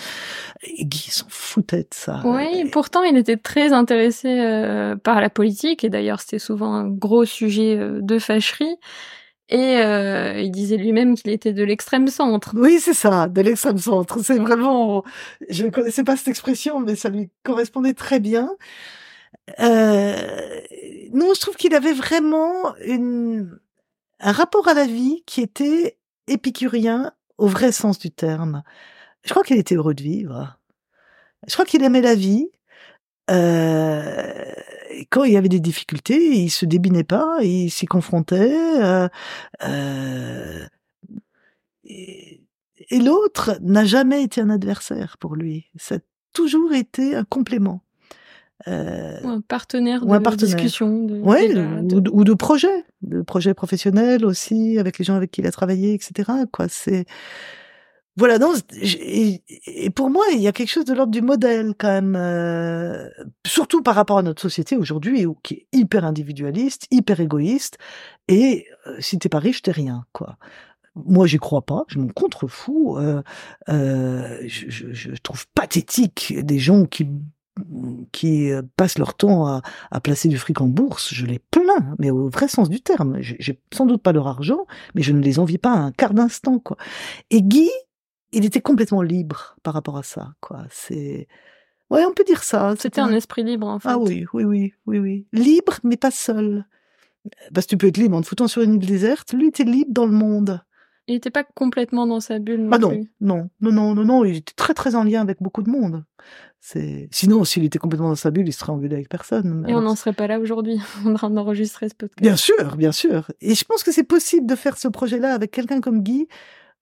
Guy 0.80 1.10
s'en 1.12 1.28
foutait 1.30 1.84
de 1.84 1.88
ça. 1.92 2.22
Oui, 2.26 2.70
pourtant 2.72 3.04
il 3.04 3.18
était 3.18 3.38
très 3.38 3.74
intéressé 3.74 4.40
euh, 4.40 4.96
par 4.96 5.22
la 5.22 5.30
politique 5.30 5.84
et 5.84 5.90
d'ailleurs 5.90 6.20
c'était 6.22 6.40
souvent 6.40 6.74
un 6.74 6.90
gros 6.90 7.26
sujet 7.26 7.78
euh, 7.78 8.00
de 8.02 8.20
fâcherie. 8.20 8.78
Et 9.50 9.78
euh, 9.78 10.40
il 10.40 10.52
disait 10.52 10.78
lui-même 10.78 11.16
qu'il 11.16 11.32
était 11.32 11.54
de 11.54 11.64
l'extrême 11.64 12.08
centre. 12.08 12.54
Oui, 12.56 12.80
c'est 12.80 12.94
ça, 12.94 13.28
de 13.28 13.42
l'extrême 13.42 13.78
centre. 13.78 14.24
C'est 14.24 14.40
vraiment, 14.40 15.04
je 15.50 15.66
ne 15.66 15.70
connaissais 15.70 16.04
pas 16.04 16.16
cette 16.16 16.30
expression, 16.30 16.80
mais 16.80 16.96
ça 16.96 17.10
lui 17.10 17.30
correspondait 17.44 17.94
très 17.94 18.20
bien. 18.20 18.56
Euh, 19.60 20.16
non, 21.14 21.34
je 21.34 21.42
trouve 21.42 21.56
qu'il 21.56 21.76
avait 21.76 21.94
vraiment 21.94 22.76
une, 22.86 23.60
un 24.20 24.32
rapport 24.32 24.68
à 24.68 24.74
la 24.74 24.86
vie 24.86 25.24
qui 25.26 25.42
était 25.42 25.98
épicurien 26.28 27.12
au 27.38 27.48
vrai 27.48 27.72
sens 27.72 28.00
du 28.00 28.12
terme. 28.12 28.64
Je 29.24 29.32
crois 29.32 29.44
qu'il 29.44 29.58
était 29.58 29.76
heureux 29.76 29.94
de 29.94 30.04
vivre. 30.04 30.58
Je 31.48 31.54
crois 31.54 31.66
qu'il 31.66 31.84
aimait 31.84 32.02
la 32.02 32.16
vie. 32.16 32.50
Euh, 33.30 34.54
quand 35.10 35.24
il 35.24 35.34
y 35.34 35.38
avait 35.38 35.50
des 35.50 35.60
difficultés, 35.60 36.38
il 36.38 36.50
se 36.50 36.66
débinait 36.66 37.04
pas, 37.04 37.38
il 37.42 37.70
s'y 37.70 37.86
confrontait. 37.86 38.82
Euh, 38.82 39.08
euh, 39.64 40.66
et, 41.86 42.42
l'autre 42.92 43.58
n'a 43.62 43.86
jamais 43.86 44.24
été 44.24 44.42
un 44.42 44.50
adversaire 44.50 45.18
pour 45.20 45.36
lui. 45.36 45.68
Ça 45.76 45.96
a 45.96 46.00
toujours 46.34 46.74
été 46.74 47.16
un 47.16 47.24
complément. 47.24 47.82
Euh, 48.68 49.20
ou 49.24 49.30
un 49.30 49.42
partenaire 49.42 50.06
de 50.06 50.12
un 50.12 50.22
partenaire. 50.22 50.56
discussion. 50.56 51.04
De, 51.04 51.16
de... 51.16 52.10
Ou, 52.12 52.24
de, 52.24 52.34
projet, 52.34 52.86
de 53.02 53.22
projet 53.22 53.54
professionnel 53.54 54.26
aussi, 54.26 54.80
avec 54.80 55.00
les 55.00 55.06
gens 55.06 55.16
avec 55.16 55.32
qui 55.32 55.42
il 55.42 55.48
a 55.48 55.52
travaillé, 55.52 55.94
etc. 55.94 56.32
Quoi, 56.52 56.68
c'est 56.70 57.06
voilà, 58.16 58.38
non, 58.38 58.54
et, 58.80 59.90
pour 59.90 60.12
moi, 60.12 60.24
il 60.34 60.40
y 60.40 60.48
a 60.48 60.52
quelque 60.52 60.70
chose 60.70 60.86
de 60.86 60.94
l'ordre 60.94 61.12
du 61.12 61.24
modèle 61.24 61.74
quand 61.78 61.88
même, 61.88 62.16
euh, 62.16 63.10
surtout 63.46 63.82
par 63.82 63.96
rapport 63.96 64.20
à 64.20 64.22
notre 64.22 64.42
société 64.42 64.78
aujourd'hui, 64.78 65.26
qui 65.42 65.54
est 65.56 65.68
hyper 65.78 66.06
individualiste, 66.06 66.86
hyper 66.92 67.20
égoïste, 67.22 67.80
et 68.28 68.68
euh, 68.86 68.96
si 69.00 69.18
t'es 69.18 69.30
pas 69.30 69.40
riche, 69.40 69.64
t'es 69.64 69.72
rien, 69.72 70.06
quoi. 70.14 70.38
Moi, 70.96 71.26
j'y 71.26 71.38
crois 71.40 71.64
pas, 71.64 71.86
je 71.88 71.98
m'en 71.98 72.08
contrefous. 72.10 72.98
Euh, 73.00 73.24
euh, 73.70 74.38
je, 74.46 74.70
je, 74.70 74.94
je, 74.94 75.10
trouve 75.24 75.48
pathétique 75.56 76.36
des 76.38 76.60
gens 76.60 76.86
qui 76.86 77.08
qui 78.12 78.50
passent 78.78 78.98
leur 78.98 79.14
temps 79.14 79.46
à, 79.46 79.62
à, 79.92 80.00
placer 80.02 80.28
du 80.28 80.40
fric 80.40 80.60
en 80.60 80.68
bourse, 80.68 81.14
je 81.14 81.28
les 81.28 81.38
plains, 81.38 81.96
mais 82.00 82.10
au 82.10 82.28
vrai 82.28 82.48
sens 82.48 82.68
du 82.68 82.82
terme. 82.82 83.18
J'ai 83.22 83.60
sans 83.72 83.86
doute 83.86 84.02
pas 84.02 84.12
leur 84.12 84.28
argent, 84.28 84.66
mais 84.96 85.04
je 85.04 85.14
ne 85.14 85.22
les 85.22 85.38
envie 85.38 85.60
pas 85.60 85.70
un 85.70 85.92
quart 85.92 86.16
d'instant, 86.16 86.58
quoi. 86.58 86.78
Et 87.30 87.44
Guy, 87.44 87.70
il 88.34 88.46
était 88.46 88.62
complètement 88.62 89.02
libre 89.02 89.56
par 89.64 89.74
rapport 89.74 89.98
à 89.98 90.04
ça, 90.04 90.34
quoi. 90.42 90.66
C'est, 90.70 91.28
ouais, 91.90 92.06
on 92.06 92.14
peut 92.14 92.24
dire 92.24 92.44
ça. 92.44 92.76
C'était 92.78 93.02
un 93.02 93.14
esprit 93.14 93.44
libre, 93.44 93.68
en 93.68 93.80
fait. 93.80 93.90
Ah 93.90 93.98
oui, 93.98 94.26
oui, 94.34 94.44
oui, 94.44 94.74
oui, 94.86 95.00
oui. 95.00 95.28
Libre, 95.32 95.80
mais 95.84 95.98
pas 95.98 96.12
seul. 96.12 96.66
Parce 97.54 97.66
que 97.66 97.72
tu 97.72 97.78
peux 97.78 97.88
être 97.88 97.98
libre 97.98 98.18
en 98.18 98.22
te 98.22 98.28
foutant 98.28 98.48
sur 98.48 98.62
une 98.62 98.76
île 98.76 98.86
déserte. 98.86 99.34
Lui 99.34 99.48
était 99.48 99.64
libre 99.64 99.92
dans 99.94 100.06
le 100.06 100.12
monde. 100.12 100.62
Il 101.08 101.16
n'était 101.16 101.32
pas 101.32 101.44
complètement 101.44 102.08
dans 102.08 102.22
sa 102.22 102.40
bulle. 102.40 102.62
Non 102.62 102.70
bah 102.70 102.78
non, 102.78 103.06
non, 103.20 103.50
non, 103.60 103.72
non, 103.72 103.96
non, 103.96 104.06
non, 104.06 104.26
il 104.26 104.38
était 104.38 104.54
très 104.56 104.74
très 104.74 104.96
en 104.96 105.04
lien 105.04 105.22
avec 105.22 105.42
beaucoup 105.42 105.62
de 105.62 105.70
monde. 105.70 106.06
C'est 106.62 107.10
sinon 107.12 107.44
s'il 107.44 107.66
était 107.66 107.78
complètement 107.78 108.08
dans 108.08 108.16
sa 108.16 108.32
bulle, 108.32 108.48
il 108.48 108.54
serait 108.54 108.72
engueulé 108.72 108.96
avec 108.96 109.10
personne. 109.10 109.66
Et 109.68 109.74
on 109.74 109.82
n'en 109.82 109.98
serait 109.98 110.14
pas 110.14 110.28
là 110.28 110.40
aujourd'hui, 110.40 110.80
on 111.06 111.14
train 111.14 111.30
d'enregistrer 111.30 111.90
ce 111.90 111.96
podcast. 111.96 112.22
Bien 112.22 112.38
sûr, 112.38 112.78
bien 112.78 112.94
sûr. 112.94 113.30
Et 113.42 113.54
je 113.54 113.66
pense 113.66 113.84
que 113.84 113.92
c'est 113.92 114.06
possible 114.06 114.48
de 114.48 114.56
faire 114.56 114.78
ce 114.78 114.88
projet-là 114.88 115.34
avec 115.34 115.52
quelqu'un 115.52 115.82
comme 115.82 116.04
Guy 116.04 116.30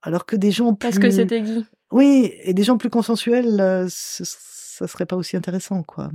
alors 0.01 0.25
que 0.25 0.35
des 0.35 0.51
gens 0.51 0.73
plus... 0.73 0.89
Parce 0.89 0.99
que 0.99 1.09
c'était 1.09 1.41
Guy. 1.41 1.65
Oui, 1.91 2.33
et 2.43 2.53
des 2.53 2.63
gens 2.63 2.77
plus 2.77 2.89
consensuels, 2.89 3.59
euh, 3.59 3.85
ça 3.89 4.87
serait 4.87 5.05
pas 5.05 5.15
aussi 5.15 5.35
intéressant, 5.35 5.83
quoi. 5.83 6.09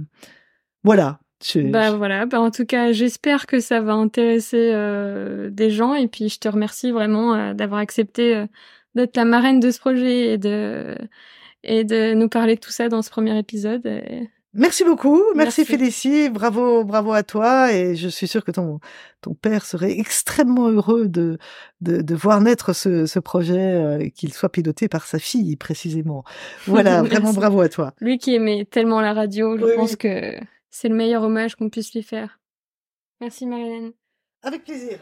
Voilà. 0.84 1.20
Bah 1.54 1.94
voilà, 1.94 2.24
bah 2.24 2.40
en 2.40 2.50
tout 2.50 2.64
cas, 2.64 2.92
j'espère 2.92 3.46
que 3.46 3.60
ça 3.60 3.82
va 3.82 3.92
intéresser 3.92 4.70
euh, 4.72 5.50
des 5.50 5.70
gens 5.70 5.94
et 5.94 6.08
puis 6.08 6.30
je 6.30 6.38
te 6.38 6.48
remercie 6.48 6.92
vraiment 6.92 7.34
euh, 7.34 7.52
d'avoir 7.52 7.80
accepté 7.80 8.46
d'être 8.94 9.18
la 9.18 9.26
marraine 9.26 9.60
de 9.60 9.70
ce 9.70 9.78
projet 9.78 10.32
et 10.32 10.38
de 10.38 10.96
et 11.62 11.84
de 11.84 12.14
nous 12.14 12.30
parler 12.30 12.54
de 12.54 12.60
tout 12.60 12.70
ça 12.70 12.88
dans 12.88 13.02
ce 13.02 13.10
premier 13.10 13.38
épisode. 13.38 13.86
Merci 14.56 14.84
beaucoup, 14.84 15.22
merci, 15.34 15.66
Félicie, 15.66 16.30
bravo, 16.30 16.82
bravo 16.82 17.12
à 17.12 17.22
toi 17.22 17.72
et 17.74 17.94
je 17.94 18.08
suis 18.08 18.26
sûre 18.26 18.42
que 18.42 18.50
ton 18.50 18.80
ton 19.20 19.34
père 19.34 19.66
serait 19.66 19.98
extrêmement 19.98 20.68
heureux 20.70 21.08
de 21.08 21.36
de, 21.82 22.00
de 22.00 22.14
voir 22.14 22.40
naître 22.40 22.72
ce, 22.72 23.04
ce 23.04 23.18
projet, 23.18 23.74
euh, 23.74 24.08
qu'il 24.08 24.32
soit 24.32 24.48
piloté 24.48 24.88
par 24.88 25.06
sa 25.06 25.18
fille 25.18 25.56
précisément. 25.56 26.24
Voilà, 26.66 27.02
vraiment 27.04 27.34
bravo 27.34 27.60
à 27.60 27.68
toi. 27.68 27.92
Lui 28.00 28.16
qui 28.16 28.34
aimait 28.34 28.64
tellement 28.64 29.02
la 29.02 29.12
radio, 29.12 29.58
je 29.58 29.74
pense 29.74 29.94
que 29.94 30.38
c'est 30.70 30.88
le 30.88 30.94
meilleur 30.94 31.22
hommage 31.22 31.54
qu'on 31.54 31.68
puisse 31.68 31.92
lui 31.92 32.02
faire. 32.02 32.40
Merci 33.20 33.46
Marilène. 33.46 33.92
Avec 34.42 34.64
plaisir. 34.64 34.98